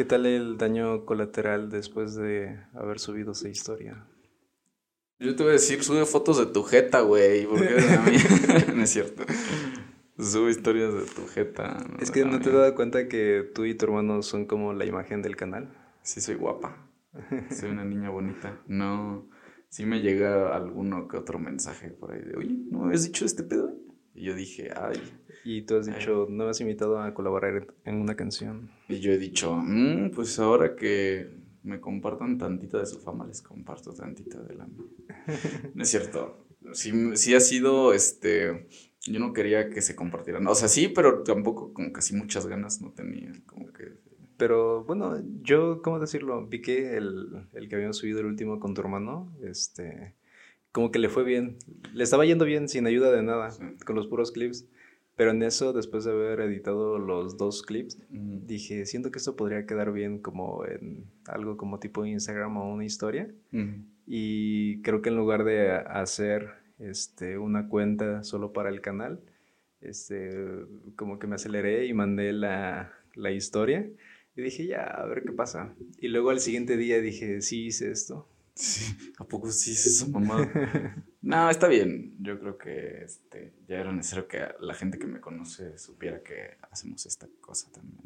[0.00, 4.06] ¿Qué tal el daño colateral después de haber subido esa historia?
[5.18, 7.44] Yo te voy a decir, sube fotos de tu jeta, güey.
[7.44, 7.66] Porque
[8.74, 9.24] no es cierto.
[10.18, 11.86] Sube historias de tu jeta.
[12.00, 14.86] es que no te he dado cuenta que tú y tu hermano son como la
[14.86, 15.68] imagen del canal.
[16.00, 16.78] Sí, soy guapa.
[17.50, 18.58] soy una niña bonita.
[18.68, 19.28] No.
[19.68, 23.26] Sí me llega alguno que otro mensaje por ahí de, oye, ¿no me habías dicho
[23.26, 23.76] este pedo?
[24.14, 25.00] Y yo dije, ay.
[25.44, 28.70] Y tú has dicho, no me has invitado a colaborar en una canción.
[28.88, 31.30] Y yo he dicho, mmm, pues ahora que
[31.62, 34.86] me compartan tantita de su fama, les comparto tantita de la mía.
[35.74, 36.46] no es cierto.
[36.72, 38.68] Sí, sí ha sido, este,
[39.06, 40.46] yo no quería que se compartieran.
[40.46, 43.98] O sea, sí, pero tampoco con casi muchas ganas no tenía, como que...
[44.36, 46.46] Pero bueno, yo, ¿cómo decirlo?
[46.46, 50.14] Vi que el, el que habíamos subido el último con tu hermano, este,
[50.72, 51.56] como que le fue bien.
[51.92, 53.50] Le estaba yendo bien sin ayuda de nada,
[53.84, 54.66] con los puros clips.
[55.16, 59.66] Pero en eso, después de haber editado los dos clips, dije, siento que esto podría
[59.66, 63.30] quedar bien como en algo como tipo Instagram o una historia.
[64.06, 66.48] Y creo que en lugar de hacer
[66.78, 69.20] este, una cuenta solo para el canal,
[69.82, 70.30] este,
[70.96, 73.86] como que me aceleré y mandé la, la historia.
[74.36, 75.74] Y dije, ya, a ver qué pasa.
[75.98, 78.26] Y luego al siguiente día dije, sí hice esto.
[78.54, 80.50] Sí, ¿a poco sí hice esa mamá?
[81.22, 82.14] No, está bien.
[82.20, 86.56] Yo creo que este, ya era necesario que la gente que me conoce supiera que
[86.70, 88.04] hacemos esta cosa también.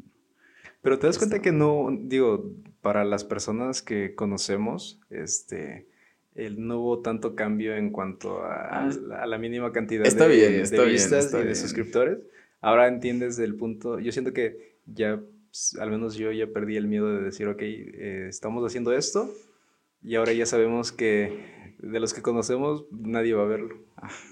[0.81, 5.87] Pero te das cuenta que no, digo, para las personas que conocemos, este,
[6.35, 11.37] el, no hubo tanto cambio en cuanto a, ah, la mínima cantidad de, vistas y
[11.37, 12.19] de suscriptores.
[12.61, 13.99] Ahora entiendes el punto.
[13.99, 17.61] Yo siento que ya, pues, al menos yo ya perdí el miedo de decir, ok,
[17.61, 19.33] eh, estamos haciendo esto
[20.05, 23.75] y ahora ya sabemos que de los que conocemos, nadie va a verlo.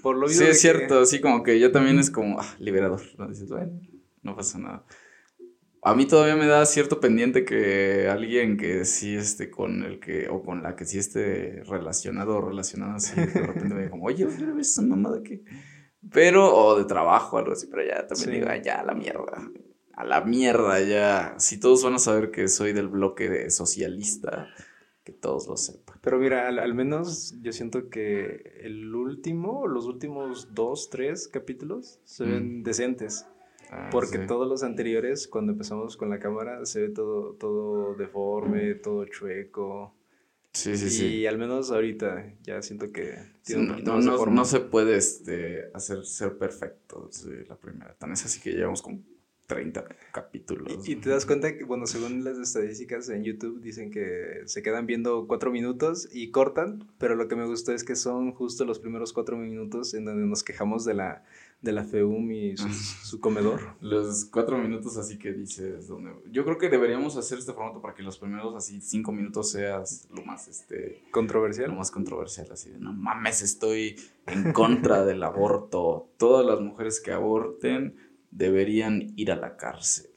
[0.02, 3.02] Por lo Sí, es cierto, así como que ya también es como ah, liberador.
[3.18, 3.28] ¿no?
[3.28, 3.80] Dices, bueno,
[4.22, 4.84] no pasa nada.
[5.82, 10.28] A mí todavía me da cierto pendiente que alguien que sí esté con el que,
[10.28, 14.06] o con la que sí esté relacionado o relacionada así, de repente me diga como,
[14.06, 15.44] oye, ¿ves esa mamada que?
[16.10, 19.50] Pero, o de trabajo, algo así, pero ya también digo, ya, a la mierda.
[19.92, 21.34] A la mierda, ya.
[21.38, 24.48] Si todos van a saber que soy del bloque de socialista,
[25.04, 25.98] que todos lo sepan.
[26.00, 32.24] Pero mira, al, menos yo siento que el último, los últimos dos, tres capítulos se
[32.24, 32.62] ven mm.
[32.64, 33.26] decentes.
[33.70, 38.74] Ah, porque todos los anteriores, cuando empezamos con la cámara, se ve todo, todo deforme,
[38.74, 39.94] todo chueco.
[40.52, 41.06] Sí, sí, sí.
[41.06, 45.64] Y al menos ahorita ya siento que tiene un no, no, no, se puede este,
[45.74, 47.10] hacer ser perfecto
[47.48, 47.94] la primera.
[47.94, 49.00] Tan es así que llevamos como
[49.46, 50.88] 30 capítulos.
[50.88, 54.86] Y, te das cuenta que, bueno, según las estadísticas en YouTube dicen que se quedan
[54.86, 58.78] viendo cuatro minutos y cortan, pero lo que me gustó es que son justo los
[58.78, 61.24] primeros cuatro minutos en donde nos quejamos de la,
[61.60, 62.56] de la FEUM y
[63.02, 63.60] su, comedor.
[63.80, 66.12] Los cuatro minutos así que dices, donde...
[66.30, 70.08] yo creo que deberíamos hacer este formato para que los primeros así cinco minutos seas
[70.10, 71.02] lo más, este...
[71.10, 71.68] Controversial.
[71.68, 73.96] Lo más controversial, así de, no mames, estoy
[74.26, 76.08] en contra del aborto.
[76.16, 80.10] Todas las mujeres que aborten deberían ir a la cárcel.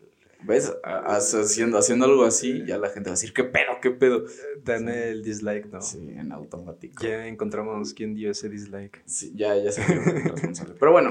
[0.44, 0.72] ¿Ves?
[0.84, 3.80] Haciendo, haciendo algo así, ya la gente va a decir, ¿qué pedo?
[3.82, 4.26] ¿Qué pedo?
[4.64, 5.82] Dan el dislike, ¿no?
[5.82, 7.04] Sí, en automático.
[7.04, 9.02] Ya encontramos quién dio ese dislike.
[9.06, 10.76] Sí, ya, ya se responsable.
[10.80, 11.10] Pero bueno,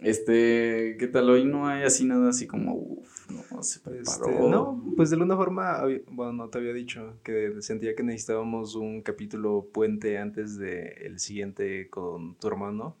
[0.00, 1.30] este, ¿qué tal?
[1.30, 4.00] Hoy no hay así nada así como, uff, no, se preparó.
[4.02, 8.74] Este, no, pues de alguna forma, bueno, no te había dicho que sentía que necesitábamos
[8.74, 12.96] un capítulo puente antes del el siguiente con tu hermano.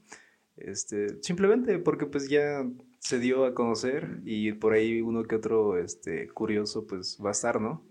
[0.56, 2.64] Este, simplemente porque pues ya
[3.02, 7.32] se dio a conocer y por ahí uno que otro este, curioso pues va a
[7.32, 7.84] estar, ¿no?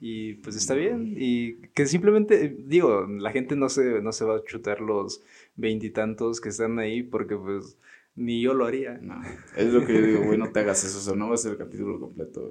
[0.00, 1.14] Y pues está bien.
[1.14, 5.22] Y que simplemente, digo, la gente no se, no se va a chutar los
[5.56, 7.76] veintitantos que están ahí porque pues
[8.14, 8.98] ni yo lo haría.
[9.02, 9.20] No,
[9.58, 11.38] es lo que yo digo, güey, no te hagas eso, o sea, no va a
[11.38, 12.50] ser el capítulo completo.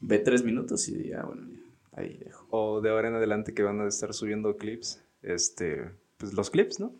[0.00, 2.46] Ve tres minutos y ya, bueno, ya, ahí dejo.
[2.50, 6.78] O de ahora en adelante que van a estar subiendo clips, este, pues los clips,
[6.78, 6.94] ¿no?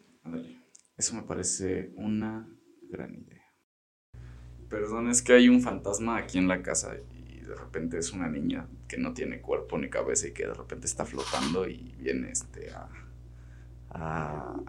[0.96, 2.48] Eso me parece una
[2.90, 3.33] gran idea
[4.74, 8.28] perdón, es que hay un fantasma aquí en la casa y de repente es una
[8.28, 12.32] niña que no tiene cuerpo ni cabeza y que de repente está flotando y viene
[12.32, 12.88] este a,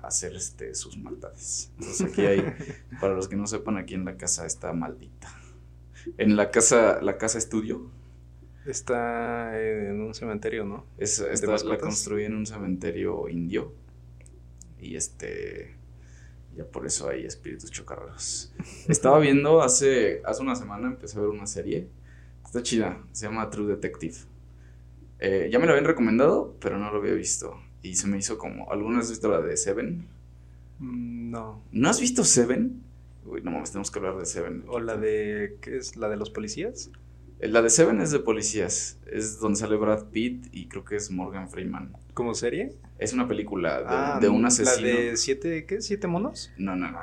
[0.03, 1.71] hacer este sus maldades.
[1.79, 2.53] Entonces aquí hay,
[3.01, 5.27] para los que no sepan, aquí en la casa está maldita.
[6.19, 7.89] En la casa, la casa estudio.
[8.67, 10.85] Está en un cementerio, ¿no?
[10.99, 11.19] Es,
[11.65, 13.73] la construí en un cementerio indio.
[14.79, 15.75] Y este
[16.55, 18.53] ya por eso hay espíritus chocarreros.
[18.87, 21.87] Estaba viendo hace, hace una semana, empecé a ver una serie.
[22.45, 24.15] Está chida, se llama True Detective.
[25.19, 27.59] Eh, ya me lo habían recomendado, pero no lo había visto.
[27.81, 28.71] Y se me hizo como.
[28.71, 30.07] ¿Alguna has visto la de Seven?
[30.79, 31.61] Mm, no.
[31.71, 32.81] ¿No has visto Seven?
[33.25, 34.63] Uy, no mames, tenemos que hablar de Seven.
[34.67, 35.57] ¿O la de.
[35.61, 35.95] ¿Qué es?
[35.97, 36.91] ¿La de los policías?
[37.39, 38.99] La de Seven es de policías.
[39.05, 41.93] Es donde sale Brad Pitt y creo que es Morgan Freeman.
[42.13, 42.75] ¿Como serie?
[42.97, 44.87] Es una película de, ah, de un asesino.
[44.87, 45.81] ¿La de siete, qué?
[45.81, 46.51] ¿Siete monos?
[46.57, 46.99] No, no, no.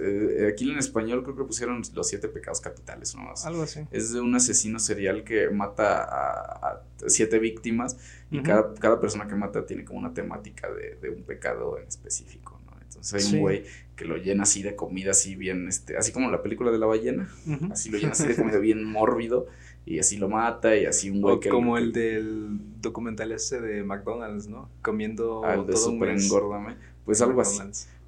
[0.00, 3.32] Eh, aquí en español creo que pusieron los siete pecados capitales, ¿no?
[3.44, 3.86] Algo así.
[3.92, 7.96] Es de un asesino serial que mata a, siete víctimas
[8.30, 11.86] y cada, cada, persona que mata tiene como una temática de, de un pecado en
[11.86, 12.72] específico, ¿no?
[12.82, 13.64] Entonces hay un güey
[13.94, 16.86] que lo llena así de comida, así bien, este, así como la película de la
[16.86, 17.28] ballena,
[17.70, 19.46] así lo llena así de comida bien mórbido
[19.84, 21.48] y así lo mata y así un güey que...
[21.48, 24.68] Como el del documental ese de McDonald's, ¿no?
[24.82, 26.76] Comiendo ah, de Super Engordame.
[27.04, 27.60] Pues algo así.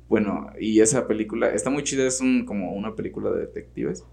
[0.09, 4.05] Bueno, y esa película está muy chida, es un, como una película de detectives.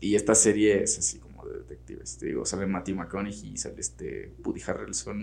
[0.00, 2.18] Y esta serie es así como de detectives.
[2.18, 5.22] Te digo, sale Matthew McConaughey y sale este Woody Harrelson.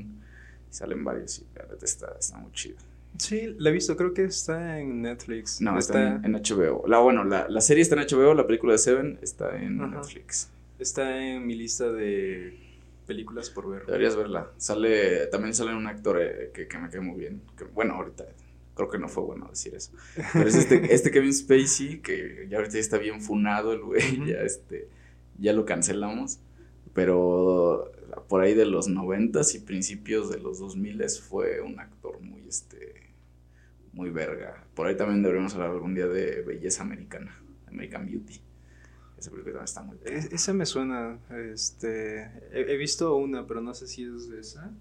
[0.69, 2.77] Y salen varios y la verdad está, está muy chida.
[3.17, 5.61] Sí, la he visto, creo que está en Netflix.
[5.61, 6.85] No, está, en, HBO.
[6.87, 10.49] La, bueno, la, la, serie está en HBO, la película de Seven está en Netflix.
[10.79, 12.57] Está en mi lista de
[13.05, 13.85] películas por ver.
[13.85, 14.51] Deberías verla.
[14.57, 17.41] Sale, también sale un actor eh, que, me cae muy bien.
[17.73, 18.25] bueno, ahorita
[18.75, 19.91] creo que no fue bueno decir eso.
[20.31, 24.41] Pero es este, este Kevin Spacey, que ya ahorita está bien funado el güey, ya,
[24.41, 24.87] este,
[25.37, 26.39] ya lo cancelamos.
[26.93, 27.91] Pero
[28.29, 32.47] por ahí de los noventas y principios de los dos miles fue un actor muy,
[32.47, 33.11] este,
[33.91, 34.65] muy verga.
[34.75, 37.37] Por ahí también deberíamos hablar algún día de belleza americana,
[37.67, 38.41] American Beauty.
[39.19, 41.19] Esa película está muy Esa me suena,
[41.51, 44.71] este, he, visto una, pero no sé si es esa,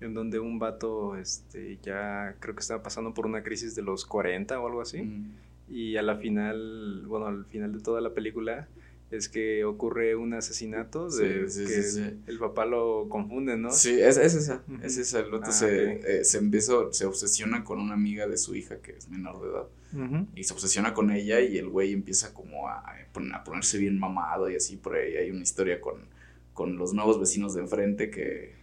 [0.00, 4.04] en donde un vato, este, ya creo que estaba pasando por una crisis de los
[4.04, 5.10] 40 o algo así,
[5.70, 8.68] y a la final, bueno, al final de toda la película,
[9.10, 13.70] es que ocurre un asesinato de que el papá lo confunde, ¿no?
[13.70, 15.20] Sí, es, es esa, es esa.
[15.20, 18.78] El otro ah, se, eh, se empieza, se obsesiona con una amiga de su hija
[18.82, 20.28] que es menor de edad.
[20.34, 24.50] Y se obsesiona con ella y el güey empieza como a, a ponerse bien mamado
[24.50, 26.02] y así por ahí hay una historia con,
[26.52, 28.57] con los nuevos vecinos de enfrente que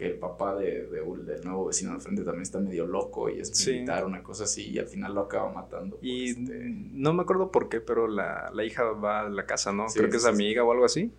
[0.00, 3.66] que el papá de, del nuevo vecino de frente también está medio loco y es
[3.66, 5.98] militar, una cosa así, y al final lo acaba matando.
[6.00, 9.84] Y este no me acuerdo por qué, pero la, hija va a la casa, ¿no?
[9.94, 11.12] creo que es amiga o algo así.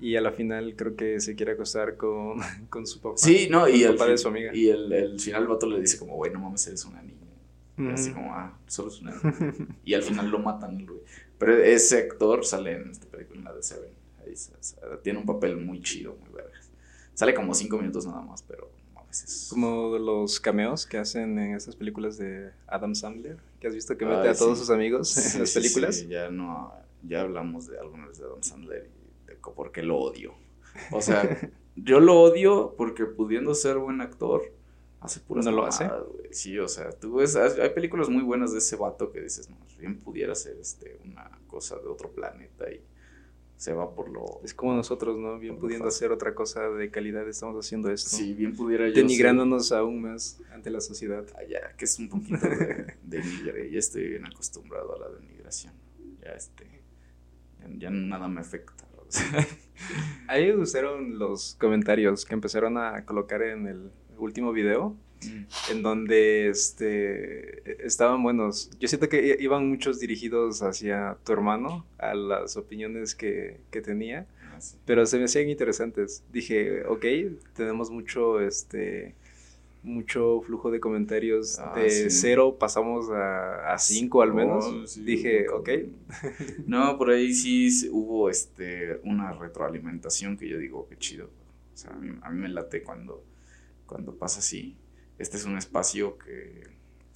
[0.00, 2.40] Y a la final creo que se quiere acostar con,
[2.70, 3.16] con su papá.
[3.18, 4.50] Sí, no, y el papá de su amiga.
[4.52, 7.14] Y el, el final el vato le dice como, güey, no mames, eres una niña.
[7.78, 9.66] Y así como, ah, solo es una niña.
[9.84, 10.98] y al final lo matan, güey.
[11.38, 13.90] Pero ese actor sale en esta película, en la de Seven.
[14.26, 14.34] Ahí,
[15.04, 16.53] tiene un papel muy chido, muy verga.
[17.14, 19.48] Sale como cinco minutos nada más, pero a veces.
[19.50, 24.04] Como los cameos que hacen en estas películas de Adam Sandler, que has visto que
[24.04, 25.96] mete a todos sus amigos en las películas.
[25.96, 26.72] Sí, ya no,
[27.02, 30.34] ya hablamos de algunas de Adam Sandler y de por qué lo odio.
[30.90, 31.22] O sea,
[31.76, 34.52] yo lo odio porque pudiendo ser buen actor,
[35.00, 35.88] hace puras ¿No lo hace?
[36.32, 39.56] Sí, o sea, tú ves, hay películas muy buenas de ese vato que dices, no,
[39.78, 42.80] bien pudiera ser este, una cosa de otro planeta y
[43.56, 44.40] se va por lo...
[44.44, 45.38] Es como nosotros, ¿no?
[45.38, 48.10] Bien pudiendo hacer otra cosa de calidad, estamos haciendo esto.
[48.10, 51.24] Sí, bien pudiera yo Denigrándonos aún más ante la sociedad.
[51.36, 55.72] Ah, ya, que es un poquito de denigre, ya estoy bien acostumbrado a la denigración.
[56.20, 56.82] Ya, este,
[57.78, 58.84] ya, nada me afecta.
[60.28, 64.96] a mí me gustaron los comentarios que empezaron a colocar en el último video
[65.70, 68.70] en donde este, estaban buenos.
[68.78, 74.26] Yo siento que iban muchos dirigidos hacia tu hermano, a las opiniones que, que tenía,
[74.52, 76.22] ah, pero se me hacían interesantes.
[76.32, 77.04] Dije, ok,
[77.54, 79.14] tenemos mucho, este,
[79.82, 85.04] mucho flujo de comentarios ah, de cero pasamos a, a cinco al menos.
[85.04, 85.68] Dije, ok.
[86.66, 91.26] No, por ahí sí hubo este, una retroalimentación que yo digo, qué chido.
[91.26, 93.22] O sea, a mí, a mí me late cuando,
[93.86, 94.76] cuando pasa así
[95.18, 96.64] este es un espacio que,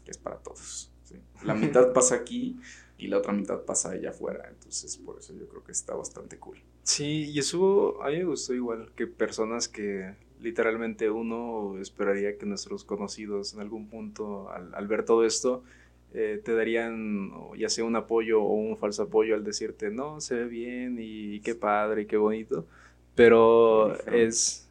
[0.07, 0.91] es para todos.
[1.45, 2.59] La mitad pasa aquí
[2.97, 4.47] y la otra mitad pasa allá afuera.
[4.49, 6.59] Entonces, por eso yo creo que está bastante cool.
[6.83, 12.47] Sí, y eso a mí me gustó igual que personas que literalmente uno esperaría que
[12.47, 15.63] nuestros conocidos en algún punto, al, ver todo esto,
[16.13, 20.35] eh, te darían ya sea un apoyo o un falso apoyo al decirte, no, se
[20.35, 22.67] ve bien y qué padre y qué bonito.
[23.15, 24.68] Pero es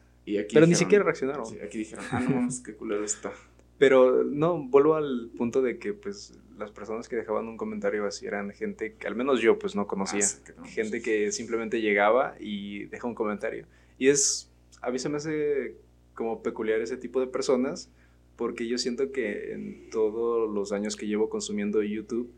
[0.52, 1.44] pero ni siquiera reaccionaron.
[1.64, 3.32] aquí dijeron, ah, no qué culero está.
[3.78, 8.26] Pero no, vuelvo al punto de que pues las personas que dejaban un comentario así
[8.26, 10.24] eran gente que al menos yo pues no conocía.
[10.58, 13.66] Ah, gente que simplemente llegaba y deja un comentario.
[13.96, 14.50] Y es,
[14.82, 15.76] a mí se me hace
[16.14, 17.90] como peculiar ese tipo de personas
[18.34, 22.32] porque yo siento que en todos los años que llevo consumiendo YouTube,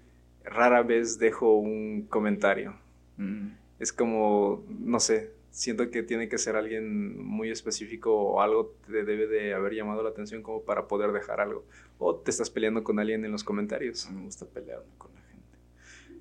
[0.44, 2.74] rara vez dejo un comentario.
[3.16, 3.48] Mm.
[3.78, 9.04] Es como, no sé, siento que tiene que ser alguien muy específico o algo te
[9.04, 11.66] debe de haber llamado la atención como para poder dejar algo.
[11.98, 14.10] O te estás peleando con alguien en los comentarios.
[14.10, 15.58] me gusta pelearme con la gente.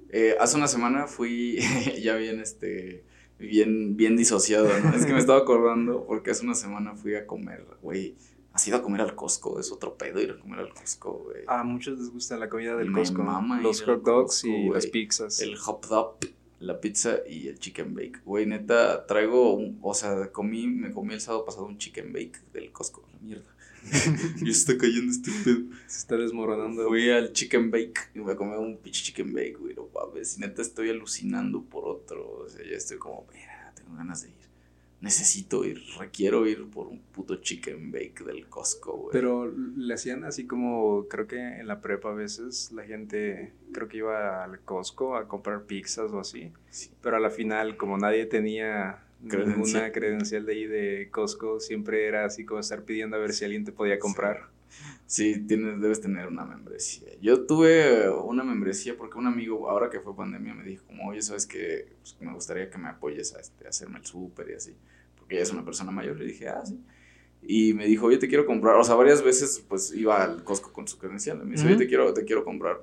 [0.09, 1.57] Eh, hace una semana fui,
[2.03, 3.05] ya vi en este,
[3.39, 4.93] bien, bien disociado, ¿no?
[4.93, 8.17] es que me estaba acordando porque hace una semana fui a comer, güey.
[8.51, 9.57] ¿Has ido a comer al Costco?
[9.57, 11.43] Es otro pedo ir a comer al Costco, güey.
[11.47, 13.23] A muchos les gusta la comida del Costco.
[13.61, 15.39] Los hot dogs y las pizzas.
[15.39, 16.17] El hot dog,
[16.59, 18.19] la pizza y el chicken bake.
[18.25, 22.41] Güey, neta, traigo, un, o sea, comí, me comí el sábado pasado un chicken bake
[22.53, 23.07] del Costco.
[23.13, 23.55] La mierda.
[24.41, 25.61] y está cayendo este pedo.
[25.87, 26.87] Se está desmoronando.
[26.87, 29.73] Fui al chicken bake y me comí un pinche chicken bake, güey.
[29.73, 32.43] No mames, neta estoy alucinando por otro.
[32.43, 34.38] O sea, ya estoy como, mira, tengo ganas de ir.
[35.01, 39.13] Necesito ir, requiero ir por un puto chicken bake del Costco, güey.
[39.13, 43.87] Pero le hacían así como, creo que en la prepa a veces la gente, creo
[43.87, 46.51] que iba al Costco a comprar pizzas o así.
[47.01, 52.25] Pero a la final, como nadie tenía ninguna credencial de ahí de Costco, siempre era
[52.25, 54.37] así como estar pidiendo a ver si alguien te podía comprar.
[54.37, 54.58] Sí,
[55.47, 57.09] tienes, debes tener una membresía.
[57.21, 61.21] Yo tuve una membresía porque un amigo, ahora que fue pandemia, me dijo como, oye,
[61.21, 61.93] ¿sabes qué?
[62.01, 64.75] Pues, me gustaría que me apoyes a, este, hacerme el súper y así.
[65.17, 66.17] Porque ella es una persona mayor.
[66.17, 66.79] Le dije, ah, sí.
[67.41, 68.75] Y me dijo, oye, te quiero comprar.
[68.75, 71.43] O sea, varias veces pues iba al Costco con su credencial.
[71.43, 72.81] Me dice, oye, te quiero, te quiero comprar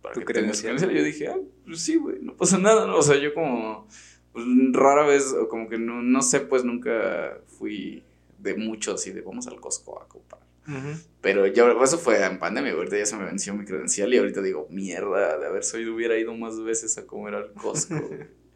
[0.00, 0.76] para ¿Tu que credencial?
[0.92, 2.96] Y yo dije, ah, pues sí, güey, no pasa nada, ¿no?
[2.96, 3.86] O sea, yo como
[4.32, 8.04] pues, rara vez, como que no, no sé, pues nunca fui
[8.38, 10.45] de mucho así de vamos al Costco a comprar.
[11.20, 14.42] Pero yo, eso fue en pandemia, ahorita ya se me venció mi credencial y ahorita
[14.42, 17.94] digo, mierda, de haber sido, hubiera ido más veces a comer al Costco.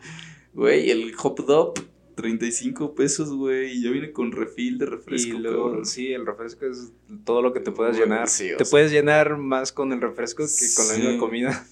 [0.53, 1.75] Güey, el hop dog,
[2.17, 5.81] 35 pesos, güey, y ya viene con refil de refresco.
[5.81, 6.93] Y sí, el refresco es
[7.25, 8.29] todo lo que te puedas llenar.
[8.29, 11.67] te puedes llenar más con el refresco que con la misma comida.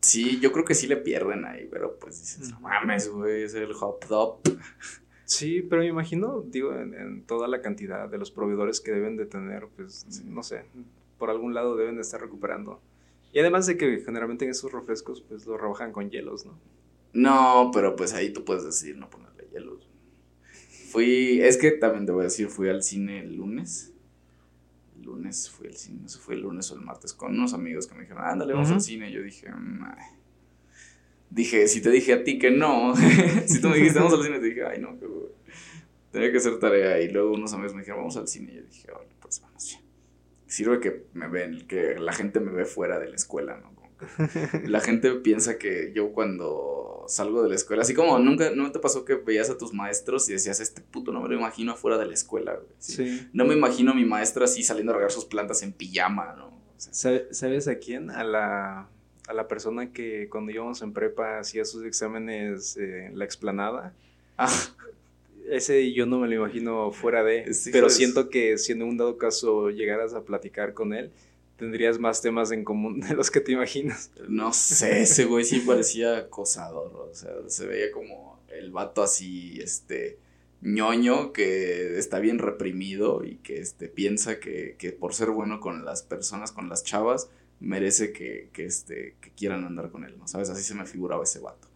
[0.00, 3.54] Sí, yo creo que sí le pierden ahí, pero pues dices, no mames, güey, es
[3.54, 4.40] el hop dog.
[5.28, 9.26] Sí, pero me imagino, digo, en, toda la cantidad de los proveedores que deben de
[9.26, 10.64] tener, pues, no sé,
[11.18, 12.80] por algún lado deben de estar recuperando.
[13.34, 16.58] Y además de que generalmente en esos refrescos, pues, lo rebajan con hielos, ¿no?
[17.12, 19.86] No, pero pues ahí tú puedes decir no ponerle hielos.
[20.90, 23.92] Fui, es que también te voy a decir, fui al cine el lunes.
[24.96, 27.52] El lunes fui al cine, no sé, fue el lunes o el martes, con unos
[27.52, 29.10] amigos que me dijeron, ándale, vamos al cine.
[29.10, 30.17] Y yo dije, ay
[31.30, 32.94] dije, si te dije a ti que no,
[33.46, 35.06] si tú me dijiste vamos al cine, te dije, ay no, que
[36.10, 37.00] tenía que hacer tarea.
[37.00, 38.52] Y luego unos amigos me dijeron, vamos al cine.
[38.52, 39.80] Y yo dije, vale, pues vamos ya.
[40.46, 43.78] Sirve que me ven, que la gente me ve fuera de la escuela, ¿no?
[44.66, 48.78] la gente piensa que yo cuando salgo de la escuela, así como nunca, ¿no te
[48.78, 51.98] pasó que veías a tus maestros y decías, este puto no me lo imagino afuera
[51.98, 52.68] de la escuela, güey?
[52.78, 53.28] ¿sí?
[53.32, 56.58] No me imagino a mi maestra así saliendo a regar sus plantas en pijama, ¿no?
[56.76, 58.10] ¿Sabes a quién?
[58.10, 58.88] A la
[59.28, 63.94] a la persona que cuando íbamos en prepa hacía sus exámenes en la explanada.
[64.36, 64.50] Ah.
[65.50, 69.16] Ese yo no me lo imagino fuera de, pero siento que si en un dado
[69.16, 71.10] caso llegaras a platicar con él,
[71.56, 74.10] tendrías más temas en común de los que te imaginas.
[74.28, 79.58] No sé, ese güey sí parecía acosador, o sea, se veía como el vato así,
[79.62, 80.18] este,
[80.60, 85.86] ñoño que está bien reprimido y que este, piensa que, que por ser bueno con
[85.86, 87.30] las personas, con las chavas,
[87.60, 90.28] merece que, que, este, que quieran andar con él, ¿no?
[90.28, 90.50] ¿Sabes?
[90.50, 91.68] Así se me figuraba ese vato.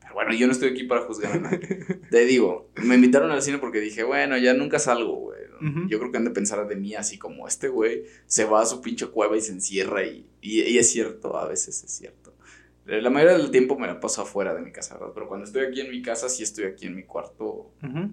[0.00, 1.58] Pero bueno, yo no estoy aquí para juzgar a nadie.
[2.10, 5.36] Te digo, me invitaron al cine porque dije, bueno, ya nunca salgo, güey.
[5.88, 8.66] Yo creo que han de pensar de mí así como este güey se va a
[8.66, 12.34] su pinche cueva y se encierra y, y, es cierto, a veces es cierto.
[12.84, 15.12] La mayoría del tiempo me la paso afuera de mi casa, ¿verdad?
[15.14, 17.72] Pero cuando estoy aquí en mi casa, sí estoy aquí en mi cuarto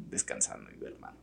[0.09, 1.17] descansando y hermano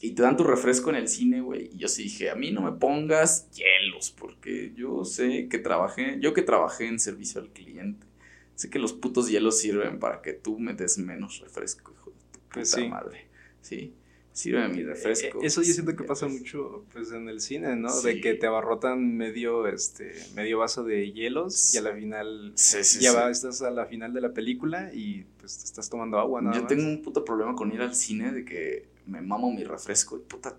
[0.00, 1.70] y te dan tu refresco en el cine, güey.
[1.72, 6.18] Y yo sí dije, a mí no me pongas hielos, porque yo sé que trabajé,
[6.20, 8.06] yo que trabajé en servicio al cliente,
[8.54, 12.16] sé que los putos hielos sirven para que tú me des menos refresco, hijo de
[12.32, 13.26] tu pues puta madre.
[13.62, 13.94] Sí.
[14.32, 15.40] Sirve mi refresco.
[15.42, 18.02] Eso yo siento que pasa mucho pues en el cine, ¿no?
[18.02, 22.52] De que te abarrotan medio este medio vaso de hielos y a la final
[23.00, 26.42] ya va, estás a la final de la película y pues te estás tomando agua
[26.42, 29.64] nada Yo tengo un puto problema con ir al cine de que me mamo mi
[29.64, 30.56] refresco y puta,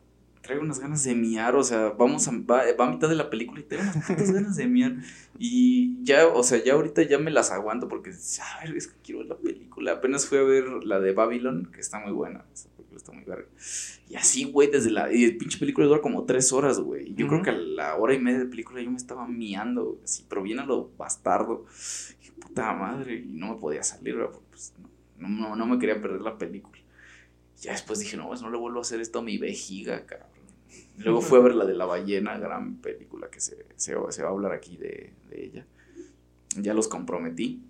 [0.48, 3.60] traigo unas ganas de miar, o sea, vamos a, va, a mitad de la película
[3.60, 4.96] y tengo unas putas ganas de miar.
[5.38, 8.96] Y ya, o sea, ya ahorita ya me las aguanto porque, a ver, es que
[9.04, 9.92] quiero ver la película.
[9.92, 13.26] Apenas fui a ver la de Babylon, que está muy buena, esa película está muy
[13.26, 13.48] verga.
[14.10, 17.14] Y así, güey, desde la, y el pinche película dura como tres horas, güey.
[17.16, 20.26] Yo creo que a la hora y media de película yo me estaba miando, así,
[20.30, 21.66] pero bien a lo bastardo.
[22.26, 24.16] Y puta madre, y no me podía salir,
[24.50, 24.74] pues
[25.18, 26.77] no, no, no me quería perder la película.
[27.62, 30.38] Ya después dije, no, pues no le vuelvo a hacer esto a mi vejiga, cabrón.
[30.98, 34.32] Luego fui a ver la de La Ballena, gran película que se, se, va a
[34.32, 35.66] hablar aquí de, de, ella.
[36.60, 37.62] Ya los comprometí.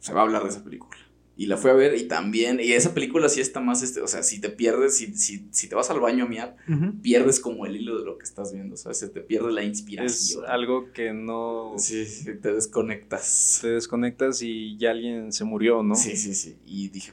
[0.00, 0.98] Se va a hablar de esa película.
[1.36, 4.08] Y la fui a ver y también, y esa película sí está más, este, o
[4.08, 6.56] sea, si te pierdes, si, si, si te vas al baño a miar,
[7.00, 9.62] pierdes como el hilo de lo que estás viendo, o sea, se te pierde la
[9.62, 10.44] inspiración.
[10.44, 11.72] Es algo que no...
[11.78, 12.04] Sí,
[12.42, 13.60] te desconectas.
[13.62, 15.94] Te desconectas y ya alguien se murió, ¿no?
[15.94, 17.12] Sí, sí, sí, y dije.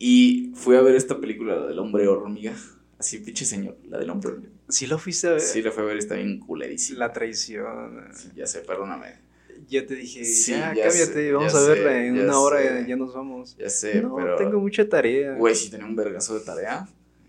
[0.00, 2.56] Y fui a ver esta película, la del hombre hormiga,
[2.98, 4.52] así, pinche señor, la del hombre hormiga.
[4.68, 5.40] ¿Sí lo fuiste a ver?
[5.40, 6.98] Sí, la fui a ver, está bien culerísima.
[6.98, 8.10] La traición.
[8.34, 9.30] ya sé, perdóname
[9.68, 13.56] ya te dije, ya, cámbiate, vamos a verla en una hora, ya nos vamos.
[13.56, 15.34] Ya sé, no, tengo mucha tarea.
[15.34, 16.88] Güey, sí tenía un vergazo de tarea.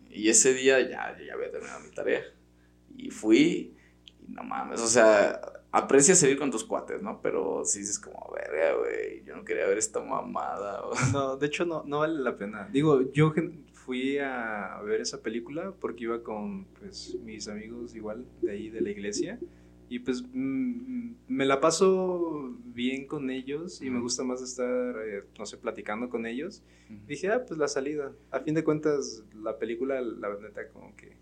[0.09, 2.21] Y ese día ya, ya había terminado mi tarea.
[2.97, 3.75] Y fui,
[4.19, 5.39] y no mames, o sea,
[5.71, 7.21] aprecias salir con tus cuates, ¿no?
[7.21, 10.81] Pero si dices como, verga, güey, yo no quería ver esta mamada.
[11.13, 12.67] No, de hecho no, no vale la pena.
[12.71, 13.33] Digo, yo
[13.73, 18.81] fui a ver esa película porque iba con, pues, mis amigos igual de ahí de
[18.81, 19.39] la iglesia.
[19.89, 25.25] Y pues mm, me la paso bien con ellos y me gusta más estar, eh,
[25.37, 26.63] no sé, platicando con ellos.
[27.07, 28.13] Dije, ah, pues la salida.
[28.31, 31.17] A fin de cuentas, la película, la neta, como que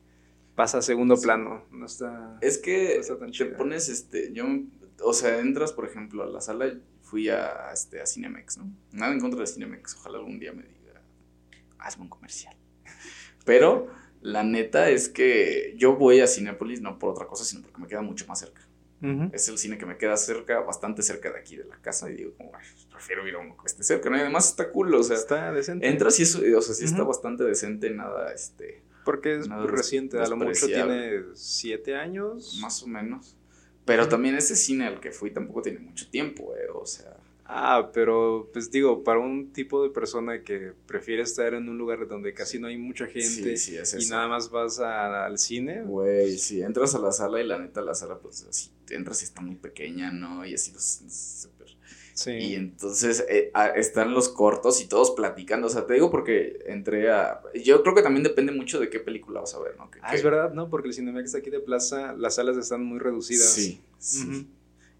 [0.59, 1.63] pasa a segundo plano.
[1.71, 2.37] No está.
[2.41, 3.01] Es que
[3.37, 4.43] te pones, este, yo,
[5.01, 8.69] o sea, entras, por ejemplo, a la sala, fui a, este, a Cinemex, ¿no?
[8.91, 11.01] Nada en contra de Cinemex, ojalá algún día me diga,
[11.77, 12.57] hazme un comercial.
[13.45, 13.87] Pero
[14.19, 17.87] la neta es que yo voy a Cinépolis no por otra cosa, sino porque me
[17.87, 18.67] queda mucho más cerca.
[19.31, 22.11] Es el cine que me queda cerca, bastante cerca de aquí de la casa.
[22.11, 22.51] Y digo, como,
[22.91, 24.09] prefiero ir a uno que esté cerca.
[24.09, 24.17] ¿no?
[24.17, 25.15] Y además está cool, o sea.
[25.15, 25.87] Está decente.
[25.87, 28.83] Entras y eso, o sea, sí está bastante decente, nada, este.
[29.06, 32.60] Porque es muy reciente, a lo mucho tiene siete años.
[32.62, 33.36] Más o menos.
[33.86, 37.18] Pero también ese cine al que fui tampoco tiene mucho tiempo, eh, o sea.
[37.51, 42.08] Ah, pero pues digo, para un tipo de persona que prefiere estar en un lugar
[42.08, 45.82] donde casi no hay mucha gente y nada más vas al cine.
[45.82, 49.25] Güey, si entras a la sala y la neta la sala pues así, entras y
[49.25, 50.46] está muy pequeña, ¿no?
[50.46, 51.58] Y así súper...
[52.19, 52.31] Sí.
[52.31, 55.67] Y entonces eh, están los cortos y todos platicando.
[55.67, 57.39] O sea, te digo porque entré a.
[57.63, 59.89] Yo creo que también depende mucho de qué película vas a ver, ¿no?
[60.01, 60.69] ah, es verdad, ¿no?
[60.69, 63.47] Porque el Cinemex aquí de Plaza, las salas están muy reducidas.
[63.53, 64.49] Sí, sí.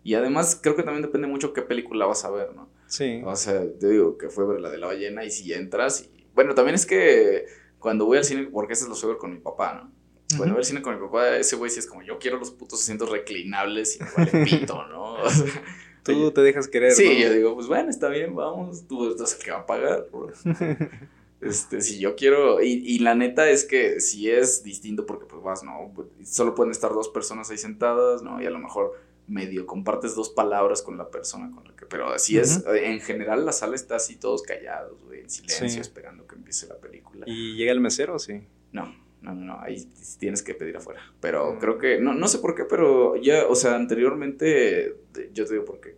[0.02, 2.70] Y además creo que también depende mucho qué película vas a ver, ¿no?
[2.88, 3.22] Sí.
[3.26, 6.26] O sea, te digo que fue ver la de la ballena y si entras y...
[6.34, 7.48] Bueno, también es que
[7.80, 10.38] cuando voy al cine, porque ese es lo suelo con mi papá, ¿no?
[10.38, 12.52] Cuando voy al cine con mi papá, ese güey sí es como, yo quiero los
[12.52, 15.18] putos asientos reclinables y me vale pito, ¿no?
[16.04, 19.44] tú te dejas querer, Sí, yo digo, pues bueno, está bien, vamos, tú estás el
[19.44, 20.08] que va a pagar,
[21.42, 25.42] Este, si yo quiero, y, y, la neta es que si es distinto porque pues
[25.42, 25.94] vas, ¿no?
[26.26, 28.42] Solo pueden estar dos personas ahí sentadas, ¿no?
[28.42, 31.86] Y a lo mejor medio compartes dos palabras con la persona con la que.
[31.86, 36.28] Pero así es, en general la sala está así todos callados, güey, en silencio, esperando
[36.28, 37.26] que empiece la película.
[37.28, 38.42] ¿Y llega el mesero sí?
[38.74, 39.88] No, no, no, ahí
[40.20, 41.02] tienes que pedir afuera.
[41.20, 41.60] Pero mm.
[41.60, 44.96] creo que, no, no sé por qué, pero ya, o sea, anteriormente,
[45.34, 45.96] yo te digo porque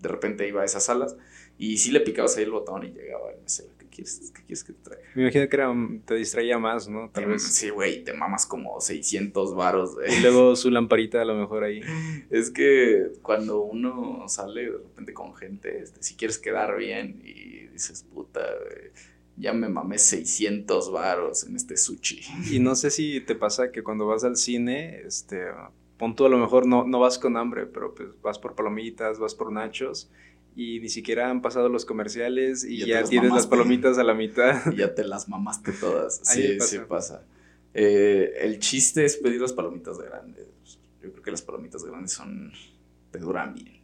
[0.00, 1.16] de repente iba a esas salas
[1.58, 3.78] y sí le picabas ahí el botón y llegaba el mesero.
[4.04, 5.08] ¿qué quieres que te traiga?
[5.14, 7.10] Me imagino que era, te distraía más, ¿no?
[7.10, 7.42] Tal vez.
[7.42, 11.80] Sí, güey, te mamas como 600 varos, Y luego su lamparita a lo mejor ahí.
[12.30, 17.66] Es que cuando uno sale de repente con gente, este, si quieres quedar bien y
[17.68, 18.44] dices, puta,
[19.38, 22.20] ya me mamé 600 varos en este sushi.
[22.50, 25.46] Y no sé si te pasa que cuando vas al cine, este,
[25.96, 29.18] pon tú a lo mejor no, no vas con hambre, pero pues vas por palomitas,
[29.18, 30.10] vas por nachos
[30.58, 34.60] y ni siquiera han pasado los comerciales y, ya, tienes las palomitas a la mitad.
[34.72, 36.20] Y ya te las mamaste todas.
[36.24, 37.24] Sí, sí pasa.
[37.74, 40.46] Eh, el chiste es pedir las palomitas grandes.
[41.00, 42.50] Yo creo que las palomitas grandes son.
[43.12, 43.77] te duran bien.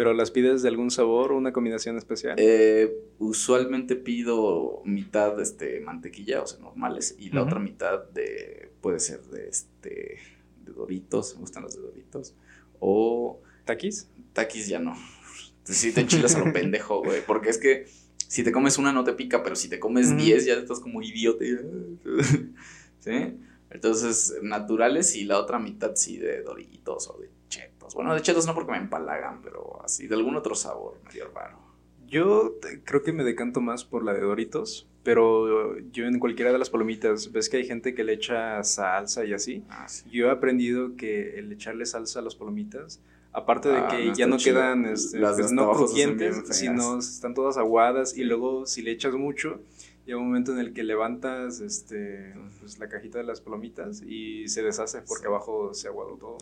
[0.00, 2.36] ¿Pero las pides de algún sabor o una combinación especial?
[2.38, 8.70] Eh, usualmente pido mitad este, mantequilla, o sea, normales, y la otra mitad de.
[8.80, 10.16] puede ser de este.
[10.64, 12.34] de doritos, me gustan los de doritos.
[12.78, 13.42] O.
[13.66, 14.08] ¿Taquis?
[14.32, 14.96] Taquis ya no
[15.64, 17.20] si te enchilas a lo pendejo, güey.
[17.26, 17.84] Porque es que
[18.26, 21.02] si te comes una no te pica, pero si te comes 10 ya estás como
[21.02, 21.44] idiota.
[23.00, 23.36] ¿Sí?
[23.70, 27.94] Entonces, naturales y la otra mitad sí de doritos o de chetos.
[27.94, 31.58] Bueno, de chetos no porque me empalagan, pero así de algún otro sabor medio raro.
[32.06, 36.58] Yo creo que me decanto más por la de doritos, pero yo en cualquiera de
[36.58, 39.64] las palomitas, ves que hay gente que le echa salsa y así.
[39.70, 43.00] Ah, yo he aprendido que el echarle salsa a las palomitas
[43.32, 48.16] Aparte de ah, que ya no quedan este, pues, no crujientes, sino están todas aguadas
[48.16, 49.60] y luego si le echas mucho,
[50.06, 54.48] llega un momento en el que levantas este, pues, la cajita de las palomitas y
[54.48, 56.38] se deshace porque abajo se aguado todo.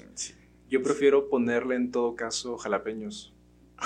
[0.70, 3.32] Yo prefiero ponerle en todo caso jalapeños.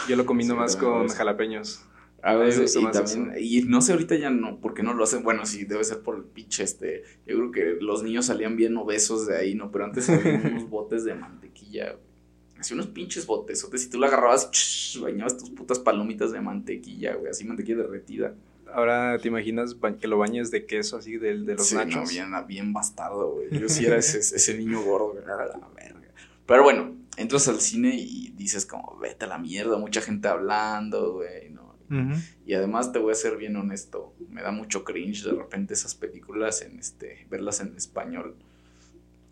[0.09, 1.85] Yo lo combino más con jalapeños.
[2.23, 5.45] A veces, y, también, y no sé ahorita ya no, porque no lo hacen, bueno,
[5.45, 9.27] sí, debe ser por el pinche este, yo creo que los niños salían bien obesos
[9.27, 9.73] de ahí, ¿no?
[9.73, 11.97] Pero antes había unos botes de mantequilla,
[12.57, 14.49] Hacía unos pinches botezotes y tú la agarrabas
[15.03, 18.37] bañabas tus putas palomitas de mantequilla, güey, así mantequilla derretida.
[18.73, 22.11] Ahora te imaginas que lo bañes de queso así de, de los nachos.
[22.11, 23.49] bien, bien bastardo, güey.
[23.59, 25.25] Yo sí era ese, ese niño gordo, güey.
[25.27, 26.01] la verga.
[26.47, 31.15] Pero bueno, entras al cine y dices como, vete a la mierda, mucha gente hablando,
[31.15, 31.73] güey, ¿no?
[32.47, 35.95] Y además te voy a ser bien honesto, me da mucho cringe de repente esas
[35.95, 38.35] películas en este, verlas en español.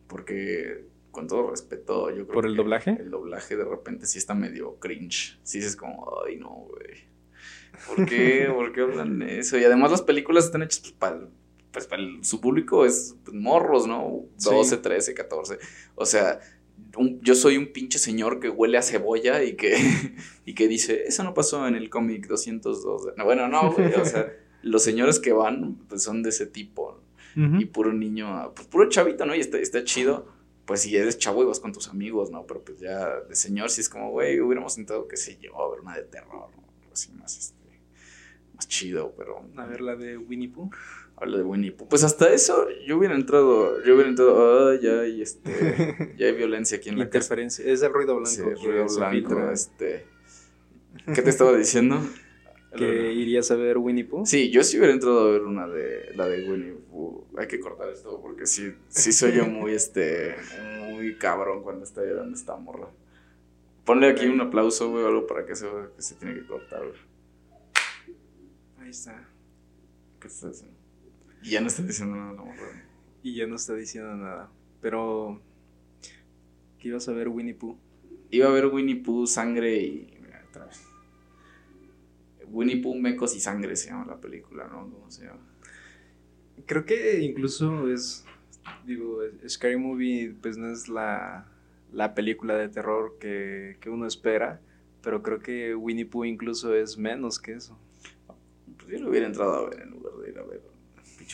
[0.07, 2.99] Porque con todo respeto, yo creo ¿Por el doblaje?
[3.01, 5.39] El doblaje de repente sí está medio cringe.
[5.43, 7.10] Sí dices como, ay no, güey.
[7.87, 8.51] ¿Por qué?
[8.55, 9.59] ¿Por qué hablan de eso?
[9.59, 11.21] Y además las películas están hechas pues, para,
[11.73, 14.25] pues, para su público es pues, morros, ¿no?
[14.43, 15.59] 12, 13, 14.
[15.95, 16.41] O sea,
[17.21, 19.77] yo soy un pinche señor que huele a cebolla y que,
[20.45, 23.15] y que dice, eso no pasó en el cómic 202.
[23.25, 27.01] bueno, no, güey, o sea, los señores que van pues son de ese tipo.
[27.37, 29.37] Y puro niño, pues puro chavito, ¿no?
[29.37, 30.27] Y está, está chido.
[30.65, 32.45] Pues si eres chavo y vas con tus amigos, ¿no?
[32.45, 35.81] Pero pues ya de señor, si es como, güey, hubiéramos intentado, qué sé yo, ver
[35.81, 36.65] una de terror, ¿no?
[36.93, 37.60] Así más, este,
[38.61, 39.43] más chido, pero...
[39.57, 40.71] A ver la de Winnie Pooh
[41.21, 41.89] habla de Winnie Pooh.
[41.89, 46.35] Pues hasta eso yo hubiera entrado, yo hubiera entrado, ah, ya hay este, ya hay
[46.35, 48.31] violencia aquí en la Interferencia, es el ruido blanco.
[48.31, 50.07] Sí, el ruido blanco, este.
[51.15, 52.01] ¿Qué te estaba diciendo?
[52.77, 54.25] ¿Que irías a ver Winnie Pooh?
[54.25, 57.27] Sí, yo sí hubiera entrado a ver una de, la de Winnie Pooh.
[57.37, 60.37] Hay que cortar esto porque sí, sí soy yo muy, este,
[60.89, 62.89] muy cabrón cuando está llorando esta morra.
[63.85, 67.10] Ponle aquí un aplauso, güey, algo para que se, que se tiene que cortar, güey.
[68.91, 69.25] Ahí está.
[70.21, 70.77] ¿Qué estás haciendo?
[71.45, 72.43] Y ya no está diciendo nada.
[73.23, 74.51] Y ya no está diciendo nada.
[74.81, 75.41] Pero.
[76.81, 77.79] ¿Qué ibas a ver Winnie Pooh?
[78.33, 80.19] Iba a ver Winnie Pooh, sangre y.
[80.21, 80.85] Mira, otra vez.
[82.49, 84.91] Winnie Pooh, mecos y sangre se llama la película, ¿no?
[84.91, 85.47] ¿Cómo se llama?
[86.67, 88.25] Creo que incluso es.
[88.85, 91.47] Digo, Scary Movie, pues no es la,
[91.93, 94.61] la película de terror que, que uno espera.
[95.01, 97.79] Pero creo que Winnie Pooh incluso es menos que eso.
[98.91, 100.71] Yo lo hubiera entrado a ver en lugar de ir a ver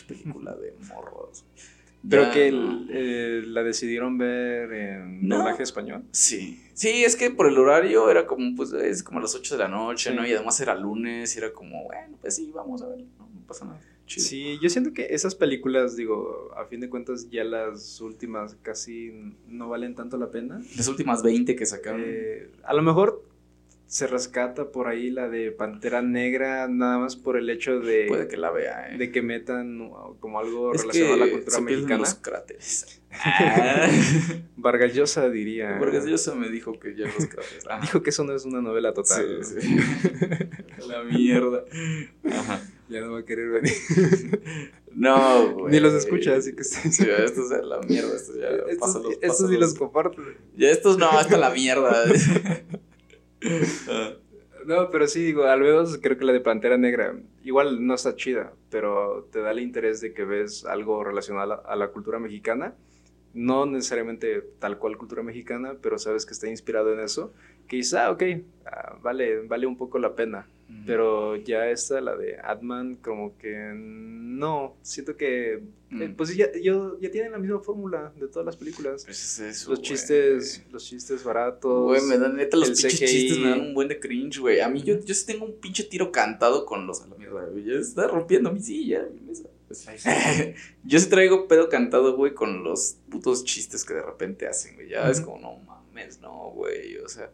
[0.03, 1.45] película de morros.
[2.07, 2.49] Pero que
[2.89, 6.03] eh, la decidieron ver en doblaje español.
[6.11, 6.63] Sí.
[6.73, 9.63] Sí, es que por el horario era como, pues, es como a las 8 de
[9.63, 10.25] la noche, ¿no?
[10.25, 13.65] Y además era lunes y era como, bueno, pues sí, vamos a ver, no, pasa
[13.65, 13.81] nada.
[14.05, 19.11] Sí, yo siento que esas películas, digo, a fin de cuentas, ya las últimas casi
[19.47, 20.61] no valen tanto la pena.
[20.77, 22.03] Las últimas 20 que sacaron.
[22.05, 23.21] Eh, a lo mejor
[23.87, 28.05] se rescata por ahí la de Pantera Negra, nada más por el hecho de.
[28.09, 28.97] Puede que la vea, ¿eh?
[28.97, 31.97] De que metan como algo relacionado a la cultura mexicana.
[31.99, 33.01] Los cráteres.
[34.57, 35.71] Vargas Llosa diría.
[35.79, 37.63] Vargas Llosa me dijo que ya los cráteres.
[37.81, 39.45] Dijo que eso no es una novela total.
[39.45, 39.77] Sí, sí.
[40.85, 41.63] la mierda.
[42.29, 42.61] Ajá.
[42.89, 44.71] Ya no va a querer venir.
[44.93, 45.73] No, güey.
[45.73, 46.91] Ni los escucha, así que sí.
[46.91, 48.15] sí estos es la mierda.
[48.15, 48.47] Estos ya.
[48.69, 50.21] Estos, estos ni los comparto.
[50.55, 52.03] Ya estos no, hasta la mierda.
[54.67, 58.17] No, pero sí, digo, al menos creo que la de Pantera Negra, igual no está
[58.17, 62.75] chida, pero te da el interés de que ves algo relacionado a la, cultura mexicana.
[63.33, 67.33] No necesariamente tal cual cultura mexicana, pero sabes que está inspirado en eso.
[67.69, 68.23] Que dices, ah, ok,
[68.65, 70.47] ah, vale, vale un poco la pena.
[70.85, 74.75] Pero ya esta, la de Adman, como que no.
[74.81, 75.53] Siento que.
[75.53, 76.15] Eh, mm.
[76.15, 79.05] pues ya, yo, ya tienen la misma fórmula de todas las películas.
[79.05, 81.85] Pues es eso, los chistes, los chistes baratos.
[81.85, 84.59] Güey, me dan neta los pinches chistes, me dan un buen de cringe, güey.
[84.59, 87.45] A mí yo, yo sí tengo un pinche tiro cantado con los a la mierda,
[87.45, 87.63] güey.
[87.63, 89.49] Ya está rompiendo mi silla, mi mesa.
[89.67, 89.85] Pues,
[90.83, 94.89] yo sí traigo pedo cantado, güey, con los putos chistes que de repente hacen, güey.
[94.89, 96.97] Ya es como, no mames, no, güey.
[96.97, 97.31] O sea.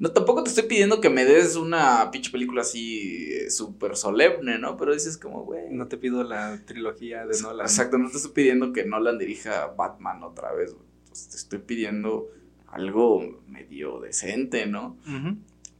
[0.00, 4.58] No, tampoco te estoy pidiendo que me des una pinche película así eh, súper solemne,
[4.58, 4.78] ¿no?
[4.78, 5.68] Pero dices como, güey.
[5.70, 7.66] No te pido la trilogía de Nolan.
[7.66, 10.86] Exacto, no te estoy pidiendo que Nolan dirija Batman otra vez, güey.
[11.04, 12.30] te estoy pidiendo
[12.68, 14.96] algo medio decente, ¿no?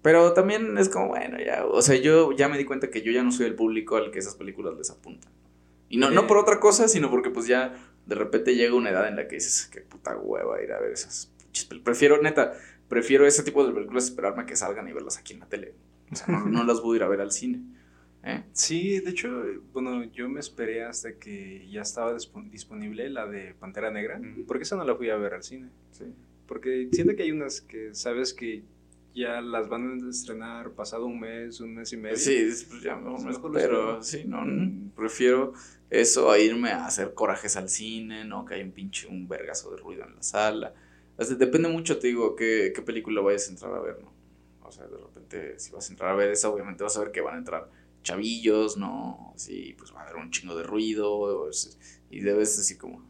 [0.03, 3.13] Pero también es como, bueno, ya, o sea, yo ya me di cuenta que yo
[3.13, 5.33] ya no soy el público al que esas películas les apuntan.
[5.89, 9.09] Y no, no por otra cosa, sino porque pues ya de repente llega una edad
[9.09, 11.85] en la que dices, qué puta hueva ir a ver esas pinches películas.
[11.85, 12.53] Prefiero, neta,
[12.91, 15.75] prefiero ese tipo de películas esperarme a que salgan y verlas aquí en la tele.
[16.11, 17.63] O sea, no, las voy a ir a ver al cine.
[18.25, 18.43] ¿eh?
[18.53, 22.15] Sí, de hecho, bueno, yo me esperé hasta que ya estaba
[22.51, 25.71] disponible la de Pantera Negra, porque esa no la fui a ver al cine.
[25.93, 26.05] Sí.
[26.47, 28.65] Porque siento que hay unas que sabes que
[29.15, 32.17] ya las van a estrenar pasado un mes, un mes y medio.
[32.17, 34.45] Sí, pues ya mejor me pero sí, no,
[34.97, 35.53] prefiero
[35.91, 38.45] eso a irme a hacer corajes al cine, ¿no?
[38.45, 40.75] Que hay un pinche, un vergazo de ruido en la sala
[41.29, 44.13] depende mucho, te digo, qué, qué película vayas a entrar a ver, ¿no?
[44.63, 47.11] O sea, de repente, si vas a entrar a ver esa, obviamente vas a ver
[47.11, 47.69] que van a entrar
[48.03, 49.33] chavillos, ¿no?
[49.37, 51.51] Sí, pues va a haber un chingo de ruido,
[52.11, 53.05] y debes decir como,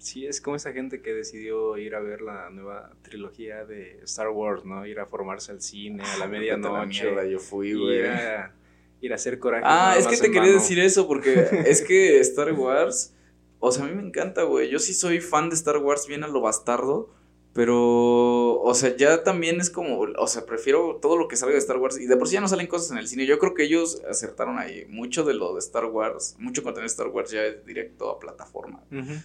[0.00, 4.30] Sí, es como esa gente que decidió ir a ver la nueva trilogía de Star
[4.30, 4.86] Wars, ¿no?
[4.86, 7.30] Ir a formarse al cine a la medianoche.
[7.30, 7.98] yo fui, güey.
[7.98, 8.54] Ir a,
[9.02, 9.62] ir a hacer coraje.
[9.66, 13.14] Ah, es que te quería decir eso porque es que Star Wars,
[13.58, 14.70] o sea, a mí me encanta, güey.
[14.70, 17.14] Yo sí soy fan de Star Wars bien a lo bastardo.
[17.52, 21.58] Pero, o sea, ya también es como, o sea, prefiero todo lo que salga de
[21.58, 21.98] Star Wars.
[21.98, 23.26] Y de por sí ya no salen cosas en el cine.
[23.26, 24.86] Yo creo que ellos acertaron ahí.
[24.88, 28.20] Mucho de lo de Star Wars, mucho contenido de Star Wars ya es directo a
[28.20, 28.82] plataforma.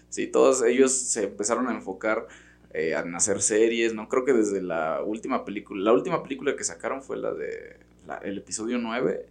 [0.09, 2.27] Sí, todos ellos se empezaron a enfocar
[2.73, 4.09] eh, en hacer series, ¿no?
[4.09, 7.77] Creo que desde la última película, la última película que sacaron fue la de,
[8.23, 9.27] el episodio 9.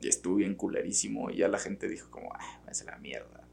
[0.00, 1.28] Y estuvo bien culerísimo.
[1.30, 3.48] Y ya la gente dijo como, ah, a la mierda.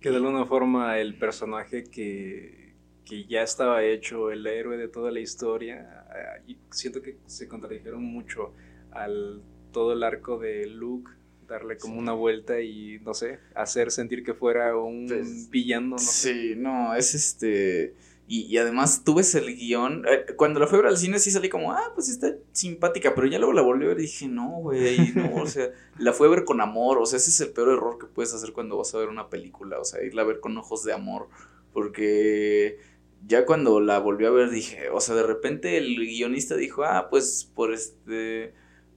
[0.00, 2.67] Que de alguna forma el personaje que
[3.08, 6.04] que ya estaba hecho el héroe de toda la historia.
[6.46, 8.52] Y siento que se contradijeron mucho
[8.90, 9.42] al
[9.72, 11.10] todo el arco de Luke,
[11.46, 15.90] darle como una vuelta y no sé, hacer sentir que fuera un pues, villano.
[15.90, 17.94] No sí, no, es este.
[18.30, 20.04] Y, además tú ves el guion.
[20.06, 23.14] Eh, cuando la fui a ver al cine sí salí como, ah, pues está simpática.
[23.14, 25.36] Pero ya luego la volví a ver y dije, no, güey, no.
[25.36, 26.98] o sea, la fui a ver con amor.
[26.98, 29.30] O sea, ese es el peor error que puedes hacer cuando vas a ver una
[29.30, 29.80] película.
[29.80, 31.30] O sea, irla a ver con ojos de amor.
[31.72, 32.78] Porque
[33.26, 37.08] ya cuando la volvió a ver dije, o sea, de repente el guionista dijo, ah,
[37.10, 38.54] pues por este,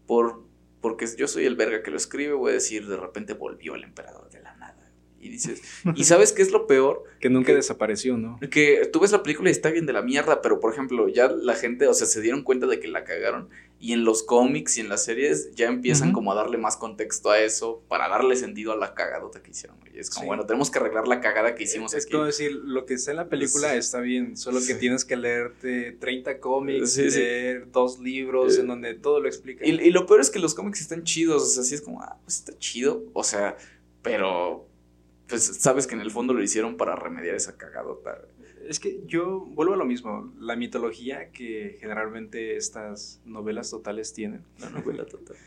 [0.07, 0.45] por,
[0.81, 3.83] porque yo soy el verga que lo escribe, voy a decir, de repente volvió el
[3.83, 4.30] emperador.
[5.21, 5.61] Y dices,
[5.95, 7.03] ¿y sabes qué es lo peor?
[7.19, 8.39] Que nunca desapareció, ¿no?
[8.49, 11.27] Que tú ves la película y está bien de la mierda, pero por ejemplo, ya
[11.29, 13.49] la gente, o sea, se dieron cuenta de que la cagaron
[13.81, 17.31] y en los cómics y en las series ya empiezan como a darle más contexto
[17.31, 19.77] a eso para darle sentido a la cagadota que hicieron.
[19.91, 22.09] Y es como, bueno, tenemos que arreglar la cagada que hicimos es aquí.
[22.09, 25.17] Es como decir, lo que está en la película está bien, solo que tienes que
[25.17, 29.65] leerte 30 cómics, leer dos libros en donde todo lo explica.
[29.65, 32.03] Y, y, lo peor es que los cómics están chidos, o sea, así es como,
[32.03, 33.57] ah, pues está chido, o sea,
[34.03, 34.67] pero
[35.31, 38.21] pues sabes que en el fondo lo hicieron para remediar esa cagadota.
[38.67, 44.43] Es que yo vuelvo a lo mismo, la mitología que generalmente estas novelas totales tienen.
[44.59, 45.37] La novela total.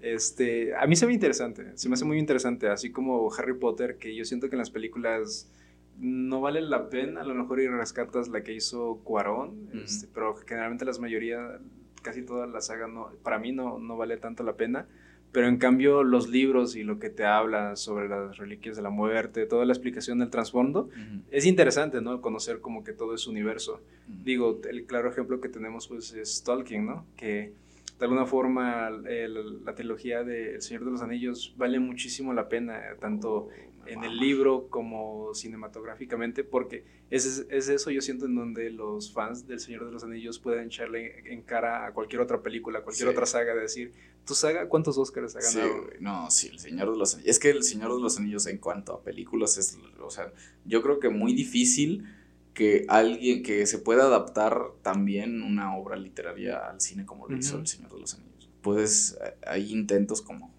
[0.00, 3.98] Este, a mí se me interesante, se me hace muy interesante, así como Harry Potter,
[3.98, 5.50] que yo siento que en las películas
[5.98, 10.34] no vale la pena, a lo mejor y rescatas la que hizo Cuarón, este, pero
[10.34, 11.60] generalmente las mayoría,
[12.02, 14.86] casi toda la saga, no, para mí no, no vale tanto la pena.
[15.32, 18.90] Pero en cambio los libros y lo que te habla sobre las reliquias de la
[18.90, 20.88] muerte, toda la explicación del trasfondo,
[21.30, 22.22] es interesante, ¿no?
[22.22, 23.82] Conocer como que todo es universo.
[24.06, 27.06] Digo, el claro ejemplo que tenemos pues es Tolkien, ¿no?
[27.16, 27.52] Que
[27.98, 32.80] de alguna forma la trilogía de El Señor de los Anillos vale muchísimo la pena,
[33.00, 33.48] tanto
[33.86, 39.46] en el libro como cinematográficamente, porque es, es, eso yo siento en donde los fans
[39.46, 43.26] del Señor de los Anillos pueden echarle en cara a cualquier otra película, cualquier otra
[43.26, 43.92] saga, de decir,
[44.26, 45.90] ¿tu saga cuántos Oscars ha ganado?
[46.00, 47.30] no, sí, el Señor de los Anillos.
[47.30, 50.32] Es que el Señor de los Anillos en cuanto a películas es, o sea,
[50.64, 52.04] yo creo que muy difícil
[52.54, 57.58] que alguien que se pueda adaptar también una obra literaria al cine como lo hizo
[57.58, 58.50] El Señor de los Anillos.
[58.62, 60.55] Puedes, hay intentos como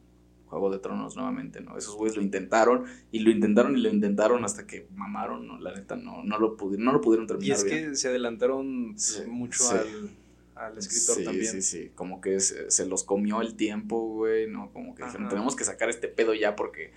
[0.47, 1.77] Juego de Tronos nuevamente, ¿no?
[1.77, 5.59] Esos güeyes lo intentaron y lo intentaron y lo intentaron hasta que mamaron, ¿no?
[5.59, 7.49] La neta, no, no, lo, pudieron, no lo pudieron terminar.
[7.49, 8.95] Y es que se adelantaron
[9.27, 10.09] mucho al
[10.57, 11.51] al escritor también.
[11.51, 14.71] Sí, sí, como que se, los comió el tiempo, güey, ¿no?
[14.73, 16.91] Como que dijeron, tenemos que sacar este pedo ya porque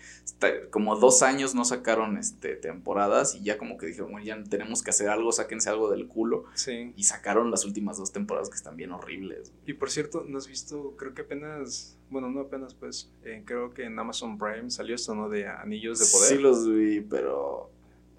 [0.70, 4.82] como dos años no sacaron este, temporadas y ya como que dijeron, bueno, ya tenemos
[4.82, 6.44] que hacer algo, sáquense algo del culo.
[6.54, 6.92] Sí.
[6.96, 9.52] Y sacaron las últimas dos temporadas que están bien horribles.
[9.66, 10.94] Y por cierto, ¿no has visto?
[10.96, 15.14] Creo que apenas, bueno, no apenas, pues, eh, creo que en Amazon Prime salió esto,
[15.14, 15.28] ¿no?
[15.28, 16.28] De Anillos de Poder.
[16.28, 17.70] Sí los vi, pero...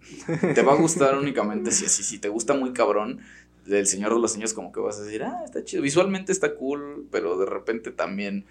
[0.55, 3.19] te va a gustar únicamente si así, si te gusta muy cabrón
[3.65, 6.55] del Señor de los Anillos como que vas a decir, ah, está chido, visualmente está
[6.55, 8.45] cool, pero de repente también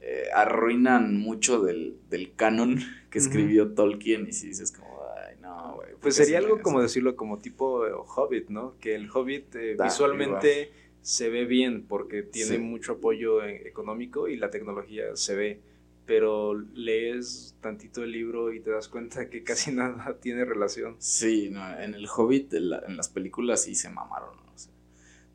[0.00, 5.76] eh, arruinan mucho del, del canon que escribió Tolkien y si dices como, ay, no,
[5.76, 5.90] güey.
[6.00, 8.74] Pues sería algo como decirlo como tipo eh, Hobbit, ¿no?
[8.80, 14.50] Que el Hobbit eh, visualmente se ve bien porque tiene mucho apoyo económico y la
[14.50, 15.60] tecnología se ve
[16.06, 20.96] pero lees tantito el libro y te das cuenta que casi nada tiene relación.
[20.98, 24.36] Sí, no, en el Hobbit, en, las películas sí se mamaron.
[24.36, 24.42] ¿no?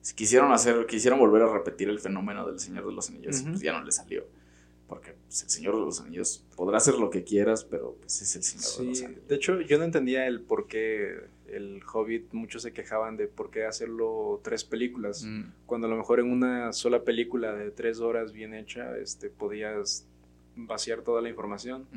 [0.02, 3.60] si quisieron hacer, quisieron volver a repetir el fenómeno del Señor de los Anillos, pues
[3.60, 4.26] ya no le salió.
[4.88, 8.36] Porque pues, el Señor de los Anillos podrá hacer lo que quieras, pero pues es
[8.36, 9.28] el Señor de los Anillos.
[9.28, 13.50] De hecho, yo no entendía el por qué el Hobbit, muchos se quejaban de por
[13.50, 15.44] qué hacerlo tres películas, mm.
[15.66, 20.06] cuando a lo mejor en una sola película de tres horas bien hecha, este, podías
[20.56, 21.88] vaciar toda la información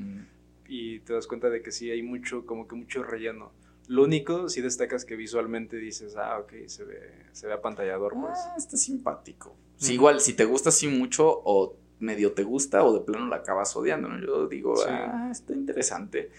[0.69, 3.53] y te das cuenta de que sí hay mucho, como que mucho relleno.
[3.89, 7.01] Lo único, si destacas que visualmente dices, ah, ok, se ve,
[7.33, 8.39] se ve apantallador, pues.
[8.39, 9.57] Ah, está simpático.
[9.81, 13.75] igual, si te gusta así mucho, o medio te gusta, o de plano la acabas
[13.77, 14.19] odiando, ¿no?
[14.19, 16.31] Yo digo, ah, está interesante.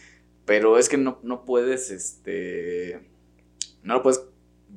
[0.46, 3.12] Pero es que no, no puedes, este
[3.84, 4.24] no lo puedes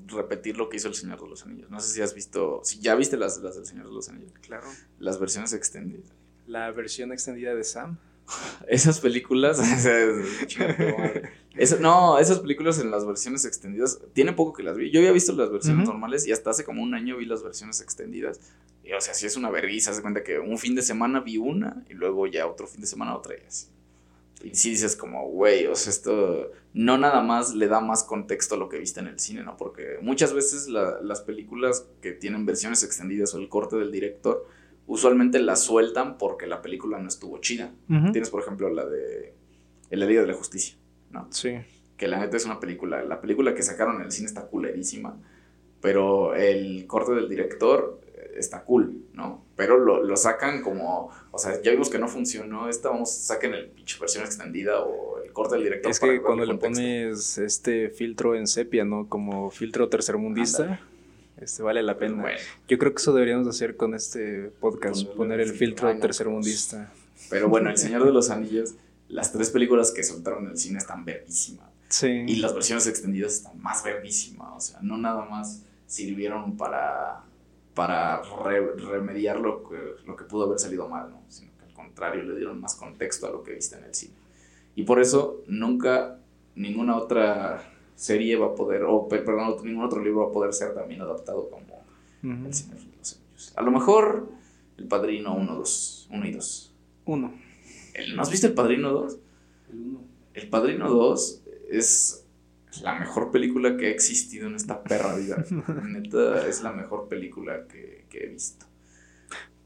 [0.06, 1.70] repetir lo que hizo el Señor de los Anillos.
[1.70, 4.32] No sé si has visto, si ya viste las, las del Señor de los Anillos.
[4.40, 4.66] Claro.
[4.98, 6.12] Las versiones extendidas.
[6.46, 7.98] La versión extendida de Sam.
[8.68, 9.58] Esas películas,
[11.80, 14.90] no, esas películas en las versiones extendidas, tiene poco que las vi.
[14.90, 17.80] Yo había visto las versiones normales y hasta hace como un año vi las versiones
[17.80, 18.40] extendidas.
[18.82, 21.38] Y o sea, sí es una vergüenza, se cuenta que un fin de semana vi
[21.38, 23.68] una y luego ya otro fin de semana otra y así.
[24.42, 28.56] Y sí dices como, güey, o sea, esto no nada más le da más contexto
[28.56, 29.56] a lo que viste en el cine, ¿no?
[29.56, 34.46] Porque muchas veces las películas que tienen versiones extendidas o el corte del director,
[34.86, 37.72] usualmente la sueltan porque la película no estuvo chida.
[37.86, 39.34] Tienes, por ejemplo, la de
[39.90, 40.76] El Día de la Justicia,
[41.10, 41.28] ¿no?
[41.30, 41.56] Sí.
[41.96, 45.16] Que la neta es una película, la película que sacaron en el cine está culerísima,
[45.80, 48.00] pero el corte del director
[48.36, 49.44] está cool, ¿no?
[49.56, 53.54] Pero lo, lo, sacan como, o sea, ya vimos que no funcionó, esta vamos, saquen
[53.54, 55.90] el pinche versión extendida o el corte del director.
[55.90, 59.08] Es que cuando le pones este filtro en sepia, ¿no?
[59.08, 60.80] Como filtro tercermundista.
[61.36, 62.24] Este vale la pena.
[62.68, 66.92] Yo creo que eso deberíamos hacer con este podcast, poner el filtro tercermundista.
[67.28, 68.74] Pero bueno, El Señor de los Anillos,
[69.08, 71.68] las tres películas que soltaron en el cine están verguísimas.
[71.88, 72.24] Sí.
[72.26, 74.48] Y las versiones extendidas están más verguísimas.
[74.56, 77.22] O sea, no nada más sirvieron para,
[77.74, 81.22] para remediar lo que, lo que pudo haber salido mal, ¿no?
[81.28, 84.14] Sino que al contrario, le dieron más contexto a lo que viste en el cine.
[84.76, 86.18] Y por eso nunca
[86.56, 90.74] ninguna otra serie va a poder, o perdón, ningún otro libro va a poder ser
[90.74, 91.84] también adaptado como
[92.46, 93.52] El Señor de los Anillos.
[93.56, 94.28] A lo mejor
[94.76, 96.74] El Padrino 1, 2, 1 y 2.
[97.06, 97.34] 1.
[98.14, 99.18] ¿No has visto El Padrino 2?
[99.70, 100.00] El 1.
[100.34, 102.24] El Padrino 2 es
[102.82, 105.44] la mejor película que ha existido en esta perra vida.
[105.84, 108.66] Neta, es la mejor película que, que, he visto.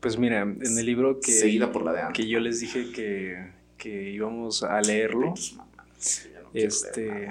[0.00, 3.50] Pues mira, en el libro que, Seguida por la de que yo les dije que,
[3.76, 5.34] que íbamos a leerlo,
[6.54, 7.28] este,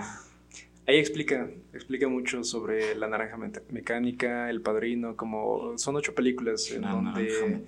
[0.88, 3.38] Ahí explica, explica mucho sobre la naranja
[3.70, 7.62] mecánica, el padrino, como son ocho películas en donde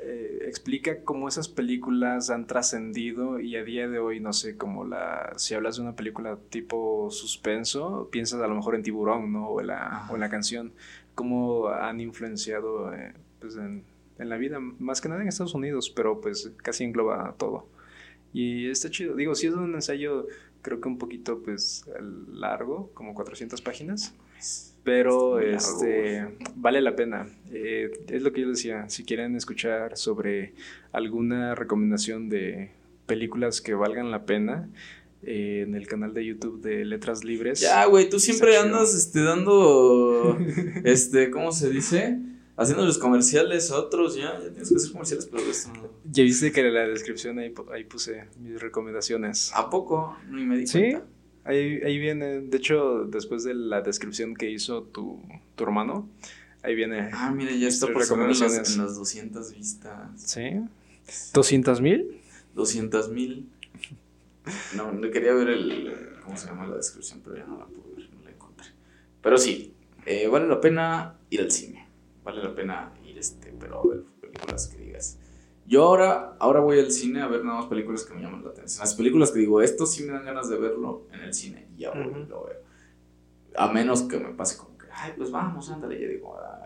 [0.00, 4.84] eh, explica cómo esas películas han trascendido y a día de hoy, no sé, como
[4.84, 9.48] la, si hablas de una película tipo suspenso, piensas a lo mejor en Tiburón, ¿no?
[9.48, 10.72] O en la, o la canción,
[11.16, 13.82] cómo han influenciado eh, pues en,
[14.20, 17.66] en la vida, más que nada en Estados Unidos, pero pues casi engloba todo.
[18.32, 20.26] Y está chido, digo, si es un ensayo
[20.62, 21.84] creo que un poquito pues
[22.32, 24.14] largo, como 400 páginas.
[24.84, 27.28] Pero este vale la pena.
[27.52, 28.88] Eh, es lo que yo decía.
[28.88, 30.54] Si quieren escuchar sobre
[30.90, 32.70] alguna recomendación de
[33.06, 34.68] películas que valgan la pena,
[35.24, 37.60] eh, en el canal de YouTube de Letras Libres.
[37.60, 40.36] Ya, güey, tú siempre andas este, dando.
[40.84, 42.18] este, ¿cómo se dice?
[42.56, 45.70] Haciendo los comerciales otros, ya, ya tienes que hacer comerciales, pero esto
[46.10, 49.52] Ya viste que en la descripción ahí, ahí puse mis recomendaciones.
[49.54, 50.16] ¿A poco?
[50.30, 50.94] Ni me di Sí,
[51.44, 55.22] ahí, ahí viene, de hecho, después de la descripción que hizo tu,
[55.54, 56.08] tu hermano,
[56.62, 57.10] ahí viene.
[57.12, 58.76] Ah, mira, ya está por recomendaciones.
[58.76, 60.10] En las, 200 vistas.
[60.16, 60.60] ¿Sí?
[61.32, 62.20] ¿200 mil?
[62.54, 63.48] 200 mil.
[64.76, 67.20] No, no quería ver el, ¿cómo se llama la descripción?
[67.24, 68.68] Pero ya no la pude ver, no la encontré.
[69.22, 69.72] Pero sí,
[70.04, 71.81] eh, vale la pena ir al cine
[72.24, 75.18] vale la pena ir, este, pero a ver películas que digas.
[75.66, 78.50] Yo ahora, ahora voy al cine a ver nada más películas que me llaman la
[78.50, 78.80] atención.
[78.80, 81.82] Las películas que digo, esto sí me dan ganas de verlo en el cine, y
[81.82, 82.60] ya voy y lo veo.
[83.56, 86.62] A menos que me pase como que, ay, pues vamos, ándale, y digo, ah,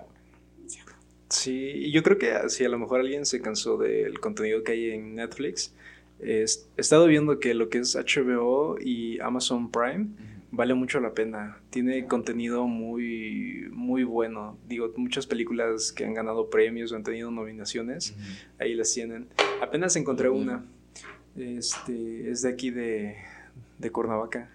[1.29, 4.91] Sí, yo creo que si a lo mejor alguien se cansó del contenido que hay
[4.91, 5.75] en Netflix,
[6.21, 6.45] he
[6.77, 10.09] estado viendo que lo que es HBO y Amazon Prime
[10.57, 11.59] vale mucho la pena.
[11.71, 14.59] Tiene contenido muy, muy bueno.
[14.67, 18.17] Digo, muchas películas que han ganado premios o han tenido nominaciones,
[18.59, 19.29] ahí las tienen.
[19.63, 20.65] Apenas encontré una.
[21.37, 23.17] Este, es de aquí de,
[23.79, 24.51] de Cuernavaca.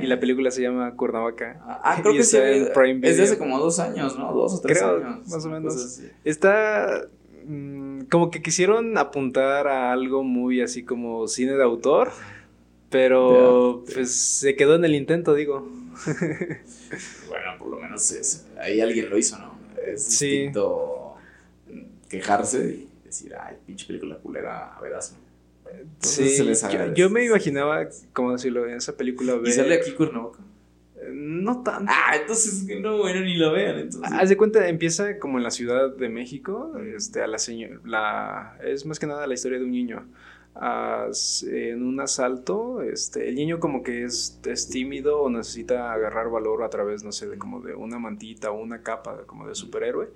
[0.00, 1.60] Y la película se llama Cuernavaca.
[1.64, 2.36] Ah, ah creo que sí.
[2.36, 4.32] En Prime es de hace como dos años, ¿no?
[4.32, 5.26] Dos o tres años.
[5.26, 6.02] Más o menos.
[6.24, 7.08] Está
[7.46, 12.10] mm, como que quisieron apuntar a algo muy así como cine de autor
[12.90, 15.68] pero pues se quedó en el intento, digo.
[17.28, 19.58] bueno, por lo menos es, ahí alguien lo hizo, ¿no?
[19.86, 21.16] Es distinto
[22.08, 25.28] quejarse y decir, ay, pinche película culera, a verás, ¿no?
[26.00, 26.38] sí,
[26.94, 29.38] yo, me imaginaba, como decirlo, en esa película.
[29.44, 30.38] ¿Y sale aquí Cuernavaca?
[30.96, 31.92] Eh, no tanto.
[31.94, 33.78] Ah, entonces no, bueno, ni la vean.
[33.80, 34.10] Entonces.
[34.12, 36.72] Haz de cuenta, empieza como en la Ciudad de México.
[36.96, 37.80] Este, a la señora.
[37.84, 40.06] La, es más que nada la historia de un niño
[40.60, 44.40] en un asalto, este, el niño como que es,
[44.70, 48.60] tímido o necesita agarrar valor a través, no sé, de como de una mantita o
[48.60, 50.10] una capa como de superhéroe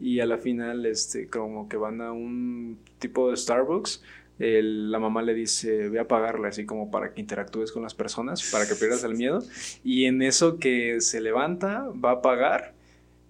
[0.00, 4.02] y a la final este, como que van a un tipo de Starbucks
[4.38, 8.50] la mamá le dice, ve a pagarle, así como para que interactúes con las personas,
[8.50, 9.42] para que pierdas el miedo.
[9.84, 12.73] Y en eso que se levanta, va a pagar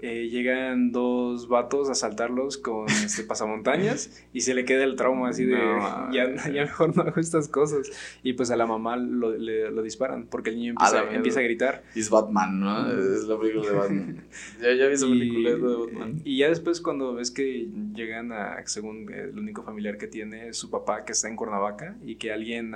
[0.00, 5.28] eh, llegan dos vatos a asaltarlos con este, pasamontañas y se le queda el trauma
[5.28, 5.56] así de
[6.12, 7.90] ya, mejor no hago estas cosas.
[8.22, 11.40] Y pues a la mamá lo, le, lo disparan porque el niño empieza, a, empieza
[11.40, 11.84] a gritar.
[11.94, 12.90] Es Batman, ¿no?
[12.92, 14.24] Es la película de Batman.
[14.60, 16.20] ya, ya vi esa película de Batman.
[16.24, 20.70] Y ya después cuando ves que llegan a, según el único familiar que tiene, su
[20.70, 22.74] papá que está en Cuernavaca y que alguien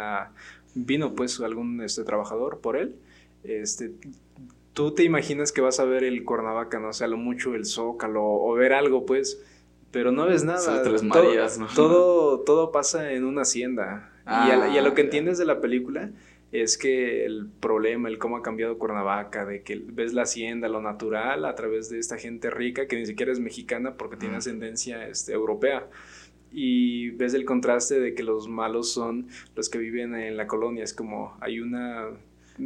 [0.74, 2.96] vino pues algún este, trabajador por él,
[3.42, 3.92] este
[4.78, 7.66] tú te imaginas que vas a ver el Cuernavaca, no o sea, lo mucho el
[7.66, 9.44] Zócalo o ver algo, pues,
[9.90, 10.84] pero no ves nada.
[10.84, 14.12] Tres Marías, todo, todo, pasa en una hacienda.
[14.24, 16.12] y, a, lo que ah, entiendes de la película
[16.52, 20.80] es que el problema, el cómo ha cambiado Cuernavaca, de que ves la hacienda, lo
[20.80, 25.08] natural, a través de esta gente rica que ni siquiera es mexicana porque tiene ascendencia
[25.08, 25.88] este, europea.
[26.52, 29.26] Y ves el contraste de que los malos son
[29.56, 30.84] los que viven en la colonia.
[30.84, 32.10] Es como hay una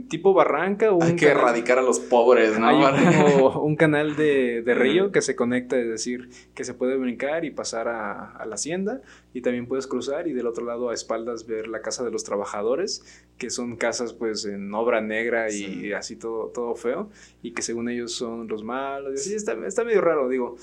[0.09, 0.93] tipo barranca.
[0.93, 2.67] O Hay que erradicar a los pobres, ¿no?
[2.67, 7.51] Hay un canal de, río que se conecta, es decir, que se puede brincar y
[7.51, 9.01] pasar a, la hacienda
[9.33, 12.25] y también puedes cruzar y del otro lado a espaldas ver la casa de los
[12.25, 17.11] trabajadores, que son casas pues en obra negra y así todo, todo feo
[17.43, 19.23] y que según ellos son los malos.
[19.23, 20.57] Sí, está, está medio raro, digo,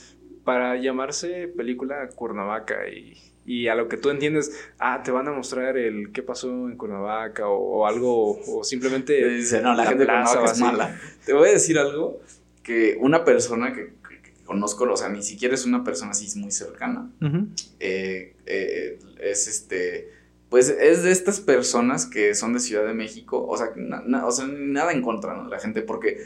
[0.44, 5.32] para llamarse película Cuernavaca y y a lo que tú entiendes, ah, te van a
[5.32, 9.28] mostrar el qué pasó en Cuernavaca o, algo, o simplemente...
[9.28, 11.02] Dice, no, la, gente de Cuernavaca es mala.
[11.26, 12.22] Te voy a decir algo,
[12.62, 13.94] que una persona que,
[14.46, 17.10] conozco, o sea, ni siquiera es una persona así muy cercana,
[17.80, 20.12] eh, eh, es este...
[20.52, 23.72] Pues es de estas personas que son de Ciudad de México, o sea,
[24.26, 26.20] o sea nada en contra de la gente, porque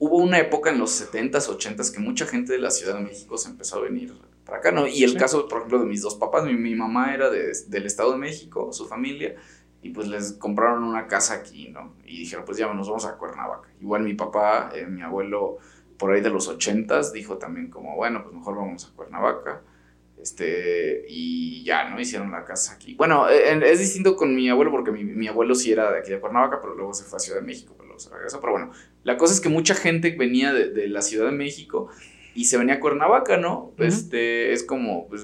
[0.00, 3.38] hubo una época en los 70s, 80s que mucha gente de la Ciudad de México
[3.38, 4.12] se empezó a venir
[4.46, 4.86] para acá, ¿no?
[4.86, 8.18] Y el caso, por ejemplo, de mis dos papás, mi, mamá era del Estado de
[8.18, 9.34] México, su familia,
[9.82, 11.94] y pues les compraron una casa aquí, ¿no?
[12.06, 13.68] Y dijeron, pues ya nos vamos a Cuernavaca.
[13.80, 15.58] Igual mi papá, eh, mi abuelo,
[15.98, 19.62] por ahí de los ochentas, dijo también como, bueno, pues mejor vamos a Cuernavaca.
[20.16, 22.00] Este, y ya, ¿no?
[22.00, 22.94] Hicieron la casa aquí.
[22.94, 26.20] Bueno, eh, es distinto con mi abuelo porque mi, abuelo sí era de aquí de
[26.20, 28.40] Cuernavaca, pero luego se fue a Ciudad de México, pero luego se regresó.
[28.40, 28.70] Pero bueno,
[29.02, 31.90] la cosa es que mucha gente venía de, de la Ciudad de México
[32.36, 33.72] y se venía a Cuernavaca, ¿no?
[33.78, 35.22] Este, es como pues,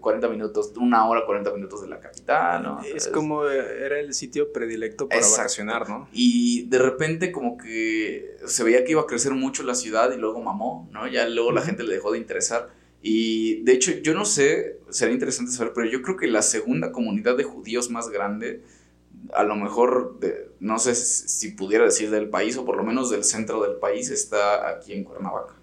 [0.00, 2.80] 40 minutos, una hora, 40 minutos de la capital, ¿no?
[2.82, 6.08] Es, como era el sitio predilecto para vacacionar, ¿no?
[6.12, 10.16] Y de repente como que se veía que iba a crecer mucho la ciudad y
[10.16, 11.06] luego mamó, ¿no?
[11.06, 12.70] Ya luego la gente le dejó de interesar.
[13.02, 16.90] Y de hecho, yo no sé, sería interesante saber, pero yo creo que la segunda
[16.90, 18.62] comunidad de judíos más grande,
[19.34, 20.18] a lo mejor,
[20.60, 24.08] no sé si pudiera decir del país o por lo menos del centro del país,
[24.08, 25.54] está aquí en Cuernavaca.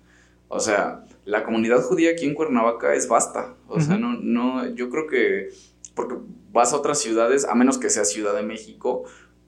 [0.54, 3.56] O sea, la comunidad judía aquí en Cuernavaca es vasta.
[3.68, 5.50] O sea, no, no, yo creo que,
[5.96, 6.16] porque
[6.52, 9.04] vas a otras ciudades, a menos que sea Ciudad de México,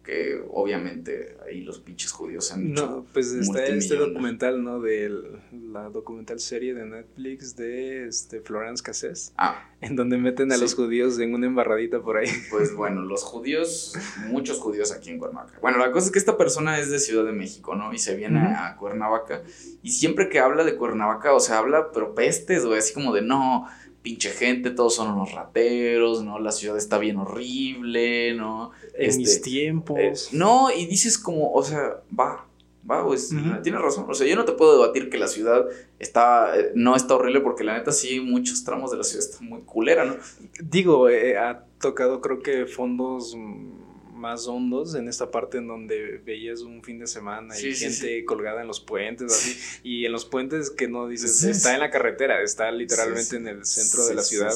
[0.05, 4.79] que obviamente ahí los pinches judíos han No, pues está este documental, ¿no?
[4.79, 5.11] De
[5.51, 9.33] la documental serie de Netflix de este, Florence Cassés.
[9.37, 9.69] Ah.
[9.81, 12.29] En donde meten a los judíos en una embarradita por ahí.
[12.51, 13.95] Pues bueno, los judíos,
[14.27, 15.57] muchos judíos aquí en Cuernavaca.
[15.59, 17.91] Bueno, la cosa es que esta persona es de Ciudad de México, ¿no?
[17.91, 19.41] Y se viene a Cuernavaca.
[19.81, 23.21] Y siempre que habla de Cuernavaca, o sea, habla, pero pestes, güey, así como de
[23.21, 23.67] no
[24.05, 26.37] pinche gente, todos son unos rateros, ¿no?
[26.37, 28.69] La ciudad está bien horrible, ¿no?
[28.93, 29.97] En mis este, tiempos.
[29.99, 32.45] Eh, no, y dices como, o sea, va,
[32.89, 33.31] va, pues,
[33.63, 34.05] tienes razón.
[34.07, 35.65] O sea, yo no te puedo debatir que la ciudad
[35.97, 39.49] está, eh, no está horrible porque la neta sí, muchos tramos de la ciudad están
[39.49, 40.17] muy culera, ¿no?
[40.61, 43.84] Digo, eh, ha tocado creo que fondos mm,
[44.15, 48.61] más hondos en esta parte en donde veías un fin de semana y gente colgada
[48.61, 52.41] en los puentes así y en los puentes que no dices está en la carretera
[52.41, 54.53] está literalmente en el centro de la ciudad.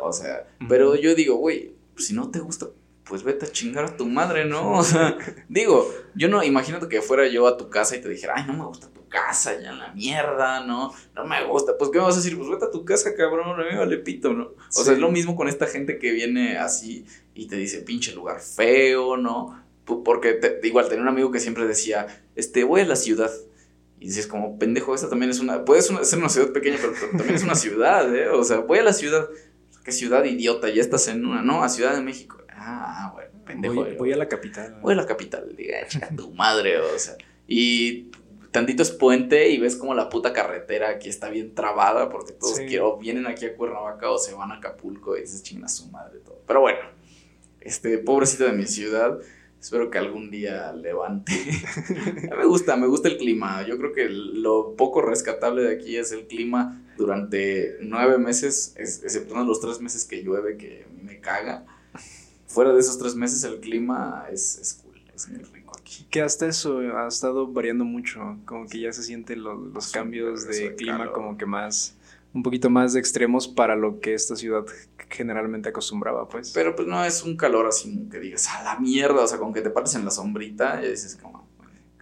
[0.00, 2.68] o sea pero yo digo güey si no te gusta
[3.04, 5.16] pues vete a chingar a tu madre no o sea
[5.48, 8.54] digo yo no imagínate que fuera yo a tu casa y te dijera ay no
[8.54, 12.14] me gusta casa ya en la mierda no no me gusta pues qué me vas
[12.14, 14.92] a decir pues vete a tu casa cabrón a mí vale pito no o sea
[14.92, 17.06] es lo mismo con esta gente que viene así
[17.36, 19.62] y te dice pinche lugar feo, ¿no?
[19.84, 23.30] Porque igual tenía un amigo que siempre decía, este, voy a la ciudad.
[24.00, 27.34] Y dices como, pendejo, esta también es una, puede ser una ciudad pequeña, pero también
[27.34, 28.28] es una ciudad, ¿eh?
[28.30, 29.28] O sea, voy a la ciudad.
[29.84, 30.68] ¿Qué ciudad idiota?
[30.70, 32.38] Ya estás en una, no, a Ciudad de México.
[32.50, 33.86] Ah, bueno, pendejo.
[33.98, 34.80] Voy, a la capital.
[34.82, 35.86] Voy a la capital, diga,
[36.16, 37.16] tu madre, o sea.
[37.46, 38.10] Y
[38.56, 42.58] tantito es puente y ves como la puta carretera aquí está bien trabada porque todos
[42.98, 46.40] vienen aquí a Cuernavaca o se van a Acapulco y dices, chinga su madre todo.
[46.46, 46.78] Pero bueno,
[47.60, 49.18] este, pobrecito de mi ciudad.
[49.60, 51.32] Espero que algún día levante.
[52.34, 53.66] me gusta, me gusta el clima.
[53.66, 59.34] Yo creo que lo poco rescatable de aquí es el clima durante nueve meses, excepto
[59.44, 61.66] los tres meses que llueve, que me caga.
[62.46, 65.65] fuera de esos tres meses el clima es, es cool, es muy rico.
[66.10, 70.46] Que hasta eso ha estado variando mucho, como que ya se sienten los, los cambios
[70.46, 71.96] de clima como que más,
[72.34, 74.64] un poquito más extremos para lo que esta ciudad
[75.08, 76.52] generalmente acostumbraba, pues.
[76.52, 79.52] Pero pues no es un calor así que digas, a la mierda, o sea, con
[79.52, 81.45] que te pares en la sombrita y dices como,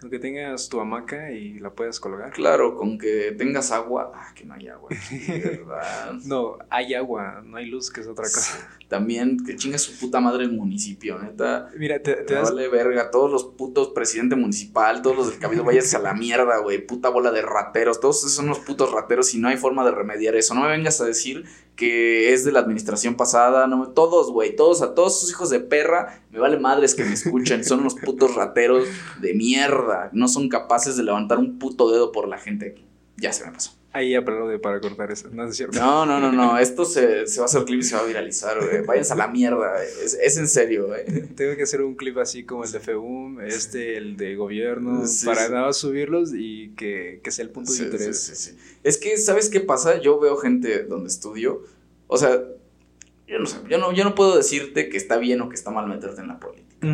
[0.05, 2.31] con que tengas tu hamaca y la puedas colgar.
[2.31, 4.13] Claro, con que tengas agua.
[4.15, 4.91] Ah, que no hay agua.
[5.29, 6.13] ¿verdad?
[6.27, 8.69] no, hay agua, no hay luz, que es otra cosa.
[8.89, 11.71] También que chinga su puta madre el municipio, neta.
[11.79, 12.51] Mira, te, te das...
[12.51, 13.11] vale verga.
[13.11, 16.87] Todos los putos presidente municipal, todos los del cabildo, vayas a la mierda, güey.
[16.87, 17.99] Puta bola de rateros.
[17.99, 20.55] Todos esos son unos putos rateros y no hay forma de remediar eso.
[20.55, 21.47] No me vengas a decir
[21.77, 25.61] que es de la administración pasada, no, todos, güey, todos, a todos sus hijos de
[25.61, 28.87] perra, me vale madres que me escuchen, son unos putos rateros
[29.21, 32.87] de mierda, no son capaces de levantar un puto dedo por la gente aquí.
[33.17, 33.73] Ya se me pasó.
[33.95, 35.79] Ahí aplaude para cortar eso, ¿no es cierto?
[35.79, 38.05] No, no, no, no, esto se, se va a hacer clip y se va a
[38.05, 38.85] viralizar, güey.
[38.85, 41.05] Váyanse a la mierda, es, es, en serio, güey.
[41.37, 45.49] Tengo que hacer un clip así como el de FEUM, este, el de gobierno, para
[45.49, 48.21] nada subirlos y que, que, sea el punto de interés.
[48.21, 50.01] Sí, sí, Es que, ¿sabes qué pasa?
[50.01, 51.63] Yo veo gente donde estudio,
[52.09, 52.43] o sea,
[53.29, 55.71] yo no sé, yo no, yo no puedo decirte que está bien o que está
[55.71, 56.89] mal meterte en la política.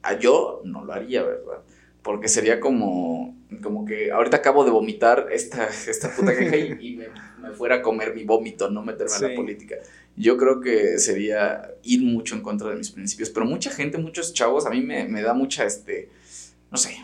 [0.00, 1.60] A yo no lo haría, ¿verdad?
[2.02, 7.08] Porque sería como, como que ahorita acabo de vomitar esta, esta puta queja y, me,
[7.52, 9.76] fuera a comer mi vómito, no meterme en la política.
[10.16, 13.30] Yo creo que sería ir mucho en contra de mis principios.
[13.30, 16.10] Pero mucha gente, muchos chavos, a mí me, me da mucha, este,
[16.70, 16.96] no sé,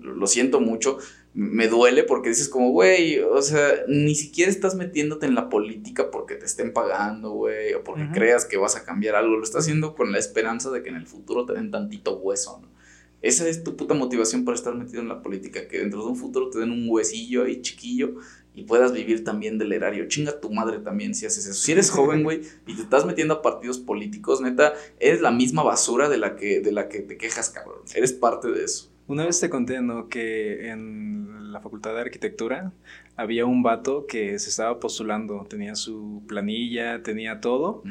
[0.00, 0.98] lo siento mucho,
[1.36, 6.10] me duele porque dices como, güey, o sea, ni siquiera estás metiéndote en la política
[6.10, 9.64] porque te estén pagando, güey, o porque creas que vas a cambiar algo, lo estás
[9.64, 12.75] haciendo con la esperanza de que en el futuro te den tantito hueso, ¿no?
[13.22, 16.16] Esa es tu puta motivación para estar metido en la política, que dentro de un
[16.16, 18.16] futuro te den un huesillo ahí chiquillo
[18.54, 20.08] y puedas vivir también del erario.
[20.08, 21.60] Chinga tu madre también si haces eso.
[21.60, 25.62] Si eres joven, güey, y te estás metiendo a partidos políticos, neta, eres la misma
[25.62, 27.80] basura de la que, de la que te quejas, cabrón.
[27.94, 28.90] Eres parte de eso.
[29.08, 30.08] Una vez te conté, ¿no?
[30.08, 32.72] Que en la Facultad de Arquitectura
[33.14, 37.82] había un vato que se estaba postulando, tenía su planilla, tenía todo,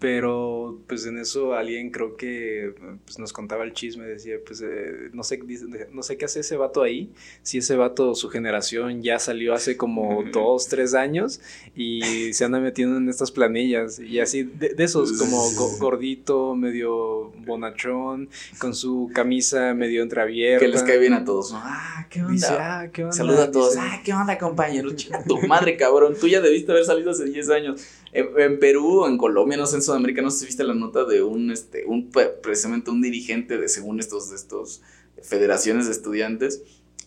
[0.00, 2.74] pero pues en eso alguien creo que
[3.04, 5.38] pues, nos contaba el chisme, decía, pues eh, no, sé,
[5.92, 9.76] no sé qué hace ese vato ahí, si ese vato, su generación ya salió hace
[9.76, 11.40] como dos, tres años
[11.76, 15.38] y se anda metiendo en estas planillas y así, de, esos como
[15.78, 20.64] gordito, medio bonachón, con su camisa medio entreabierta.
[20.64, 22.48] Que les cae bien a todos, Ah, ¿qué onda?
[22.58, 23.14] Ah, ¿qué onda?
[23.14, 24.90] Saluda a todos, ah, ¿qué onda compañero?
[25.28, 27.82] tu madre cabrón, tú ya debiste haber salido hace 10 años.
[28.12, 31.04] En, Perú o en Colombia, no sé, en Sudamérica, no sé si viste la nota
[31.04, 32.10] de un, este, un,
[32.42, 34.82] precisamente un dirigente de, según estos, de estos
[35.22, 36.62] federaciones de estudiantes,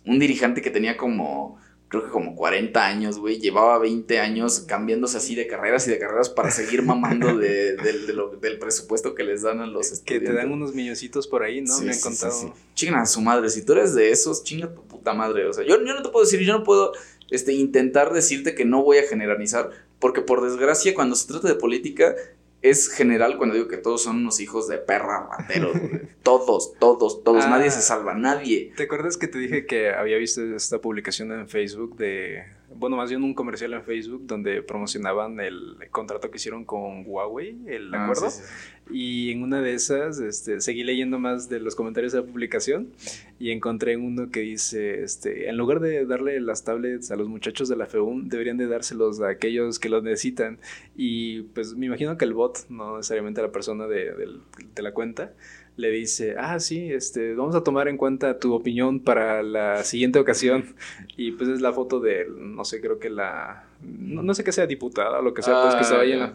[0.05, 5.17] un dirigente que tenía como, creo que como 40 años, güey, llevaba 20 años cambiándose
[5.17, 9.61] así de carreras y de carreras para seguir mamando de, del presupuesto que les dan
[9.61, 10.03] a los estudiantes.
[10.03, 11.79] Que te dan unos milloncitos por ahí, ¿no?
[11.79, 12.31] Me han contado.
[12.31, 15.53] Sí, Chingan a su madre, si tú eres de esos, chinga tu puta madre, o
[15.53, 16.93] sea, yo, yo no te puedo decir, yo no puedo
[17.29, 21.55] este, intentar decirte que no voy a generalizar, porque por desgracia cuando se trata de
[21.55, 22.15] política
[22.63, 25.77] es general cuando digo que todos son unos hijos de perra rateros.
[26.23, 27.47] todos, todos, todos.
[27.47, 27.81] nadie se ah.
[27.81, 28.71] salva, nadie.
[28.75, 32.45] ¿Te acuerdas que te dije que había visto esta publicación en Facebook de
[32.75, 37.57] bueno, más bien un comercial en Facebook donde promocionaban el contrato que hicieron con Huawei,
[37.67, 38.29] el ah, acuerdo.
[38.91, 42.89] Y en una de esas, este, seguí leyendo más de los comentarios de la publicación
[43.39, 47.69] y encontré uno que dice, este, en lugar de darle las tablets a los muchachos
[47.69, 50.59] de la FEUM, deberían de dárselos a aquellos que los necesitan.
[50.95, 54.13] Y pues me imagino que el bot, no necesariamente la persona de,
[54.75, 55.33] de la cuenta,
[55.75, 60.19] le dice, ah, sí, este, vamos a tomar en cuenta tu opinión para la siguiente
[60.19, 60.75] ocasión.
[61.15, 64.65] Y pues es la foto de, no sé, creo que la, no, sé que sea
[64.65, 66.33] diputada o lo que sea, pues que ah, llena.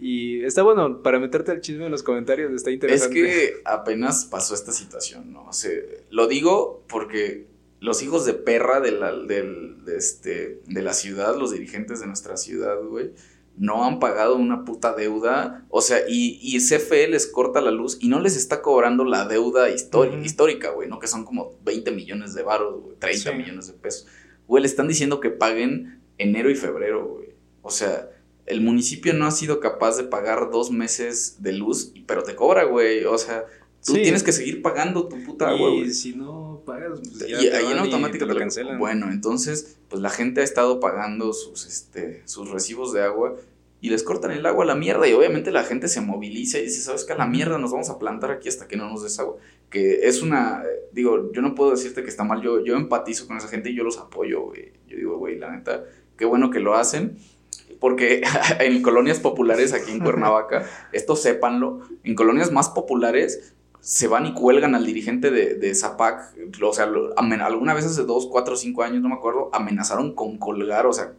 [0.00, 3.20] Y está bueno, para meterte al chisme en los comentarios, está interesante.
[3.20, 5.46] Es que apenas pasó esta situación, ¿no?
[5.46, 5.72] O sea,
[6.10, 7.46] lo digo porque
[7.80, 12.36] los hijos de perra de la, de, este, de la ciudad, los dirigentes de nuestra
[12.36, 13.10] ciudad, güey
[13.56, 17.98] no han pagado una puta deuda, o sea, y, y CFE les corta la luz
[18.00, 20.98] y no les está cobrando la deuda histórica, güey, ¿no?
[20.98, 24.06] Que son como 20 millones de baros, güey, 30 millones de pesos.
[24.46, 27.28] Güey, le están diciendo que paguen enero y febrero, güey.
[27.62, 28.10] O sea,
[28.46, 32.64] el municipio no ha sido capaz de pagar dos meses de luz, pero te cobra,
[32.64, 33.04] güey.
[33.04, 33.44] O sea,
[33.84, 35.90] tú tienes que seguir pagando tu puta agua, güey.
[35.90, 38.78] si no pagas, pues y ahí en automático te lo cancelan.
[38.78, 43.36] Bueno, entonces, pues la gente ha estado pagando sus, este, sus recibos de agua
[43.80, 46.62] y les cortan el agua a la mierda y obviamente la gente se moviliza y
[46.62, 47.12] dice, ¿sabes qué?
[47.12, 49.36] A la mierda nos vamos a plantar aquí hasta que no nos des agua.
[49.68, 50.62] Que es una,
[50.92, 53.74] digo, yo no puedo decirte que está mal, yo, yo empatizo con esa gente y
[53.74, 54.72] yo los apoyo, güey.
[54.88, 55.84] Yo digo, güey, la neta,
[56.16, 57.18] qué bueno que lo hacen.
[57.78, 58.22] porque
[58.60, 63.54] en colonias populares aquí en Cuernavaca, esto sépanlo, en colonias más populares
[63.84, 66.90] se van y cuelgan al dirigente de, de Zapac, o sea,
[67.44, 71.12] alguna vez hace dos, cuatro, cinco años, no me acuerdo, amenazaron con colgar, o sea,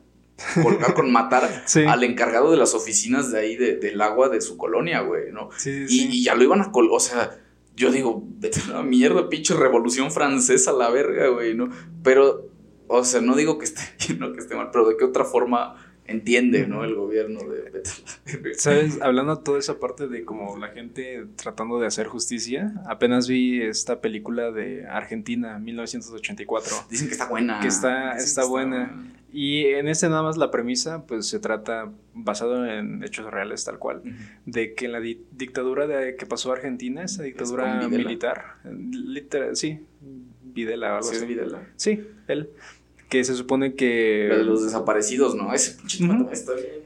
[0.64, 5.02] colgar con matar al encargado de las oficinas de ahí del agua de su colonia,
[5.02, 5.50] güey, ¿no?
[5.56, 7.40] Sí, y, y, ya lo iban a colgar, o sea,
[7.76, 11.70] yo digo, vete a la mierda, pinche revolución francesa, la verga, güey, ¿no?
[12.02, 12.50] Pero,
[12.88, 15.24] o sea, no digo que esté bien o que esté mal, pero de qué otra
[15.24, 15.76] forma
[16.08, 16.84] entiende, ¿no?
[16.84, 17.82] El gobierno de
[18.58, 19.02] ¿Sabes?
[19.02, 23.62] Hablando de toda esa parte de como la gente tratando de hacer justicia, apenas vi
[23.62, 26.76] esta película de Argentina, 1984.
[26.90, 27.60] Dicen que está buena.
[27.60, 29.12] Que está, está, buena.
[29.32, 33.80] Y en este nada más la premisa, pues se trata, basado en hechos reales tal
[33.80, 34.02] cual,
[34.46, 39.82] de que en la dictadura de que pasó Argentina, esa dictadura militar, literal, sí,
[40.42, 41.68] Videla o algo sí, Videla.
[41.76, 42.50] Sí, él
[43.16, 44.28] que se supone que...
[44.30, 45.54] de los desaparecidos, ¿no?
[45.54, 46.84] Ese pinche está bien.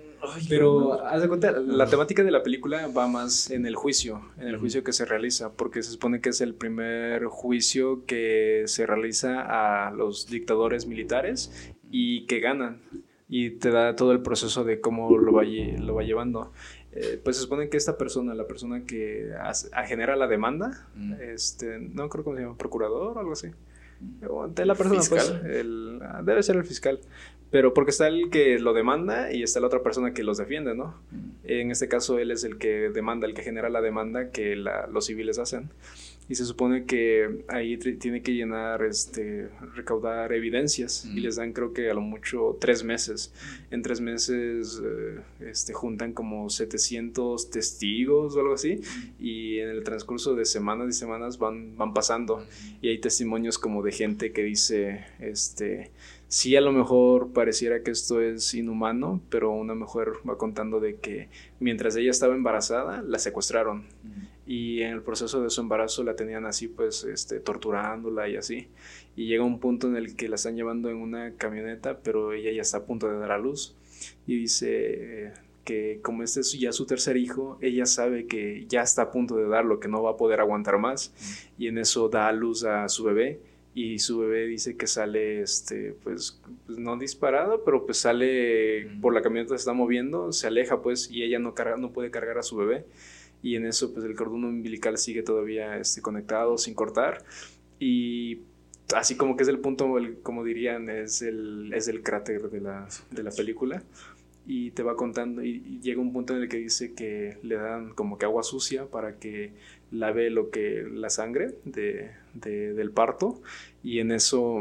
[0.48, 4.50] Pero, haz de cuenta, la temática de la película va más en el juicio, en
[4.50, 8.86] el juicio que se realiza, porque se supone que es el primer juicio que se
[8.86, 12.82] realiza a los dictadores militares y que ganan.
[13.28, 16.52] Y te da todo el proceso de cómo lo va, lo va llevando.
[16.92, 19.32] Eh, pues se supone que esta persona, la persona que
[19.88, 20.90] genera la demanda,
[21.22, 23.50] este, no creo cómo se llama, procurador o algo así
[24.00, 27.00] de la persona, pues, el, debe ser el fiscal.
[27.52, 30.76] Pero porque está el que lo demanda y está la otra persona que los defiende,
[30.76, 30.96] ¿no?
[31.12, 31.30] Mm.
[31.46, 35.06] En este caso, él es el que demanda, el que genera la demanda que los
[35.06, 35.70] civiles hacen
[36.30, 41.74] y se supone que ahí tiene que llenar, este, recaudar evidencias y les dan creo
[41.74, 43.34] que a lo mucho tres meses.
[43.72, 48.80] En tres meses eh, este, juntan como 700 testigos o algo así
[49.20, 52.46] y en el transcurso de semanas y semanas van, van pasando.
[52.80, 55.90] Y hay testimonios como de gente que dice, este,
[56.28, 60.98] sí a lo mejor pareciera que esto es inhumano, pero una mujer va contando de
[60.98, 61.28] que
[61.60, 63.86] mientras ella estaba embarazada, la secuestraron
[64.50, 68.68] y en el proceso de su embarazo la tenían así pues este torturándola y así.
[69.16, 72.52] Y llega un punto en el que la están llevando en una camioneta pero ella
[72.52, 73.76] ya está a punto de dar a luz.
[74.26, 75.34] Y dice
[75.66, 79.36] que como este es ya su tercer hijo ella sabe que ya está a punto
[79.36, 81.14] de dar lo que no va a poder aguantar más.
[81.60, 83.40] Y en eso da a luz a su bebé
[83.76, 89.14] y su bebé dice que sale este pues, pues no disparado pero pues sale por
[89.14, 92.40] la camioneta se está moviendo se aleja pues y ella no carga no puede cargar
[92.40, 92.88] a su bebé
[93.42, 97.24] y en eso pues el cordón umbilical sigue todavía este, conectado sin cortar.
[97.80, 98.42] Y
[98.96, 102.88] así como que es el punto, como dirían, es el, es el cráter de la,
[103.12, 103.84] de la película.
[104.46, 107.92] Y te va contando y, llega un punto en el que dice que le dan
[107.94, 109.54] como que agua sucia para que
[109.92, 113.42] lave lo que la sangre de, de, del parto.
[113.84, 114.60] Y en eso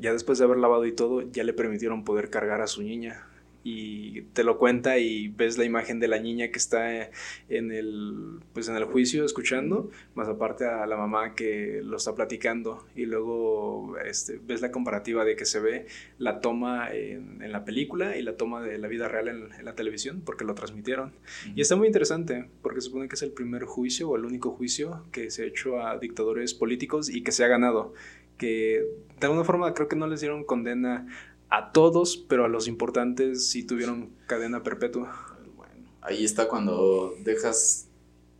[0.00, 3.26] ya después de haber lavado y todo ya le permitieron poder cargar a su niña
[3.64, 7.10] y te lo cuenta y ves la imagen de la niña que está
[7.48, 12.14] en el pues en el juicio escuchando más aparte a la mamá que lo está
[12.14, 12.84] platicando.
[12.94, 15.86] Y luego este, ves la comparativa de que se ve
[16.18, 20.22] la toma en, la película y la toma de la vida real en, la televisión
[20.24, 21.12] porque lo transmitieron.
[21.54, 24.50] Y está muy interesante porque se supone que es el primer juicio o el único
[24.50, 27.94] juicio que se ha hecho a dictadores políticos y que se ha ganado
[28.38, 28.84] que
[29.20, 31.06] de alguna forma creo que no les dieron condena
[31.52, 35.36] a todos, pero a los importantes sí tuvieron cadena perpetua.
[35.54, 37.88] Bueno, ahí está cuando dejas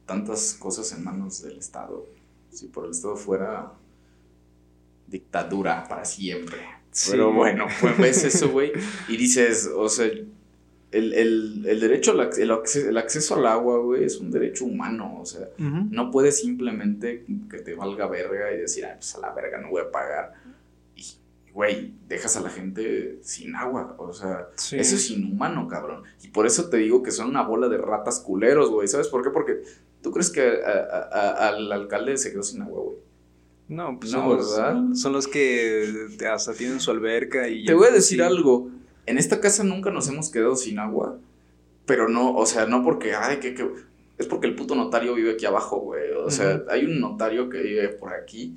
[0.07, 2.07] tantas cosas en manos del Estado.
[2.51, 3.75] Si por el Estado fuera
[5.09, 6.59] dictadura para siempre.
[7.11, 8.73] Pero bueno, pues ves eso, güey,
[9.09, 10.11] y dices, o sea,
[10.91, 16.11] el, derecho, al, el, acceso, al agua, güey, es un derecho humano, o sea, no
[16.11, 19.83] puedes simplemente que te valga verga y decir, ah, pues a la verga no voy
[19.83, 20.35] a pagar
[21.53, 23.95] güey, dejas a la gente sin agua.
[23.99, 26.03] O sea, eso es inhumano, cabrón.
[26.23, 28.89] Y por eso te digo que son una bola de ratas culeros, güey.
[28.89, 29.31] ¿Sabes por qué?
[29.31, 29.63] Porque
[30.03, 32.97] tú crees que al alcalde se quedó sin agua, güey.
[33.69, 34.77] No, pues no, ¿verdad?
[34.95, 37.65] Son los que hasta tienen su alberca y...
[37.65, 38.69] Te voy a decir algo.
[39.07, 41.19] En esta casa nunca nos hemos quedado sin agua.
[41.87, 43.69] Pero no, o sea, no porque, ay, que, que...
[44.19, 46.11] Es porque el puto notario vive aquí abajo, güey.
[46.13, 48.57] O sea, hay un notario que vive por aquí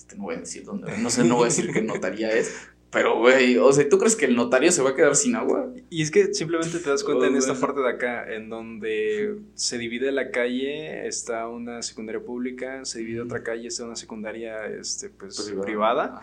[0.00, 2.54] este, no voy a decir dónde, no sé, no voy a decir qué notaría es,
[2.90, 5.72] pero, güey, o sea, ¿tú crees que el notario se va a quedar sin agua?
[5.90, 9.78] Y es que simplemente te das cuenta en esta parte de acá, en donde se
[9.78, 15.08] divide la calle, está una secundaria pública, se divide otra calle, está una secundaria, este,
[15.08, 16.20] pues, privada.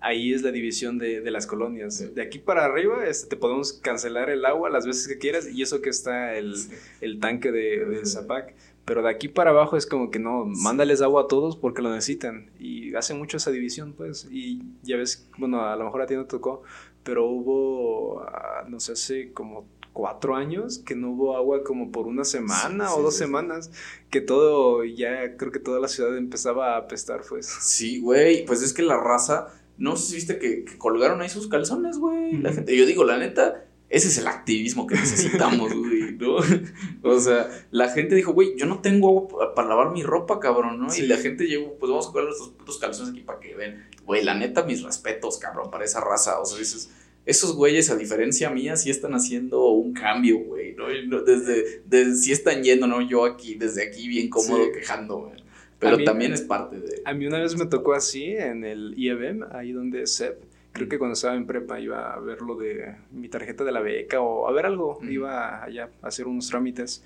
[0.00, 2.14] Ahí es la división de, de las colonias.
[2.14, 5.62] De aquí para arriba este, te podemos cancelar el agua las veces que quieras y
[5.62, 6.54] eso que está el,
[7.02, 8.54] el tanque de, de Zapac.
[8.86, 11.92] Pero de aquí para abajo es como que no, mándales agua a todos porque lo
[11.92, 12.50] necesitan.
[12.58, 14.28] Y hace mucho esa división, pues.
[14.30, 16.62] Y ya ves, bueno, a lo mejor a ti no tocó,
[17.02, 19.66] pero hubo, ah, no sé, hace como
[19.96, 23.70] cuatro años que no hubo agua como por una semana o dos semanas,
[24.10, 27.46] que todo, ya creo que toda la ciudad empezaba a apestar, pues.
[27.46, 31.48] Sí, güey, pues es que la raza, no sé si viste que, colgaron ahí sus
[31.48, 35.85] calzones, güey, la gente, yo digo, la neta, ese es el activismo que necesitamos, güey,
[36.18, 36.36] ¿no?
[37.02, 40.80] O sea, la gente dijo, güey, yo no tengo agua para lavar mi ropa, cabrón,
[40.80, 40.94] ¿no?
[40.94, 43.84] Y la gente llegó, pues vamos a colgar nuestros putos calzones aquí para que ven.
[44.04, 46.40] Güey, la neta, mis respetos, cabrón, para esa raza.
[46.40, 46.90] O sea, dices,
[47.24, 50.88] esos güeyes, a diferencia mía, sí están haciendo un cambio, güey, ¿no?
[51.22, 53.00] Desde, desde, sí están yendo, ¿no?
[53.02, 55.46] Yo aquí, desde aquí, bien cómodo, quejando, güey.
[55.78, 57.02] Pero también es parte de...
[57.04, 60.38] A mí una vez me tocó así en el IEBM, ahí donde Seb
[60.76, 63.80] creo que cuando estaba en prepa iba a ver lo de mi tarjeta de la
[63.80, 67.02] beca o a ver algo, iba allá a hacer unos trámites.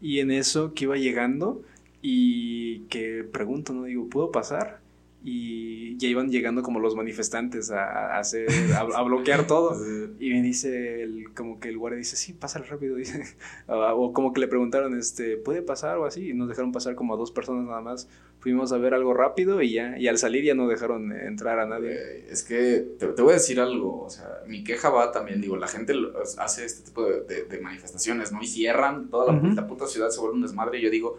[0.00, 1.62] Y en eso que iba llegando
[2.00, 3.84] y que pregunto, ¿no?
[3.84, 4.80] Digo, ¿puedo pasar?
[5.24, 9.76] Y ya iban llegando como los manifestantes a, hacer, a, bloquear todo.
[10.18, 13.22] Y me dice, el, como que el guardia dice, sí, pásale rápido, dice.
[13.68, 16.30] o como que le preguntaron, este, ¿puede pasar o así?
[16.30, 18.08] Y nos dejaron pasar como a dos personas nada más.
[18.40, 21.66] Fuimos a ver algo rápido y ya, y al salir ya no dejaron entrar a
[21.66, 22.26] nadie.
[22.28, 25.68] es que te, voy a decir algo, o sea, mi queja va también, digo, la
[25.68, 25.94] gente
[26.38, 28.42] hace este tipo de, manifestaciones, ¿no?
[28.42, 31.18] Y cierran toda la, puta ciudad, se vuelve un desmadre y yo digo,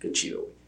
[0.00, 0.63] qué chido, güey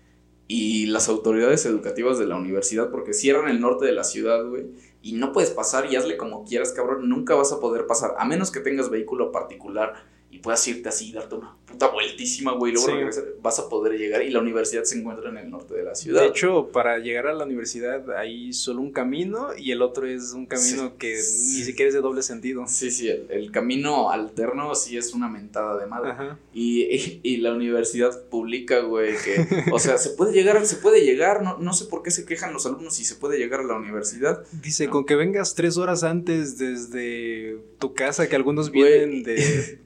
[0.48, 4.66] y las autoridades educativas de la universidad porque cierran el norte de la ciudad, güey.
[5.02, 7.08] Y no puedes pasar y hazle como quieras, cabrón.
[7.08, 9.94] Nunca vas a poder pasar, a menos que tengas vehículo particular
[10.36, 13.10] y puedas irte así, darte una puta vueltísima, güey, luego
[13.42, 16.20] vas a poder llegar y la universidad se encuentra en el norte de la ciudad.
[16.20, 20.32] De hecho, para llegar a la universidad hay solo un camino y el otro es
[20.32, 22.64] un camino que ni siquiera es de doble sentido.
[22.68, 26.36] Sí, sí, el, camino alterno sí es una mentada de madre.
[26.52, 31.42] Y, y, la universidad publica, güey, que, o sea, se puede llegar, se puede llegar,
[31.42, 33.76] no, no sé por qué se quejan los alumnos si se puede llegar a la
[33.76, 34.44] universidad.
[34.62, 39.85] Dice, con que vengas tres horas antes desde tu casa, que algunos vienen de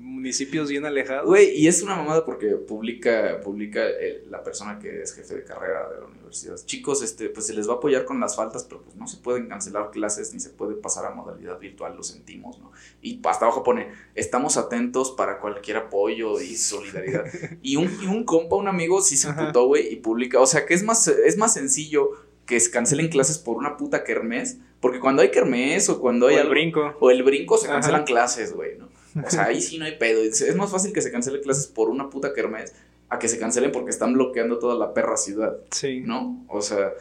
[0.00, 1.26] municipios bien alejados.
[1.26, 3.80] Güey, y es una mamada porque publica, publica
[4.28, 6.56] la persona que es jefe de carrera de la universidad.
[6.64, 9.18] Chicos, este, pues se les va a apoyar con las faltas, pero pues no se
[9.18, 12.72] pueden cancelar clases ni se puede pasar a modalidad virtual, lo sentimos, ¿no?
[13.02, 17.24] Y hasta abajo pone, estamos atentos para cualquier apoyo y solidaridad.
[17.62, 20.66] y, un, y un compa, un amigo, sí se putó, güey, y publica, o sea
[20.66, 22.10] que es más, es más sencillo
[22.46, 26.36] que se cancelen clases por una puta kermés, porque cuando hay kermés o cuando hay...
[26.36, 26.96] el brinco.
[26.98, 28.88] O el brinco se cancelan clases, güey, ¿no?
[29.24, 30.22] O sea, ahí sí no hay pedo.
[30.22, 32.74] Es más fácil que se cancele clases por una puta kermés
[33.08, 35.56] a que se cancelen porque están bloqueando toda la perra ciudad.
[35.70, 36.00] Sí.
[36.00, 36.44] ¿No?
[36.48, 36.92] O sea,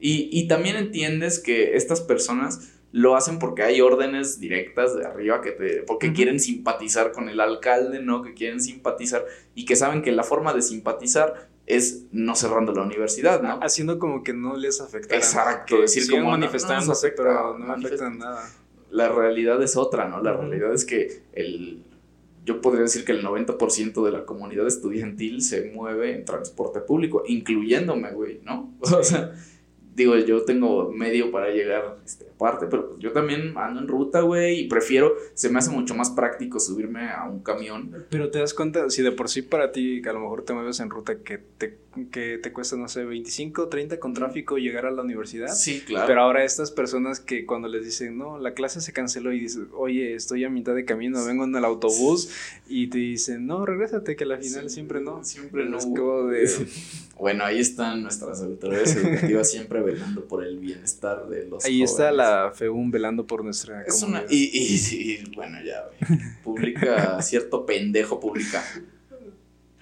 [0.00, 5.40] y, y también entiendes que estas personas lo hacen porque hay órdenes directas de arriba
[5.42, 8.22] que te porque quieren simpatizar con el alcalde, ¿no?
[8.22, 9.24] Que quieren simpatizar
[9.54, 13.58] y que saben que la forma de simpatizar es no cerrando la universidad, ¿no?
[13.60, 15.14] Haciendo como que no les afecta.
[15.14, 18.48] Exacto, decir como manifestándose, pero no afectan nada
[18.96, 20.22] la realidad es otra, ¿no?
[20.22, 21.82] La realidad es que el,
[22.46, 27.22] yo podría decir que el 90% de la comunidad estudiantil se mueve en transporte público,
[27.26, 28.72] incluyéndome, güey, ¿no?
[28.80, 29.34] O sea,
[29.96, 34.20] digo, yo tengo medio para llegar este, aparte, pero pues yo también ando en ruta,
[34.20, 38.04] güey, y prefiero, se me hace mucho más práctico subirme a un camión.
[38.10, 40.52] Pero te das cuenta, si de por sí para ti, que a lo mejor te
[40.52, 41.78] mueves en ruta, que te,
[42.10, 45.48] que te cuesta, no sé, 25, 30 con tráfico llegar a la universidad.
[45.48, 46.06] Sí, claro.
[46.06, 49.64] Pero ahora estas personas que cuando les dicen, no, la clase se canceló y dices,
[49.72, 52.28] oye, estoy a mitad de camino, vengo en el autobús,
[52.68, 55.24] y te dicen, no, regrésate, que al final siempre no.
[55.24, 55.78] Siempre no.
[56.26, 56.46] de...
[57.18, 62.12] Bueno, ahí están nuestras autoridades educativas siempre velando por el bienestar de los Ahí está
[62.12, 65.88] la FEUM velando por nuestra es Una, y, y, bueno, ya,
[66.44, 68.62] publica, cierto pendejo publica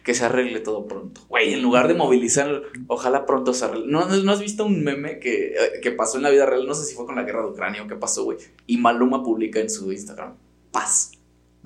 [0.04, 1.22] que se arregle todo pronto.
[1.28, 3.86] Güey, en lugar de movilizar, ojalá pronto se arregle.
[3.90, 6.66] ¿No, no, has visto un meme que, que pasó en la vida real?
[6.66, 8.36] No sé si fue con la guerra de Ucrania o qué pasó, güey.
[8.66, 10.34] Y Maluma publica en su Instagram,
[10.70, 11.12] paz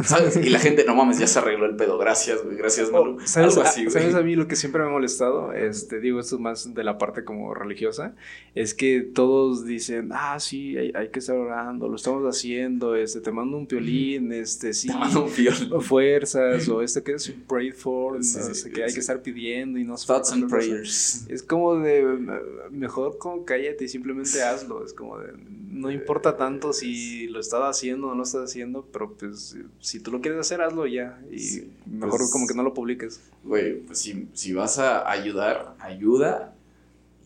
[0.05, 0.36] ¿Sabes?
[0.49, 1.99] Y la gente, no mames, ya se arregló el pedo.
[1.99, 2.57] Gracias, güey.
[2.57, 3.16] Gracias, Malu.
[3.16, 5.53] Oh, ¿sabes, así, ¿Sabes a mí lo que siempre me ha molestado?
[5.53, 8.14] Este, digo, esto más de la parte como religiosa.
[8.55, 13.20] Es que todos dicen, ah, sí, hay, hay que estar orando, lo estamos haciendo, este,
[13.20, 14.88] te mando un piolín, este, sí.
[14.88, 15.82] Te mando un.
[15.82, 18.18] Fuerzas, o este que es prayed for,
[18.72, 21.26] que hay que estar pidiendo y no Thoughts and prayers.
[21.28, 22.05] Es como de,
[22.70, 24.84] mejor como cállate y simplemente hazlo.
[24.84, 25.32] Es como de,
[25.79, 30.01] no importa tanto si lo estás haciendo o no lo estás haciendo, pero pues si
[30.01, 31.20] tú lo quieres hacer, hazlo ya.
[31.31, 33.20] Y mejor pues como que no lo publiques.
[33.45, 36.55] Güey, pues si, si vas a ayudar, ayuda,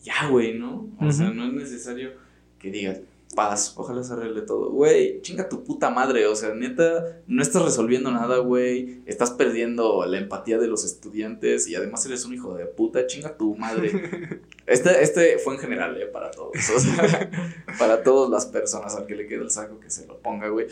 [0.03, 0.87] ya, güey, ¿no?
[0.99, 2.11] O sea, no es necesario
[2.59, 2.99] que digas,
[3.33, 4.71] paz, ojalá se arregle todo.
[4.71, 9.01] Güey, chinga tu puta madre, o sea, neta, no estás resolviendo nada, güey.
[9.05, 13.37] Estás perdiendo la empatía de los estudiantes y además eres un hijo de puta, chinga
[13.37, 14.41] tu madre.
[14.65, 16.53] Este, este fue en general, eh, para todos.
[16.73, 17.29] O sea,
[17.77, 20.67] para todas las personas al que le quede el saco que se lo ponga, güey.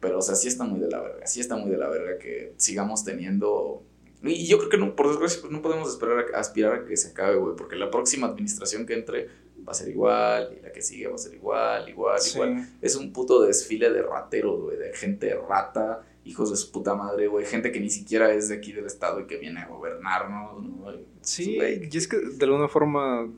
[0.00, 2.18] Pero, o sea, sí está muy de la verga, sí está muy de la verga
[2.18, 3.82] que sigamos teniendo...
[4.22, 6.96] Y yo creo que, no, por desgracia, pues no podemos esperar a, aspirar a que
[6.96, 9.28] se acabe, güey, porque la próxima administración que entre
[9.66, 12.68] va a ser igual, y la que sigue va a ser igual, igual, igual.
[12.80, 17.26] Es un puto desfile de rateros, güey, de gente rata, hijos de su puta madre,
[17.26, 20.62] güey, gente que ni siquiera es de aquí del estado y que viene a gobernarnos,
[20.62, 20.92] ¿no?
[21.20, 23.28] Sí, y es que de alguna forma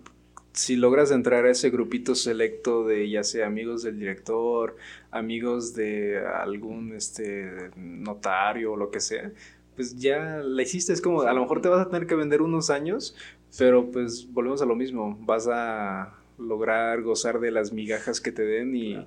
[0.53, 4.77] si logras entrar a ese grupito selecto de ya sea amigos del director,
[5.13, 9.31] amigos de algún este notario o lo que sea,
[9.77, 12.43] pues ya la hiciste, es como a lo mejor te vas a tener que vender
[12.43, 13.15] unos años,
[13.57, 18.43] pero pues volvemos a lo mismo, vas a lograr gozar de las migajas que te
[18.43, 19.07] den y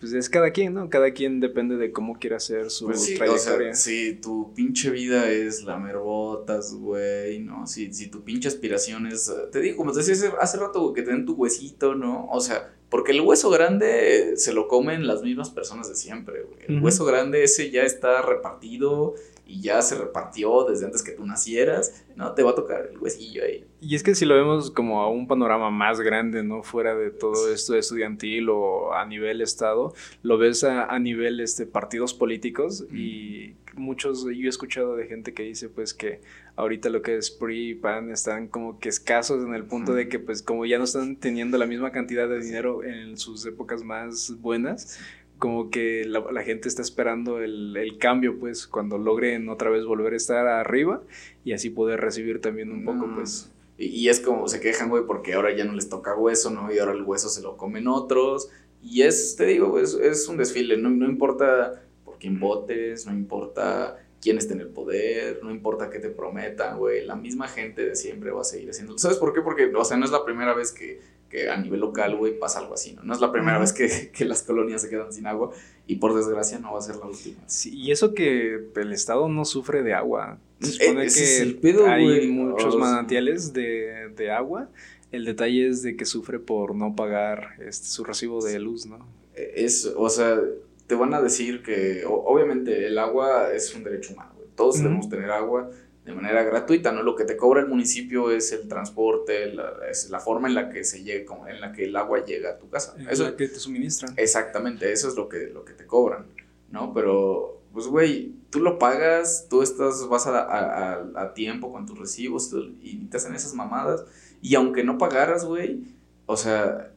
[0.00, 0.88] pues es cada quien, ¿no?
[0.88, 3.74] Cada quien depende de cómo quiera hacer su pues trayectoria.
[3.74, 7.66] si tu pinche vida es lamer botas, güey, ¿no?
[7.66, 11.10] Si, si tu pinche aspiración es, te digo, como te decía hace rato, que te
[11.10, 12.28] den tu huesito, ¿no?
[12.28, 16.58] O sea, porque el hueso grande se lo comen las mismas personas de siempre, güey.
[16.68, 19.14] El hueso grande ese ya está repartido
[19.48, 22.32] y ya se repartió desde antes que tú nacieras, ¿no?
[22.32, 23.64] Te va a tocar el huesillo ahí.
[23.80, 26.62] Y es que si lo vemos como a un panorama más grande, ¿no?
[26.62, 32.12] Fuera de todo esto estudiantil o a nivel estado, lo ves a, nivel este, partidos
[32.12, 36.20] políticos y muchos, yo he escuchado de gente que dice pues que
[36.56, 40.08] ahorita lo que es PRI y PAN están como que escasos en el punto de
[40.08, 43.84] que pues como ya no están teniendo la misma cantidad de dinero en sus épocas
[43.84, 44.98] más buenas,
[45.38, 50.16] como que la, gente está esperando el, cambio, pues, cuando logren otra vez volver a
[50.16, 51.02] estar arriba
[51.44, 53.50] y así poder recibir también un poco, pues.
[53.78, 56.72] Y, es como se quejan, güey, porque ahora ya no les toca hueso, ¿no?
[56.72, 58.50] Y ahora el hueso se lo comen otros.
[58.82, 61.84] Y es, te digo, es, es un desfile, no, no importa
[62.18, 66.78] por quién votes, no importa quién esté en el poder, no importa qué te prometan,
[66.78, 68.98] güey, la misma gente de siempre va a seguir haciendo.
[68.98, 69.40] ¿Sabes por qué?
[69.40, 72.60] Porque, o sea, no es la primera vez que que a nivel local, güey, pasa
[72.60, 73.02] algo así, ¿no?
[73.02, 75.50] No es la primera vez que, que, las colonias se quedan sin agua
[75.86, 77.38] y por desgracia no va a ser la última.
[77.46, 80.38] Sí, y eso que el Estado no sufre de agua.
[80.60, 84.68] Se supone que hay muchos manantiales de, de, agua.
[85.12, 89.06] El detalle es de que sufre por no pagar este, su recibo de luz, ¿no?
[89.34, 90.40] Es, o sea,
[90.88, 94.48] te van a decir que obviamente el agua es un derecho humano, güey.
[94.56, 95.70] Todos debemos tener agua
[96.04, 97.02] de manera gratuita, ¿no?
[97.02, 100.70] Lo que te cobra el municipio es el transporte, la, es la forma en la
[100.70, 102.96] que se llega, en la que el agua llega a tu casa.
[103.10, 104.14] Eso es que te suministran.
[104.16, 106.24] Exactamente, eso es lo que, lo que te cobran,
[106.70, 106.94] ¿no?
[106.94, 112.54] Pero, pues, güey, tú lo pagas, tú estás, vas a, a, tiempo con tus recibos
[112.80, 114.06] y te hacen esas mamadas.
[114.40, 115.82] Y aunque no pagaras, güey,
[116.24, 116.90] o sea,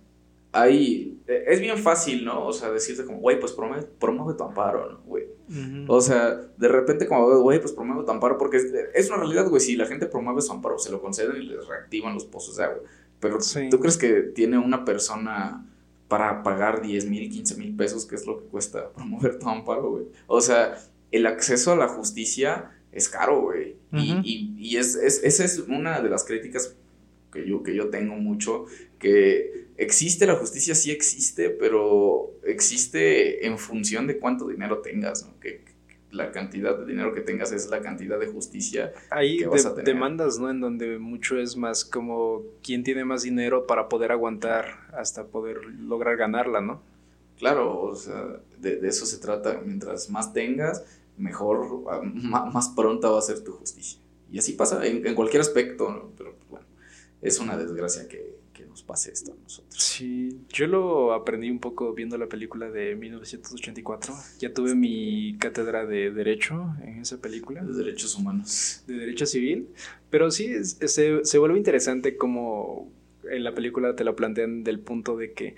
[0.54, 2.46] hay, es bien fácil, ¿no?
[2.46, 5.26] O sea, decirte como, güey, pues promueve, promueve tu amparo, ¿no, güey?
[5.88, 8.58] O sea, de repente como, güey, pues promueve tu amparo, porque
[8.94, 11.68] es, una realidad, güey, si la gente promueve su amparo, se lo conceden y les
[11.68, 12.80] reactivan los pozos de agua.
[13.20, 13.38] Pero
[13.70, 15.66] ¿tú crees que tiene una persona
[16.08, 19.92] para pagar 10 mil, 15 mil pesos, que es lo que cuesta promover tu amparo,
[19.92, 20.06] güey?
[20.28, 20.78] O sea,
[21.12, 23.76] el acceso a la justicia es caro, güey.
[23.94, 26.76] Y, y, es, es, esa es una de las críticas
[27.32, 28.66] que yo, que yo tengo mucho,
[29.00, 35.40] que existe la justicia, sí existe, pero existe en función de cuánto dinero tengas, ¿no?
[35.40, 35.70] Que,
[36.12, 39.86] la cantidad de dinero que tengas es la cantidad de justicia que vas a tener.
[39.86, 40.50] demandas, ¿no?
[40.50, 45.64] En donde mucho es más como quién tiene más dinero para poder aguantar hasta poder
[45.80, 46.82] lograr ganarla, ¿no?
[47.38, 49.62] Claro, o sea, de, eso se trata.
[49.66, 50.84] Mientras más tengas,
[51.18, 53.98] mejor, ah, más, pronta va a ser tu justicia.
[54.30, 56.12] Y así pasa en, en cualquier aspecto, ¿no?
[56.18, 56.66] Pero bueno,
[57.22, 59.82] es una desgracia que, nos pase esto a nosotros.
[59.82, 64.14] Sí, yo lo aprendí un poco viendo la película de 1984.
[64.40, 67.64] Ya tuve mi cátedra de Derecho en esa película.
[67.64, 68.84] De Derechos Humanos.
[68.88, 69.70] De Derecho Civil.
[70.10, 72.92] Pero sí, se, se vuelve interesante como
[73.30, 75.56] en la película te lo plantean del punto de que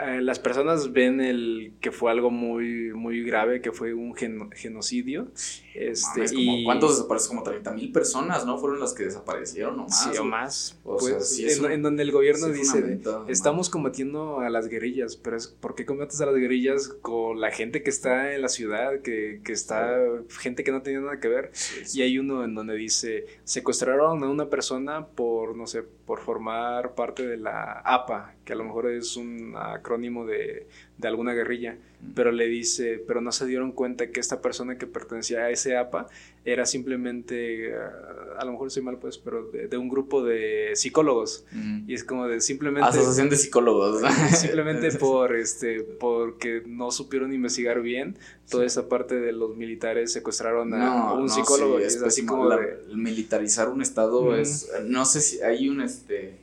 [0.00, 5.30] eh, las personas ven el que fue algo muy, muy grave, que fue un genocidio.
[5.74, 6.64] Este, y...
[6.64, 7.28] ¿Cuántos desaparecen?
[7.30, 8.58] Como 30 mil personas, ¿no?
[8.58, 10.02] Fueron las que desaparecieron o más.
[10.02, 10.78] Sí, o más.
[10.82, 15.86] pues, en, donde el gobierno dice, estamos combatiendo a las guerrillas, pero es ¿por qué
[15.86, 19.96] combates a las guerrillas con la gente que está en la ciudad, que, que está,
[20.40, 21.52] gente que no tenía nada que ver?
[21.94, 26.94] Y hay uno en donde dice, secuestraron a una persona por, no sé, por formar
[26.94, 30.66] parte de la APA, que a lo mejor es un acrónimo de,
[31.00, 31.76] de alguna guerrilla,
[32.14, 35.76] pero le dice, pero no se dieron cuenta que esta persona que pertenecía a ese
[35.76, 36.08] APA
[36.44, 41.44] era simplemente, ah, a lo mejor estoy mal pues, pero de, un grupo de psicólogos.
[41.86, 42.88] Y es como de simplemente...
[42.88, 44.02] Asociación de psicólogos.
[44.36, 48.16] simplemente por, este, porque no supieron investigar bien
[48.50, 51.78] toda esa parte de los militares secuestraron a un psicólogo.
[51.78, 52.50] es, así como
[52.94, 56.40] militarizar un estado es, no sé si hay un, este,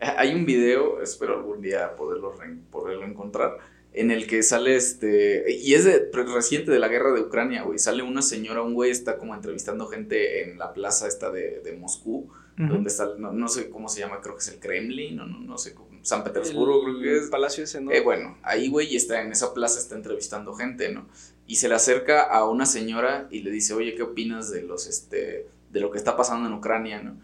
[0.00, 2.34] hay un video, espero algún día poderlo,
[2.70, 3.58] poderlo encontrar,
[3.92, 7.78] en el que sale este, y es de, reciente de la guerra de Ucrania, güey,
[7.78, 11.72] sale una señora, un güey está como entrevistando gente en la plaza esta de, de
[11.72, 15.40] Moscú, donde está, no, sé cómo se llama, creo que es el Kremlin, no, no,
[15.40, 17.30] no sé, San Petersburgo, creo que es.
[17.30, 17.90] Palacio ese, ¿no?
[17.90, 21.06] Eh, bueno, ahí, güey, está en esa plaza, está entrevistando gente, ¿no?
[21.46, 24.86] Y se le acerca a una señora y le dice, oye, ¿qué opinas de los,
[24.86, 27.16] este, de lo que está pasando en Ucrania, ¿no?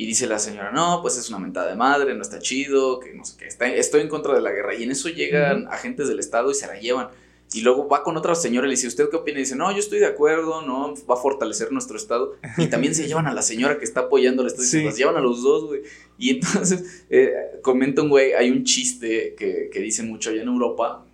[0.00, 3.12] Y dice la señora, no, pues es una mentada de madre, no está chido, que
[3.12, 4.74] no sé qué, está, estoy en contra de la guerra.
[4.74, 7.08] Y en eso llegan agentes del Estado y se la llevan.
[7.52, 9.40] Y luego va con otra señora y le dice, ¿usted qué opina?
[9.40, 12.34] Y dice, no, yo estoy de acuerdo, no, va a fortalecer nuestro Estado.
[12.56, 14.66] Y también se llevan a la señora que está apoyando al Estado.
[14.66, 14.90] Sí.
[14.90, 15.82] Se llevan a los dos, güey.
[16.16, 20.48] Y entonces, eh, comenta un güey, hay un chiste que, que dicen mucho allá en
[20.48, 21.04] Europa,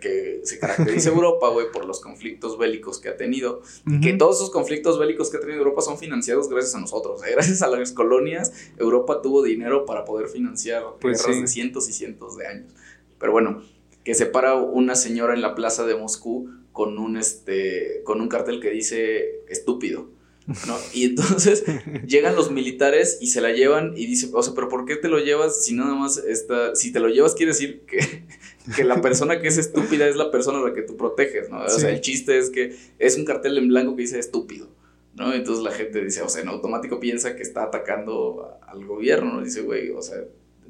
[0.00, 3.62] que, se caracteriza Europa, güey, por los conflictos bélicos que ha tenido.
[4.02, 7.22] Que todos esos conflictos bélicos que ha tenido Europa son financiados gracias a nosotros.
[7.24, 7.30] ¿eh?
[7.32, 11.92] Gracias a las colonias, Europa tuvo dinero para poder financiar pues guerras de cientos y
[11.92, 12.72] cientos de años.
[13.18, 13.62] Pero bueno,
[14.04, 18.28] que se para una señora en la plaza de Moscú con un, este, con un
[18.28, 20.08] cartel que dice estúpido.
[20.46, 20.76] ¿No?
[20.92, 21.64] Y entonces
[22.06, 25.08] llegan los militares y se la llevan y dice, o sea, pero ¿por qué te
[25.08, 28.24] lo llevas si nada más está, si te lo llevas quiere decir que,
[28.76, 31.62] que la persona que es estúpida es la persona a la que tú proteges, ¿no?
[31.62, 34.68] O sea, el chiste es que es un cartel en blanco que dice estúpido,
[35.14, 35.32] ¿no?
[35.32, 39.44] Entonces la gente dice, o sea, en automático piensa que está atacando al gobierno, ¿no?
[39.44, 40.18] Dice, güey, o sea,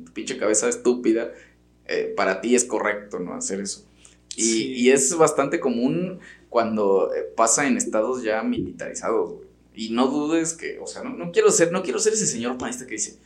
[0.05, 1.33] tu pinche cabeza estúpida,
[1.87, 3.35] eh, para ti es correcto, ¿no?
[3.35, 3.87] Hacer eso.
[4.37, 9.52] Y, y es bastante común cuando eh, pasa en estados ya militarizados, güey.
[9.75, 12.59] Y no dudes que, o sea, no, no, quiero ser, no quiero ser ese señor
[12.59, 13.19] panista que dice,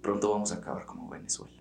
[0.00, 1.54] pronto vamos a acabar como Venezuela.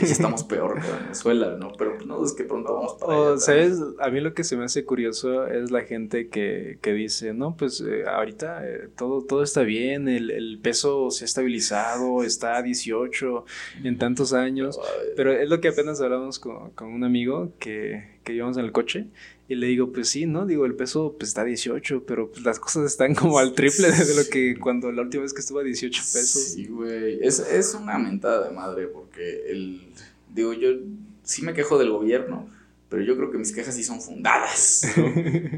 [0.00, 1.72] Y estamos peor que Venezuela, ¿no?
[1.76, 3.36] Pero no es que pronto vamos para allá.
[3.38, 3.78] ¿Sabes?
[4.00, 7.56] A mí lo que se me hace curioso es la gente que, que dice, no,
[7.56, 12.56] pues eh, ahorita eh, todo, todo está bien, el, el, peso se ha estabilizado, está
[12.56, 13.44] a 18
[13.84, 14.80] en tantos años.
[15.16, 18.72] Pero es lo que apenas hablamos con, con un amigo que, que íbamos en el
[18.72, 19.06] coche
[19.48, 20.44] y le digo, pues sí, ¿no?
[20.44, 23.90] Digo, el peso pues está a 18, pero pues, las cosas están como al triple
[23.90, 26.42] de lo que cuando la última vez que estuvo a 18 pesos.
[26.52, 27.18] Sí, güey.
[27.22, 29.80] Es, es una mentada de madre porque el...
[30.34, 30.68] Digo, yo
[31.22, 32.46] sí me quejo del gobierno,
[32.90, 34.86] pero yo creo que mis quejas sí son fundadas.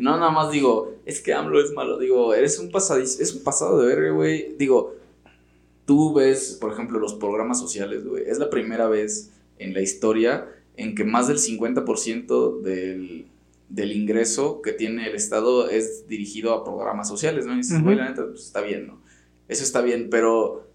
[0.01, 1.99] No, nada más digo, es que AMLO es malo.
[1.99, 4.55] Digo, eres un, pasadiz, es un pasado de verga, güey.
[4.57, 4.95] Digo,
[5.85, 8.23] tú ves, por ejemplo, los programas sociales, güey.
[8.29, 13.27] Es la primera vez en la historia en que más del 50% del
[13.71, 17.55] del ingreso que tiene el Estado es dirigido a programas sociales, ¿no?
[17.55, 19.01] Y dices, güey, la neta, pues está bien, ¿no?
[19.49, 20.69] Eso está bien, pero,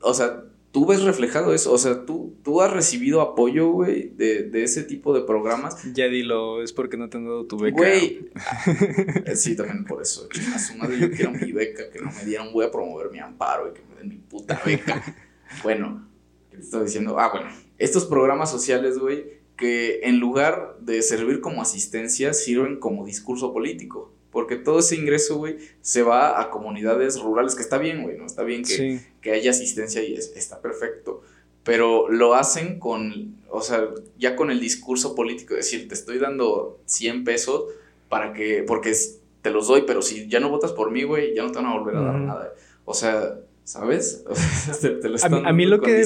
[0.00, 4.44] o sea, tú ves reflejado eso, o sea, tú, tú has recibido apoyo, güey, de,
[4.44, 5.76] de ese tipo de programas.
[5.92, 7.76] Ya dilo, es porque no te han dado tu beca.
[7.76, 8.30] Güey,
[9.34, 12.52] sí, también por eso, a su madre yo quiero mi beca, que no me dieron,
[12.52, 15.02] voy a promover mi amparo y que me den mi puta beca.
[15.62, 16.08] bueno,
[16.50, 17.18] ¿qué te estoy diciendo?
[17.18, 23.04] Ah, bueno, estos programas sociales, güey, que en lugar de servir como asistencia, sirven como
[23.04, 24.12] discurso político.
[24.30, 28.24] Porque todo ese ingreso, güey, se va a comunidades rurales, que está bien, güey, ¿no?
[28.24, 31.22] Está bien que, que haya asistencia y está perfecto.
[31.64, 33.86] Pero lo hacen con, o sea,
[34.18, 37.66] ya con el discurso político, es decir, te estoy dando 100 pesos
[38.08, 38.94] para que, porque
[39.42, 41.66] te los doy, pero si ya no votas por mí, güey, ya no te van
[41.66, 42.54] a volver a dar nada.
[42.84, 44.24] O sea, ¿Sabes?
[44.80, 46.04] te, lo están a, mí, lo que,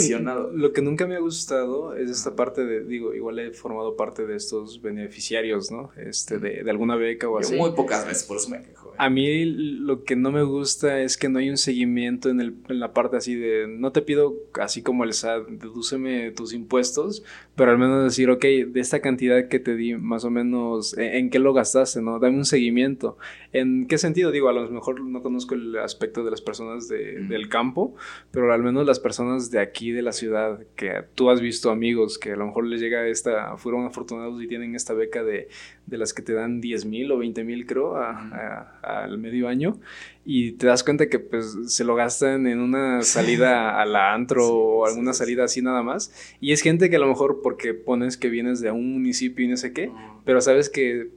[0.52, 4.26] lo que nunca me ha gustado es esta parte de, digo, igual he formado parte
[4.26, 5.90] de estos beneficiarios, ¿no?
[5.96, 7.56] Este, de, de alguna beca o así.
[7.56, 8.92] muy pocas veces, por eso me quejo.
[8.98, 12.54] A mí lo que no me gusta es que no hay un seguimiento en, el,
[12.68, 17.22] en la parte así de, no te pido así como el SAT, dedúceme tus impuestos,
[17.56, 21.30] pero al menos decir, ok, de esta cantidad que te di, más o menos, ¿en,
[21.30, 22.18] qué lo gastaste, no?
[22.18, 23.16] Dame un seguimiento.
[23.52, 24.30] ¿En qué sentido?
[24.30, 27.94] Digo, a lo mejor no conozco el aspecto de las personas de, del campo,
[28.30, 32.18] pero al menos las personas de aquí, de la ciudad, que tú has visto amigos
[32.18, 35.48] que a lo mejor les llega esta, fueron afortunados y tienen esta beca de,
[35.86, 39.80] de las que te dan 10 mil o 20 mil, creo, al medio año.
[40.28, 44.48] Y te das cuenta que pues se lo gastan en una salida a la antro
[44.48, 46.12] o alguna salida así nada más.
[46.40, 49.48] Y es gente que a lo mejor porque pones que vienes de un municipio y
[49.48, 49.92] no sé qué,
[50.24, 51.10] pero sabes que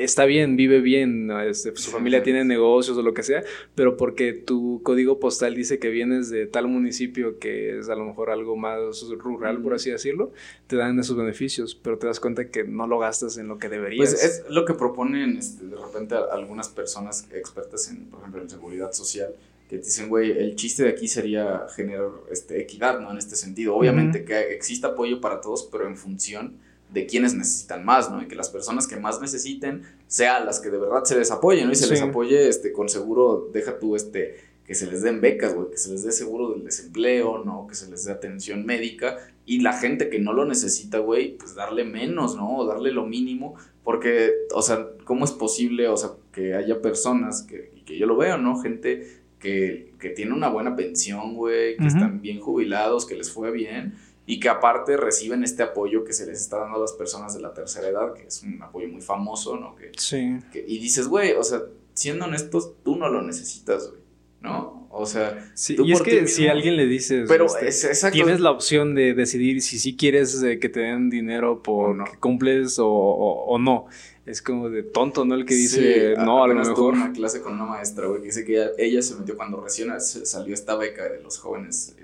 [0.00, 3.42] está bien, vive bien, este, su familia tiene negocios o lo que sea,
[3.74, 8.04] pero porque tu código postal dice que vienes de tal municipio que es a lo
[8.04, 10.32] mejor algo más rural, por así decirlo,
[10.66, 13.68] te dan esos beneficios, pero te das cuenta que no lo gastas en lo que
[13.68, 14.10] deberías.
[14.10, 18.50] Pues es lo que proponen este, de repente algunas personas expertas en, por ejemplo, en
[18.50, 19.34] seguridad social,
[19.68, 23.10] que te dicen, güey, el chiste de aquí sería generar este, equidad, ¿no?
[23.10, 23.74] En este sentido.
[23.74, 26.58] Obviamente que exista apoyo para todos, pero en función
[26.92, 28.22] de quienes necesitan más, ¿no?
[28.22, 31.66] Y que las personas que más necesiten sean las que de verdad se les apoyen,
[31.66, 31.72] ¿no?
[31.72, 34.36] Y se les apoye, este, con seguro, deja tú, este,
[34.66, 37.66] que se les den becas, güey, que se les dé seguro del desempleo, ¿no?
[37.66, 41.54] Que se les dé atención médica y la gente que no lo necesita, güey, pues
[41.54, 42.58] darle menos, ¿no?
[42.58, 47.42] O darle lo mínimo, porque, o sea, ¿cómo es posible, o sea, que haya personas,
[47.42, 48.60] que, y que yo lo veo, ¿no?
[48.60, 53.50] Gente que, que tiene una buena pensión, güey, que están bien jubilados, que les fue
[53.50, 53.94] bien
[54.26, 57.40] y que aparte reciben este apoyo que se les está dando a las personas de
[57.40, 59.74] la tercera edad, que es un apoyo muy famoso, ¿no?
[59.74, 60.38] Que, sí.
[60.54, 61.62] y dices, güey, o sea,
[61.94, 64.02] siendo honestos, tú no lo necesitas, güey.
[64.42, 64.88] ¿no?
[64.90, 68.50] O sea, sí, y es que si a alguien le dices, pero este, tienes la
[68.50, 72.04] opción de decidir si sí quieres eh, que te den dinero por no.
[72.04, 73.86] que cumples o, o, no.
[74.26, 75.34] Es como de tonto, ¿no?
[75.34, 76.92] El que dice, no, a lo mejor.
[76.94, 80.52] una clase con una maestra, güey, que dice que ella, se metió cuando recién salió
[80.52, 81.96] esta beca de los jóvenes.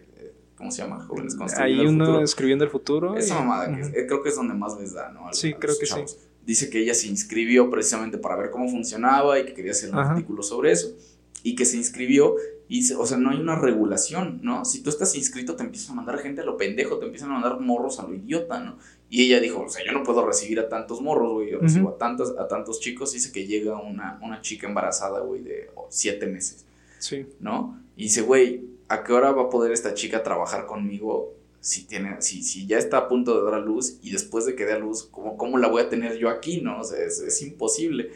[0.58, 1.04] Eh, ¿Cómo se llama?
[1.06, 3.16] Jóvenes construyendo Hay uno escribiendo el futuro.
[3.16, 5.32] Esa mamada, que creo que es donde más les da, ¿no?
[5.32, 6.00] sí, creo que sí.
[6.44, 9.98] Dice que ella se inscribió precisamente para ver cómo funcionaba y que quería hacer un
[9.98, 10.96] artículo sobre eso
[11.42, 12.36] y que se inscribió
[12.70, 14.64] y, o sea, no hay una regulación, ¿no?
[14.64, 17.34] Si tú estás inscrito, te empiezan a mandar gente a lo pendejo, te empiezan a
[17.34, 18.76] mandar morros a lo idiota, ¿no?
[19.08, 21.90] Y ella dijo, o sea, yo no puedo recibir a tantos morros, güey, yo recibo
[21.90, 23.12] a, tantos, a tantos chicos.
[23.12, 26.66] Dice que llega una, una chica embarazada, güey, de siete meses.
[26.98, 27.26] Sí.
[27.40, 27.80] ¿No?
[27.96, 32.22] Y dice, güey, ¿a qué hora va a poder esta chica trabajar conmigo si, tiene,
[32.22, 34.72] si, si ya está a punto de dar a luz y después de que dé
[34.72, 36.80] a luz, ¿cómo, cómo la voy a tener yo aquí, no?
[36.80, 38.10] O sea, es, es imposible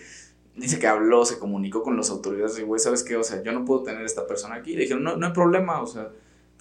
[0.56, 3.16] dice que habló, se comunicó con las autoridades y, güey, ¿sabes qué?
[3.16, 4.74] O sea, yo no puedo tener esta persona aquí.
[4.74, 6.10] Le dijeron, no, no hay problema, o sea,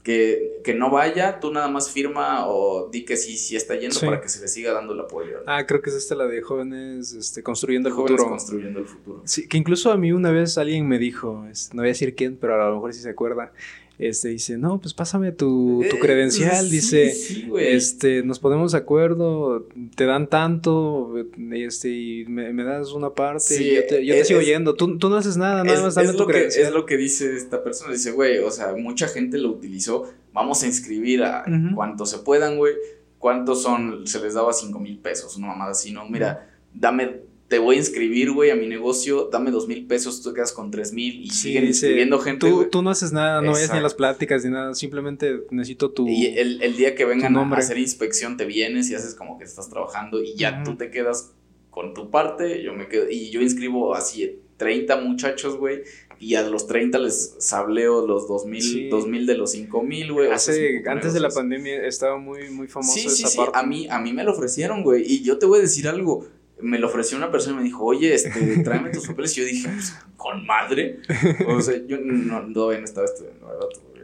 [0.04, 4.00] que, que, no vaya, tú nada más firma o di que sí, sí está yendo
[4.00, 5.40] para que se le siga dando el apoyo.
[5.46, 8.32] Ah, creo que es esta la de jóvenes este, construyendo el jóvenes futuro.
[8.32, 9.22] construyendo el futuro.
[9.26, 12.38] Sí, que incluso a mí una vez alguien me dijo, no voy a decir quién,
[12.38, 13.54] pero a lo mejor sí se acuerda,
[14.02, 17.14] este dice, no, pues pásame tu, tu eh, credencial, dice,
[17.60, 21.14] este, nos ponemos de acuerdo, te dan tanto,
[21.52, 25.10] este, y me, das una parte, y yo te, yo te sigo yendo, tú, tú,
[25.10, 26.68] no haces nada, nada más dame tu credencial.
[26.68, 30.64] es lo que dice esta persona, dice, güey, o sea, mucha gente lo utilizó, vamos
[30.64, 31.46] a inscribir a
[31.76, 32.74] cuanto se puedan, güey,
[33.20, 36.10] cuántos son, se les daba cinco mil pesos, una mamada así, ¿no?
[36.10, 37.22] Mira, dame
[37.52, 40.54] te voy a inscribir, güey, a mi negocio, dame dos mil pesos, tú te quedas
[40.54, 42.50] con tres mil y siguen inscribiendo gente.
[42.50, 45.92] Tú, tú, no haces nada, no vayas ni a las pláticas ni nada, simplemente necesito
[45.92, 46.08] tu.
[46.08, 49.44] Y el, el día que vengan a hacer inspección, te vienes y haces como que
[49.44, 51.34] estás trabajando y ya tú te quedas
[51.70, 55.82] con tu parte, yo me quedo, y yo inscribo así 30 muchachos, güey,
[56.22, 60.32] y a los 30 les sableo los 2000, mil de los 5000, güey.
[60.32, 63.60] Hace, antes de la pandemia estaba muy, muy famoso sí, esa sí, parte.
[63.60, 66.26] A mí, a mí me lo ofrecieron, güey, y yo te voy a decir algo
[66.62, 69.38] me lo ofreció una persona y me dijo, oye, este, tráeme tus papeles.
[69.38, 71.00] Y yo dije, pues, con madre.
[71.48, 73.48] O sea, yo no, no, no estaba estudiando,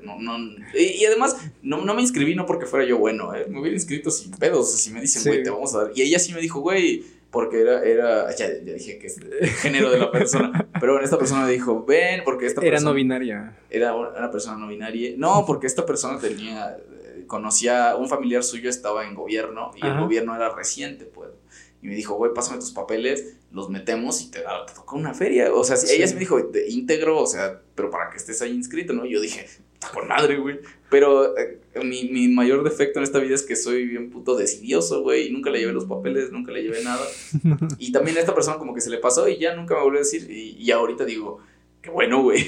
[0.04, 3.46] No, no, y, además, no, no me inscribí no porque fuera yo bueno, ¿eh?
[3.50, 4.72] me hubiera inscrito sin pedos.
[4.80, 5.92] Si me dicen, güey, te vamos a dar.
[5.96, 9.50] Y ella sí me dijo, güey, porque era, era, ya, ya dije que es el
[9.50, 12.78] género de la persona, pero bueno, esta persona me dijo, ven, porque esta persona...
[12.78, 13.58] Era no binaria.
[13.70, 15.14] Era una persona no binaria.
[15.18, 16.78] No, porque esta persona tenía,
[17.28, 21.30] conocía, un familiar suyo estaba en gobierno y el gobierno era reciente, pues
[21.82, 25.14] y me dijo, güey, pásame tus papeles, los metemos y te, da, te toca una
[25.14, 25.54] feria.
[25.54, 28.52] O sea, ella sí me dijo, te íntegro, o sea, pero para que estés ahí
[28.52, 29.06] inscrito, ¿no?
[29.06, 30.60] Y yo dije, está con madre, güey.
[30.90, 35.04] Pero eh, mi, mi, mayor defecto en esta vida es que soy bien puto decidioso,
[35.04, 37.06] güey, y nunca le llevé los papeles, nunca le llevé nada.
[37.78, 40.00] y también a esta persona como que se le pasó y ya nunca me volvió
[40.00, 41.40] a decir, y, y ahorita digo,
[41.82, 42.44] qué bueno, güey.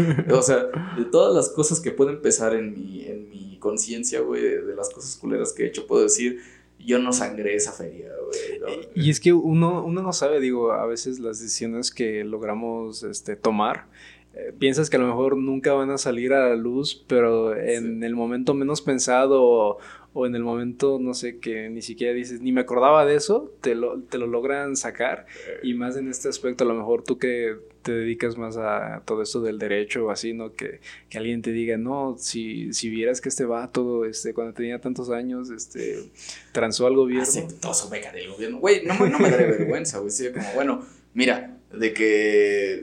[0.30, 0.66] o sea,
[0.98, 4.76] de todas las cosas que pueden empezar en mi, en mi conciencia, güey, de, de
[4.76, 6.42] las cosas culeras que he hecho, puedo decir
[6.84, 8.88] yo no sangré esa feria, güey.
[8.94, 13.36] Y es que uno, uno no sabe, digo, a veces las decisiones que logramos este,
[13.36, 13.86] tomar,
[14.34, 18.02] eh, piensas que a lo mejor nunca van a salir a la luz, pero en
[18.02, 19.78] el momento menos pensado
[20.14, 23.52] o en el momento, no sé, que ni siquiera dices, ni me acordaba de eso,
[23.60, 25.26] te lo, te lo logran sacar.
[25.62, 29.22] Y más en este aspecto, a lo mejor tú que te dedicas más a todo
[29.22, 30.52] esto del derecho o así, ¿no?
[30.52, 34.80] Que, que alguien te diga, no, si, si vieras que este vato, este, cuando tenía
[34.80, 36.10] tantos años, este,
[36.52, 37.22] transó al gobierno.
[37.22, 38.58] Aceptó su beca del gobierno.
[38.58, 40.10] Güey, no, no me da vergüenza, güey.
[40.10, 42.82] Sí, como, bueno, mira, de que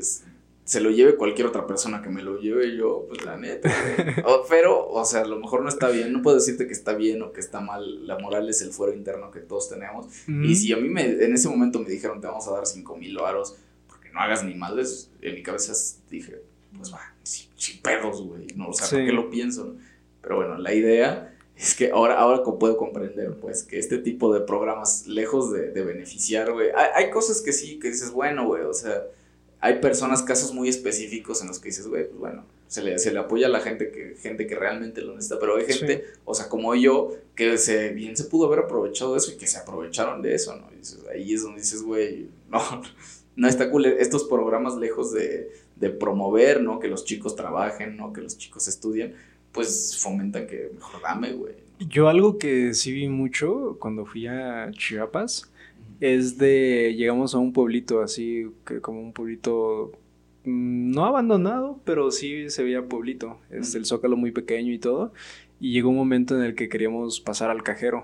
[0.64, 3.70] se lo lleve cualquier otra persona que me lo lleve yo, pues la neta.
[4.50, 7.22] pero, o sea, a lo mejor no está bien, no puedo decirte que está bien
[7.24, 8.08] o que está mal.
[8.08, 10.06] La moral es el fuero interno que todos tenemos.
[10.28, 12.96] Y si a mí me, en ese momento me dijeron, te vamos a dar cinco
[12.96, 13.58] mil varos
[14.14, 15.74] no hagas ni madres, en mi cabeza
[16.10, 16.42] dije,
[16.76, 18.48] pues va, sin, perros, güey.
[18.56, 19.76] No, o sea, ¿por qué lo pienso?
[20.22, 24.42] Pero bueno, la idea es que ahora, ahora puedo comprender, pues, que este tipo de
[24.42, 28.64] programas, lejos de, de beneficiar, güey, hay, hay cosas que sí, que dices, bueno, güey,
[28.64, 29.04] o sea
[29.62, 33.12] hay personas, casos muy específicos en los que dices, güey, pues bueno, se le, se
[33.12, 36.34] le apoya a la gente que, gente que realmente lo necesita, pero hay gente, o
[36.34, 39.60] sea, como yo, que se, bien se pudo haber aprovechado de eso y que se
[39.60, 40.68] aprovecharon de eso, ¿no?
[41.14, 42.82] ahí es donde dices, güey, no,
[43.42, 46.80] no está cool estos programas lejos de, de promover, ¿no?
[46.80, 48.14] Que los chicos trabajen, ¿no?
[48.14, 49.16] Que los chicos estudien,
[49.52, 51.56] pues fomentan que mejor dame, güey.
[51.80, 55.52] Yo algo que sí vi mucho cuando fui a Chiapas
[56.00, 59.92] es de, llegamos a un pueblito así, que como un pueblito
[60.44, 65.14] Mm, no abandonado, pero sí se veía pueblito, es el zócalo muy pequeño y todo.
[65.62, 68.04] Y llegó un momento en el que queríamos pasar al cajero,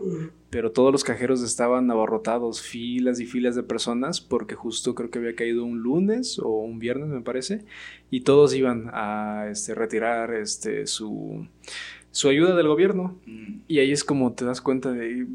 [0.52, 5.18] pero todos los cajeros estaban abarrotados, filas y filas de personas, porque justo creo que
[5.18, 7.66] había caído un lunes o un viernes, me parece,
[8.12, 11.48] y todos iban a este, retirar este, su,
[12.12, 13.18] su ayuda del gobierno.
[13.26, 13.62] Mm.
[13.68, 15.26] Y ahí es como te das cuenta de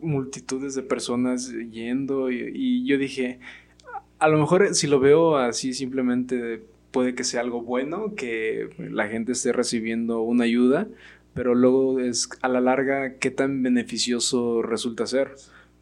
[0.00, 3.40] multitudes de personas yendo, y yo dije,
[4.20, 6.62] a lo mejor si lo veo así simplemente
[6.94, 10.86] puede que sea algo bueno, que la gente esté recibiendo una ayuda,
[11.34, 15.34] pero luego es a la larga qué tan beneficioso resulta ser.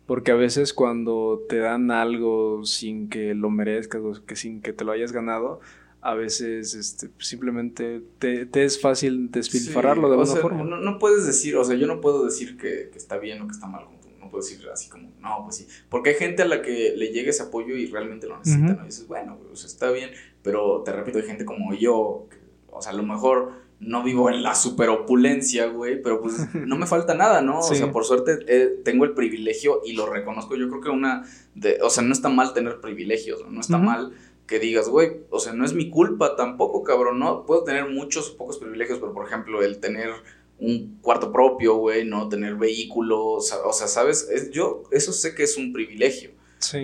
[0.06, 4.72] Porque a veces cuando te dan algo sin que lo merezcas o que sin que
[4.72, 5.60] te lo hayas ganado,
[6.00, 10.64] a veces este, simplemente te, es fácil despilfarrarlo de alguna forma.
[10.64, 13.52] No, puedes decir, o sea, yo no puedo decir que, que está bien o que
[13.52, 13.84] está mal
[14.32, 15.68] puedo decir así como, no, pues sí.
[15.88, 18.82] Porque hay gente a la que le llegue ese apoyo y realmente lo necesita, ¿no?
[18.82, 20.10] Y dices, bueno, pues está bien,
[20.42, 22.26] pero te repito, hay gente como yo,
[22.70, 23.52] o sea, a lo mejor
[23.82, 27.58] no vivo en la super opulencia, güey, pero pues no me falta nada, ¿no?
[27.58, 30.56] O sea, por suerte eh, tengo el privilegio y lo reconozco.
[30.56, 34.12] Yo creo que una, de, o sea, no está mal tener privilegios, no, está mal
[34.46, 37.46] que digas, güey, o sea, no es mi culpa tampoco, cabrón, ¿no?
[37.46, 40.10] Puedo tener muchos o pocos privilegios, pero por ejemplo, el tener
[40.58, 44.28] un cuarto propio, güey, no tener vehículos, o sea, ¿sabes?
[44.30, 46.30] Es, yo eso sé que es un privilegio,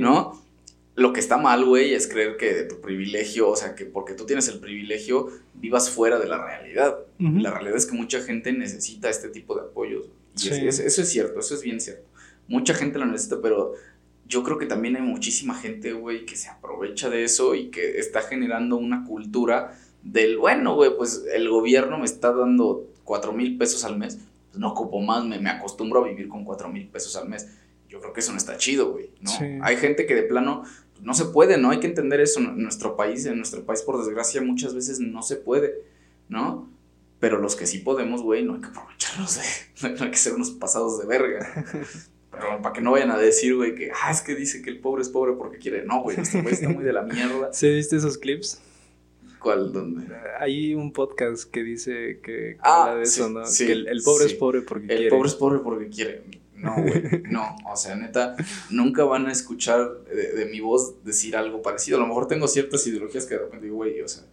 [0.01, 0.41] ¿no?
[0.99, 4.15] Lo que está mal, güey, es creer que de tu privilegio, o sea, que porque
[4.15, 6.99] tú tienes el privilegio, vivas fuera de la realidad.
[7.19, 10.07] La realidad es que mucha gente necesita este tipo de apoyos.
[10.43, 12.05] Y eso es cierto, eso es bien cierto.
[12.49, 13.75] Mucha gente lo necesita, pero
[14.27, 17.99] yo creo que también hay muchísima gente, güey, que se aprovecha de eso y que
[17.99, 23.57] está generando una cultura del, bueno, güey, pues el gobierno me está dando cuatro mil
[23.57, 24.19] pesos al mes,
[24.49, 27.49] pues no ocupo más, me, me, acostumbro a vivir con cuatro mil pesos al mes.
[27.89, 29.31] Yo creo que eso no está chido, güey, ¿no?
[29.63, 30.65] Hay gente que de plano
[31.01, 31.71] no se puede, ¿no?
[31.71, 35.23] Hay que entender eso en nuestro país, en nuestro país por desgracia muchas veces no
[35.23, 35.83] se puede,
[36.29, 36.69] ¿no?
[37.21, 40.35] Pero los que sí podemos, güey, no hay que aprovecharlos de, no hay que ser
[40.35, 41.67] unos pasados de verga.
[42.31, 44.81] Pero para que no vayan a decir, güey, que, ah, es que dice que el
[44.81, 45.85] pobre es pobre porque quiere.
[45.85, 47.49] No, güey, este güey está muy de la mierda.
[47.53, 48.61] ¿Sí viste esos clips?
[49.41, 49.73] ¿Cuál?
[49.73, 50.07] ¿Dónde?
[50.39, 53.43] Hay un podcast que dice que, ah, habla de eso, ¿no?
[53.43, 55.05] que el, pobre es pobre porque quiere.
[55.05, 56.25] El pobre es pobre porque quiere.
[56.59, 57.57] No, güey, no.
[57.71, 58.37] O sea, neta,
[58.71, 61.99] nunca van a escuchar de, mi voz decir algo parecido.
[61.99, 64.25] A lo mejor tengo ciertas ideologías que de repente digo, güey, o sea,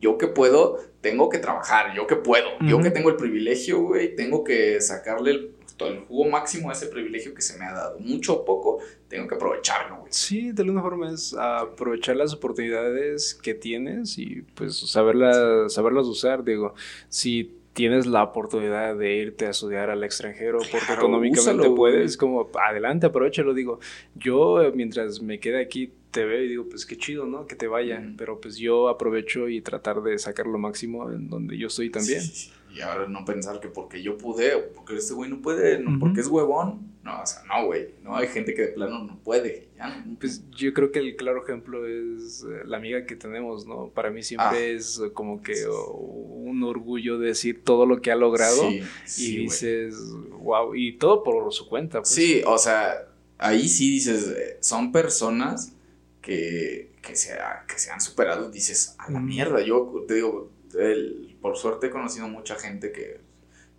[0.00, 2.48] yo que puedo, tengo que trabajar, yo que puedo.
[2.60, 6.86] Yo que tengo el privilegio, güey, tengo que sacarle el el jugo máximo a ese
[6.86, 7.98] privilegio que se me ha dado.
[7.98, 8.78] Mucho o poco,
[9.08, 10.12] tengo que aprovecharlo, güey.
[10.12, 16.42] Sí, de alguna forma es aprovechar las oportunidades que tienes y pues saberlas, saberlas usar.
[16.44, 16.74] Digo,
[17.08, 23.04] si tienes la oportunidad de irte a estudiar al extranjero porque económicamente puedes, como adelante,
[23.04, 23.52] aprovechalo.
[23.52, 23.80] Digo,
[24.14, 27.46] yo mientras me quede aquí te veo y digo, pues qué chido, ¿no?
[27.46, 28.02] Que te vaya.
[28.16, 32.22] Pero pues yo aprovecho y tratar de sacar lo máximo en donde yo estoy también.
[32.22, 35.78] Sí, y ahora no pensar que porque yo pude o porque este güey no puede,
[35.78, 36.95] no, porque es huevón.
[37.06, 37.94] No, o sea, no, güey.
[38.02, 39.68] No hay gente que de plano no puede.
[39.76, 43.90] Ya Pues yo creo que el claro ejemplo es eh, la amiga que tenemos, ¿no?
[43.90, 44.76] Para mí siempre ah.
[44.76, 49.94] es como que un orgullo decir todo lo que ha logrado y dices,
[50.40, 52.00] wow, y todo por su cuenta.
[52.00, 52.08] Pues.
[52.08, 53.06] Sí, o sea,
[53.38, 55.72] ahí sí dices, eh, son personas
[56.20, 57.38] que, que, se,
[57.68, 61.90] que se han superado, dices, a la mierda, yo te digo, el, por suerte he
[61.90, 63.20] conocido mucha gente que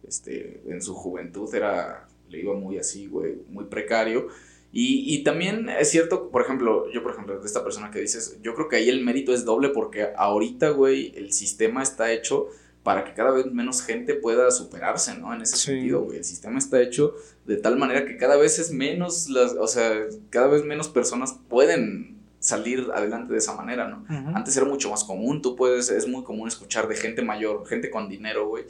[0.08, 4.28] este, en su juventud era, le iba muy así, güey, muy precario.
[4.72, 8.38] Y, y, también es cierto, por ejemplo, yo por ejemplo, de esta persona que dices,
[8.44, 12.50] yo creo que ahí el mérito es doble porque ahorita, güey, el sistema está hecho
[12.84, 15.34] para que cada vez menos gente pueda superarse, ¿no?
[15.34, 16.20] En ese sentido, güey.
[16.20, 20.06] El sistema está hecho de tal manera que cada vez es menos, las, o sea,
[20.30, 24.06] cada vez menos personas pueden salir adelante de esa manera, ¿no?
[24.34, 27.90] Antes era mucho más común, tú puedes, es muy común escuchar de gente mayor, gente
[27.90, 28.66] con dinero, güey,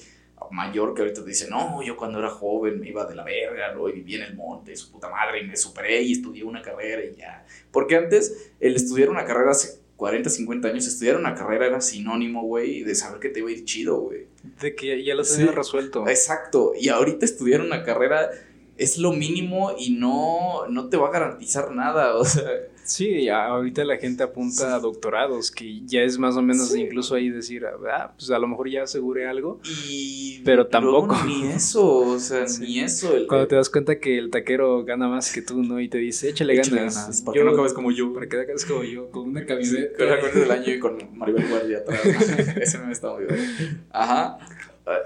[0.51, 3.73] mayor que ahorita te dice, no, yo cuando era joven me iba de la verga,
[3.73, 3.89] ¿no?
[3.89, 7.03] y vivía en el monte, su puta madre, y me superé y estudié una carrera
[7.03, 7.45] y ya.
[7.71, 12.43] Porque antes, el estudiar una carrera hace 40, 50 años, estudiar una carrera era sinónimo,
[12.43, 14.27] güey, de saber que te iba a ir chido, güey.
[14.61, 16.07] De que ya lo tenías resuelto.
[16.07, 18.29] Exacto, y ahorita estudiar una carrera
[18.77, 22.49] es lo mínimo y no, no te va a garantizar nada, o sea.
[22.87, 27.29] Sí, ahorita la gente apunta a doctorados, que ya es más o menos incluso ahí
[27.29, 29.59] decir, ah, pues a lo mejor ya aseguré algo,
[29.89, 31.17] y pero tampoco.
[31.25, 33.09] Ni eso, o sea, ni eso.
[33.27, 35.81] Cuando te das cuenta que el taquero gana más que tú, ¿no?
[35.81, 37.21] Y te dice, échale, ganas.
[37.25, 38.13] ¿Para que no acabes como yo?
[38.13, 39.97] Para que acabes como yo, con una camiseta.
[39.97, 41.99] Con la del año y con Maribel Guardia atrás.
[42.61, 43.85] Ese me está muy bien.
[43.91, 44.37] Ajá.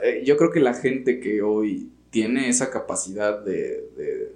[0.04, 3.88] Eh, yo creo que la gente que hoy tiene esa capacidad de,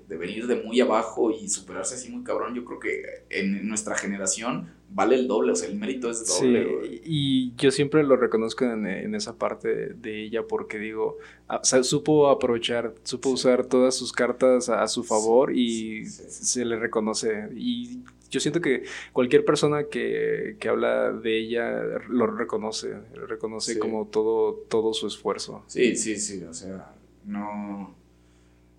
[0.07, 4.71] venir de muy abajo y superarse así muy cabrón, yo creo que en nuestra generación
[4.89, 7.01] vale el doble, o sea, el mérito es doble.
[7.03, 11.17] y yo siempre lo reconozco en, esa parte de ella porque digo,
[11.49, 17.49] ah, supo aprovechar, supo usar todas sus cartas a, su favor y se le reconoce.
[17.57, 17.99] Y
[18.31, 22.93] yo siento que cualquier persona que, habla de ella lo reconoce,
[23.27, 25.61] reconoce como todo, todo su esfuerzo.
[25.67, 26.95] Sí, sí, sí, o sea
[27.25, 27.95] no,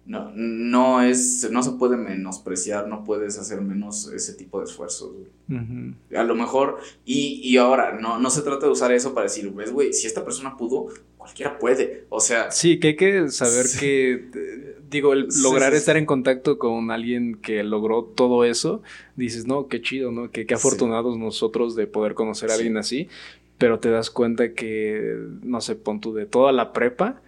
[0.06, 5.10] no, no es, no se puede menospreciar, no puedes hacer menos ese tipo de esfuerzos.
[6.16, 9.50] A lo mejor, y, y ahora, no, no se trata de usar eso para decir,
[9.52, 12.04] ves, güey, si esta persona pudo, cualquiera puede.
[12.08, 12.52] O sea.
[12.52, 17.64] Sí, que hay que saber que, digo, el lograr estar en contacto con alguien que
[17.64, 18.82] logró todo eso,
[19.16, 20.30] dices, no, qué chido, ¿no?
[20.30, 23.08] Qué, qué afortunados nosotros de poder conocer a alguien así,
[23.58, 27.22] pero te das cuenta que, no sé, pon tú de toda la prepa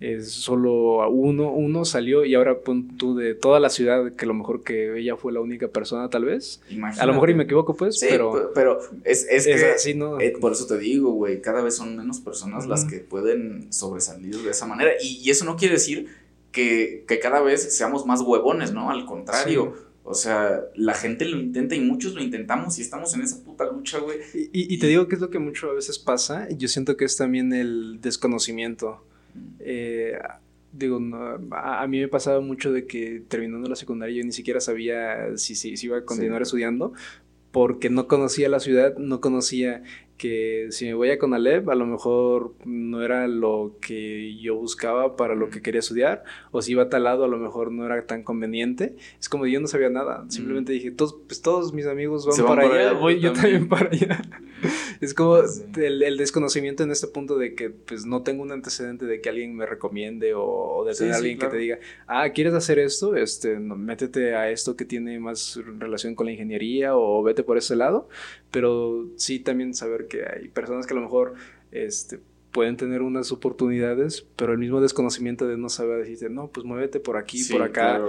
[0.00, 4.28] es solo uno, uno salió y ahora pon tú de toda la ciudad, que a
[4.28, 6.62] lo mejor que ella fue la única persona tal vez.
[6.98, 8.50] A lo mejor y me equivoco pues, pero...
[8.54, 9.72] pero es, es, que...
[9.72, 10.18] Así, ¿no?
[10.18, 14.38] Eh, por eso te digo, güey, cada vez son menos personas las que pueden sobresalir
[14.38, 14.90] de esa manera.
[15.02, 16.08] Y, eso no quiere decir
[16.50, 18.90] que, cada vez seamos más huevones, ¿no?
[18.90, 19.90] Al contrario.
[20.02, 23.70] O sea, la gente lo intenta y muchos lo intentamos y estamos en esa puta
[23.70, 24.18] lucha, güey.
[24.34, 26.48] Y, y, te digo que es lo que mucho a veces pasa.
[26.48, 29.04] Yo siento que es también el desconocimiento.
[29.60, 30.18] Eh,
[30.72, 31.00] digo,
[31.52, 35.54] a, mí me pasaba mucho de que terminando la secundaria yo ni siquiera sabía si,
[35.54, 36.92] si, iba a continuar estudiando
[37.50, 39.82] porque no conocía la ciudad, no conocía
[40.20, 45.16] que si me voy a Conalep, a lo mejor no era lo que yo buscaba
[45.16, 47.86] para lo que quería estudiar, o si iba a tal lado, a lo mejor no
[47.86, 48.96] era tan conveniente.
[49.18, 52.66] Es como yo no sabía nada, simplemente dije, todos, pues todos mis amigos van, para,
[52.66, 54.20] allá, voy yo también para allá.
[55.00, 59.22] es como el, desconocimiento en este punto de que pues no tengo un antecedente de
[59.22, 63.16] que alguien me recomiende o, de tener alguien que te diga, ah, ¿quieres hacer esto?
[63.16, 67.74] Este, métete a esto que tiene más relación con la ingeniería o vete por ese
[67.74, 68.10] lado,
[68.50, 71.32] pero sí también saber que hay personas que a lo mejor
[71.72, 72.20] este,
[72.50, 77.00] pueden tener unas oportunidades, pero el mismo desconocimiento de no saber decirte, no, pues muévete
[77.00, 78.04] por aquí, por acá,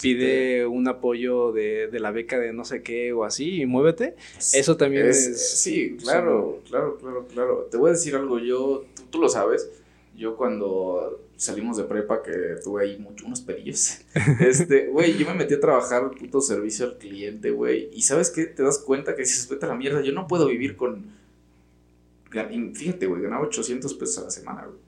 [0.00, 4.14] pide un apoyo de, la beca de no sé qué o así y muévete.
[4.52, 5.58] Eso también es...
[5.58, 7.68] sí, claro, claro, claro, claro.
[7.70, 9.70] Te voy a decir algo, yo, tú, lo sabes,
[10.16, 14.00] yo cuando salimos de prepa que tuve ahí mucho, unos pedillos,
[14.40, 18.44] este, güey, yo me metí a trabajar puto servicio al cliente, güey, y ¿sabes qué?
[18.44, 21.17] Te das cuenta que si se vete a la mierda, yo no puedo vivir con
[22.30, 24.78] Fíjate, güey, ganaba 800 pesos a la semana, güey.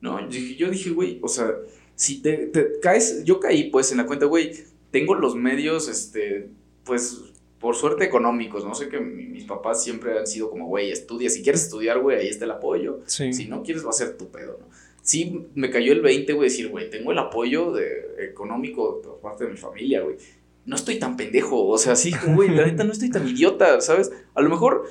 [0.00, 1.54] No, yo dije, güey, o sea,
[1.94, 2.50] si te,
[2.80, 4.52] caes, yo caí pues en la cuenta, güey,
[4.90, 6.48] tengo los medios, este,
[6.84, 7.20] pues,
[7.58, 11.42] por suerte económicos, no sé que mis papás siempre han sido como, güey, estudia, si
[11.42, 13.00] quieres estudiar, güey, ahí está el apoyo.
[13.06, 14.66] Si no quieres, va a ser tu pedo, ¿no?
[15.02, 19.44] Sí, me cayó el 20, güey, decir, güey, tengo el apoyo de, económico por parte
[19.44, 20.16] de mi familia, güey.
[20.64, 24.10] No estoy tan pendejo, o sea, sí, güey, la neta no estoy tan idiota, ¿sabes?
[24.34, 24.88] A lo mejor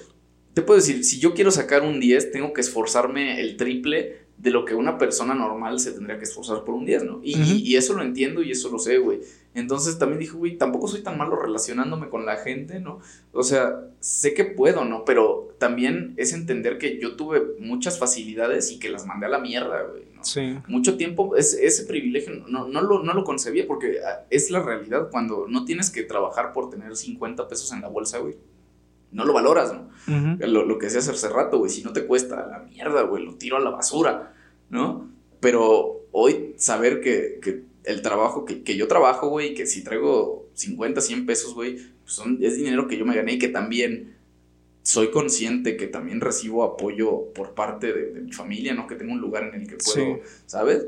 [0.60, 4.52] te puedo decir, si yo quiero sacar un 10, tengo que esforzarme el triple de
[4.52, 7.22] lo que una persona normal se tendría que esforzar por un 10, ¿no?
[7.24, 9.22] Y, eso lo entiendo y eso lo sé, güey.
[9.54, 13.00] Entonces también dije, güey, tampoco soy tan malo relacionándome con la gente, ¿no?
[13.32, 15.06] O sea, sé que puedo, ¿no?
[15.06, 19.40] Pero también es entender que yo tuve muchas facilidades y que las mandé a la
[19.40, 20.04] mierda, güey.
[20.14, 20.26] ¿no?
[20.26, 20.58] Sí.
[20.68, 25.08] Mucho tiempo, ese privilegio no, no, lo, no lo concebía porque ah, es la realidad
[25.10, 28.36] cuando no tienes que trabajar por tener 50 pesos en la bolsa, güey
[29.12, 29.90] no lo valoras, ¿no?
[30.40, 33.36] lo, lo, que hacías hace rato, güey, si no te cuesta la mierda, güey, lo
[33.36, 34.34] tiro a la basura,
[34.70, 35.10] ¿no?
[35.40, 40.50] Pero hoy saber que, que el trabajo, que, que, yo trabajo, güey, que si traigo
[40.54, 44.16] 50, 100 pesos, güey, pues son, es dinero que yo me gané y que también
[44.82, 48.88] soy consciente que también recibo apoyo por parte de, mi familia, ¿no?
[48.88, 50.86] Que tengo un lugar en el que puedo, ¿sabes?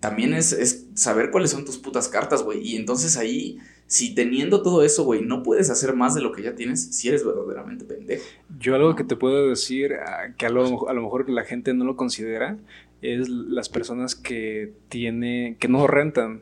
[0.00, 2.60] También es, es saber cuáles son tus putas cartas, güey.
[2.60, 3.58] Y entonces ahí
[3.92, 7.08] si teniendo todo eso, güey, no puedes hacer más de lo que ya tienes, si
[7.08, 8.24] eres verdaderamente pendejo.
[8.58, 11.74] Yo algo que te puedo decir, ah, que a lo, a lo mejor la gente
[11.74, 12.56] no lo considera,
[13.02, 16.40] es las personas que tiene, que no rentan.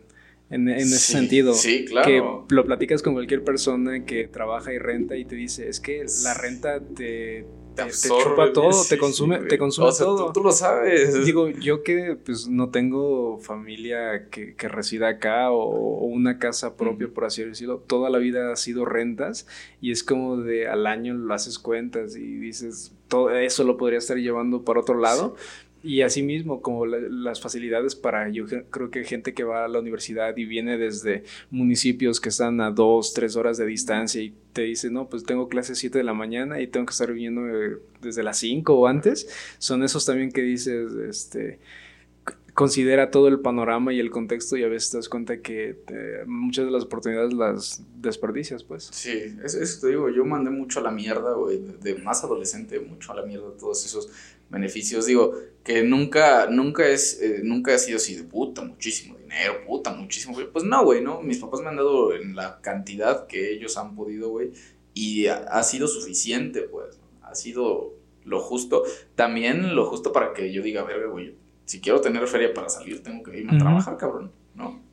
[0.49, 1.55] En, ese sentido.
[1.55, 2.47] Sí, claro.
[2.49, 6.05] Que lo platicas con cualquier persona que trabaja y renta y te dice, es que
[6.25, 7.47] la renta te,
[7.87, 10.33] te, chupa todo, te consume, te consume todo.
[10.33, 11.25] Tú, lo sabes.
[11.25, 17.09] Digo, yo que pues no tengo familia que, que resida acá o, una casa propia,
[17.09, 19.47] por así decirlo, toda la vida ha sido rentas
[19.81, 23.99] y es como de al año lo haces cuentas y dices, todo eso lo podría
[23.99, 25.37] estar llevando para otro lado.
[25.83, 30.37] Y asimismo, como las facilidades para, yo creo que gente que va a la universidad
[30.37, 34.91] y viene desde municipios que están a dos, tres horas de distancia y te dice,
[34.91, 38.23] no, pues tengo clases 7 de la mañana y tengo que estar viniendo eh, desde
[38.23, 39.29] las 5 o antes,
[39.59, 41.61] son esos también que dices, este,
[42.53, 46.25] considera todo el panorama y el contexto y a veces te das cuenta que eh,
[46.27, 48.91] muchas de las oportunidades las desperdicias, pues.
[48.93, 53.13] Sí, eso, te digo, yo mandé mucho a la mierda, güey, de más adolescente, mucho
[53.13, 54.11] a la mierda todos esos
[54.51, 55.07] beneficios.
[55.07, 59.93] Digo, que nunca, nunca es, eh, nunca ha sido así de puta, muchísimo dinero, puta,
[59.93, 60.37] muchísimo.
[60.53, 61.23] Pues no, güey, ¿no?
[61.23, 64.53] Mis papás me han dado en la cantidad que ellos han podido, güey.
[64.95, 66.99] Y ha, sido suficiente, pues.
[67.23, 67.95] Ha sido
[68.25, 68.83] lo justo.
[69.15, 73.03] También lo justo para que yo diga, verga, güey, si quiero tener feria para salir,
[73.03, 74.83] tengo que irme a trabajar, cabrón, ¿no?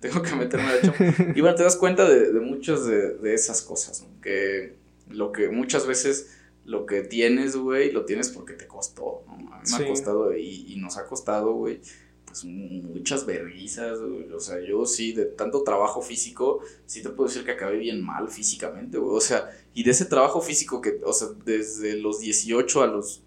[0.00, 0.94] Tengo que meterme a hecho.
[1.34, 4.20] Y bueno, te das cuenta de, de muchas de, de, esas cosas, ¿no?
[4.20, 4.76] Que
[5.08, 6.37] lo que muchas veces
[6.68, 9.32] lo que tienes, güey, lo tienes porque te costó, ¿no?
[9.54, 11.80] A mí me ha costado y, y, nos ha costado, güey,
[12.26, 14.30] pues muchas verguizas, güey.
[14.32, 18.04] O sea, yo sí, de tanto trabajo físico, sí te puedo decir que acabé bien
[18.04, 19.16] mal físicamente, güey.
[19.16, 23.22] O sea, y de ese trabajo físico que, o sea, desde los 18 a los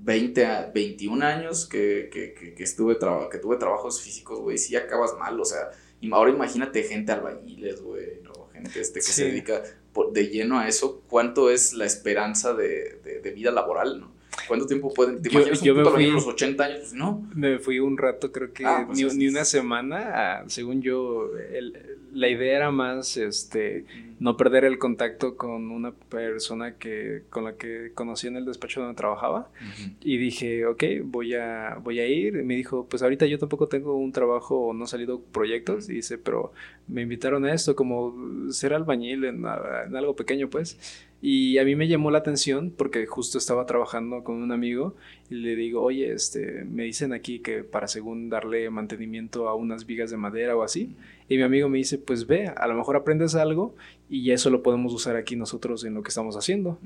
[0.00, 2.98] 20 a 21 años que, que, que, estuve
[3.30, 5.70] que tuve trabajos físicos, güey, sí acabas mal, o sea,
[6.00, 8.48] y ahora imagínate gente albañiles, güey, ¿no?
[8.52, 9.62] gente este que se dedica
[10.06, 14.17] de lleno a eso, ¿cuánto es la esperanza de, de, vida laboral, no?
[14.48, 15.22] ¿Cuánto tiempo pueden?
[15.22, 16.78] ¿Te imaginas yo, un me fui, a los 80 años?
[16.80, 17.28] Pues no.
[17.34, 20.44] Me fui un rato, creo que ah, pues ni, una semana.
[20.48, 23.84] según yo, el, la idea era más este
[24.18, 28.80] no perder el contacto con una persona que con la que conocí en el despacho
[28.80, 29.50] donde trabajaba
[30.00, 33.68] y dije ok voy a voy a ir y me dijo pues ahorita yo tampoco
[33.68, 36.52] tengo un trabajo o no han salido proyectos y dice pero
[36.88, 38.14] me invitaron a esto como
[38.50, 40.78] ser albañil en, en algo pequeño pues
[41.20, 44.94] y a mí me llamó la atención porque justo estaba trabajando con un amigo
[45.28, 49.84] y le digo, oye, este, me dicen aquí que para según darle mantenimiento a unas
[49.84, 50.94] vigas de madera o así.
[51.28, 53.74] Y mi amigo me dice, pues ve, a lo mejor aprendes algo
[54.08, 56.78] y eso lo podemos usar aquí nosotros en lo que estamos haciendo.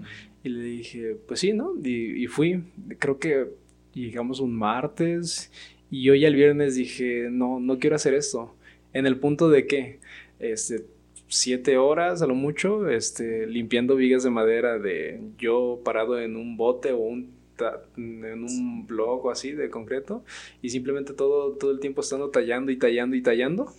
[0.43, 1.75] Y le dije, pues sí, ¿no?
[1.85, 2.65] Y, y fui,
[2.99, 3.49] creo que
[3.93, 5.53] llegamos un martes
[5.91, 8.55] y yo ya el viernes dije, no, no quiero hacer esto.
[8.95, 10.01] En el punto de que,
[10.39, 10.87] este,
[11.33, 16.59] siete horas a lo mucho, este, limpiando vigas de madera de yo parado en un
[16.59, 17.31] bote o un
[17.97, 20.25] en un blog o así de concreto
[20.63, 23.73] y simplemente todo, todo el tiempo estando tallando y tallando y tallando.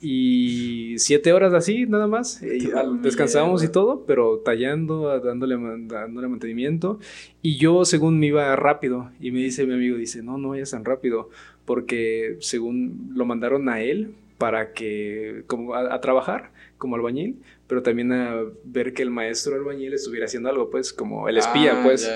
[0.00, 2.70] Y siete horas así nada más y
[3.00, 5.56] descansamos y todo pero tallando dándole
[5.86, 6.98] dándole mantenimiento.
[7.42, 10.70] Y yo según me iba rápido y me dice mi amigo dice no no vayas
[10.70, 11.30] tan rápido
[11.64, 17.36] porque según lo mandaron a él para que como a trabajar como albañil,
[17.66, 21.80] pero también a ver que el maestro albañil estuviera haciendo algo, pues, como el espía,
[21.80, 22.10] ah, pues.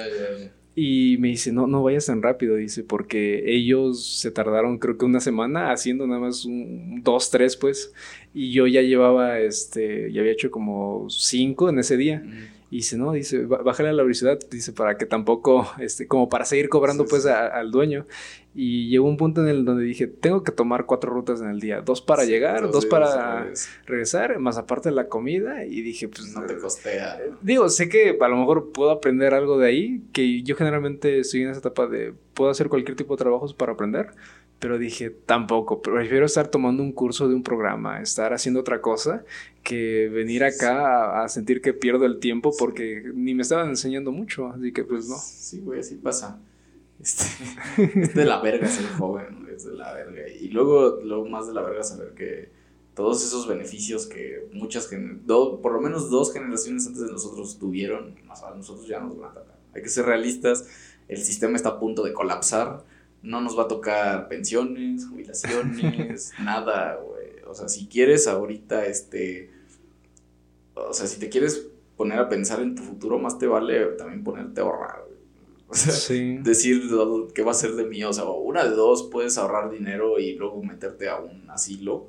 [0.74, 5.04] Y me dice, no, no vayas tan rápido, dice, porque ellos se tardaron creo que
[5.04, 7.92] una semana haciendo nada más un, dos, tres, pues.
[8.32, 12.22] Y yo ya llevaba, este, ya había hecho como cinco en ese día.
[12.70, 16.44] Y dice, no, dice, bájale a la velocidad, dice, para que tampoco, este, como para
[16.44, 18.06] seguir cobrando pues al dueño.
[18.54, 21.58] Y llegó un punto en el donde dije, tengo que tomar cuatro rutas en el
[21.58, 23.48] día, dos para llegar, dos, para
[23.86, 25.64] regresar, más aparte de la comida.
[25.64, 26.32] Y dije, pues...
[26.32, 27.18] No te costea.
[27.18, 31.18] Eh, digo, sé que a lo mejor puedo aprender algo de ahí, que yo generalmente
[31.18, 34.12] estoy en esa etapa de, puedo hacer cualquier tipo de trabajos para aprender
[34.60, 39.24] pero dije, tampoco, prefiero estar tomando un curso de un programa, estar haciendo otra cosa,
[39.62, 44.48] que venir acá a, sentir que pierdo el tiempo porque ni me estaban enseñando mucho,
[44.48, 45.16] así que pues no.
[45.18, 46.40] Sí, güey, así pasa.
[47.00, 47.24] Este,
[48.00, 50.28] es de la verga ser joven, es de la verga.
[50.28, 52.50] Y luego, lo más de la verga saber que
[52.94, 54.90] todos esos beneficios que muchas,
[55.26, 59.58] por lo menos dos generaciones antes de nosotros tuvieron, nosotros ya nos van a tocar.
[59.74, 60.66] Hay que ser realistas,
[61.08, 62.84] el sistema está a punto de colapsar
[63.22, 67.19] no nos va a tocar pensiones, jubilaciones, nada, güey.
[67.50, 69.50] O sea, si quieres ahorita, este,
[70.74, 71.66] o sea, si te quieres
[71.96, 75.04] poner a pensar en tu futuro, más te vale también ponerte a ahorrar.
[75.68, 75.92] O sea,
[76.42, 76.82] decir
[77.34, 80.34] qué va a ser de mí, o sea, una de dos, puedes ahorrar dinero y
[80.34, 82.08] luego meterte a un asilo,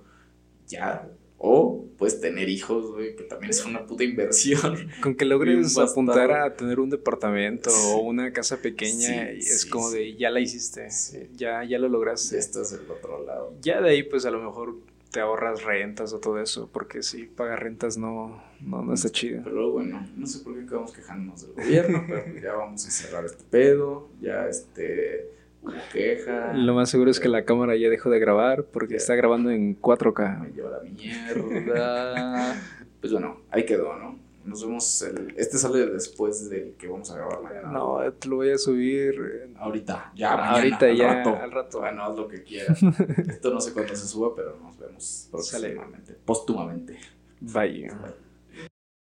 [0.68, 1.08] ya,
[1.38, 4.90] o puedes tener hijos, güey, que también es una puta inversión.
[5.02, 9.92] Con que logres apuntar a tener un departamento o una casa pequeña, y es como
[9.92, 10.88] de ya la hiciste,
[11.36, 12.36] ya, ya lo lograste.
[12.36, 13.54] Ya estás del otro lado.
[13.62, 14.76] Ya de ahí, pues a lo mejor
[15.12, 19.42] te ahorras rentas o todo eso, porque si pagar rentas no, no, no está chido.
[19.44, 23.26] Pero bueno, no sé por qué acabamos quejándonos del gobierno, pero ya vamos a cerrar
[23.26, 25.30] este pedo, ya este
[25.62, 26.54] hubo queja.
[26.54, 29.80] Lo más seguro es que la cámara ya dejó de grabar porque está grabando en
[29.80, 30.40] 4K.
[30.40, 32.56] Me lleva la mierda.
[33.02, 34.18] pues bueno, ahí quedó, ¿no?
[34.44, 35.02] Nos vemos.
[35.04, 37.72] El, este sale después del que vamos a grabar mañana.
[37.72, 39.54] No, te lo voy a subir.
[39.58, 41.36] Ahorita, ya, mañana, Ahorita, al ya, rato.
[41.36, 41.80] al rato.
[41.80, 42.80] Bueno, haz lo que quieras.
[43.28, 46.16] Esto no sé cuándo se suba, pero nos vemos próximamente.
[46.26, 46.98] Póstumamente.
[47.40, 47.88] Bye.
[47.90, 48.31] Bye.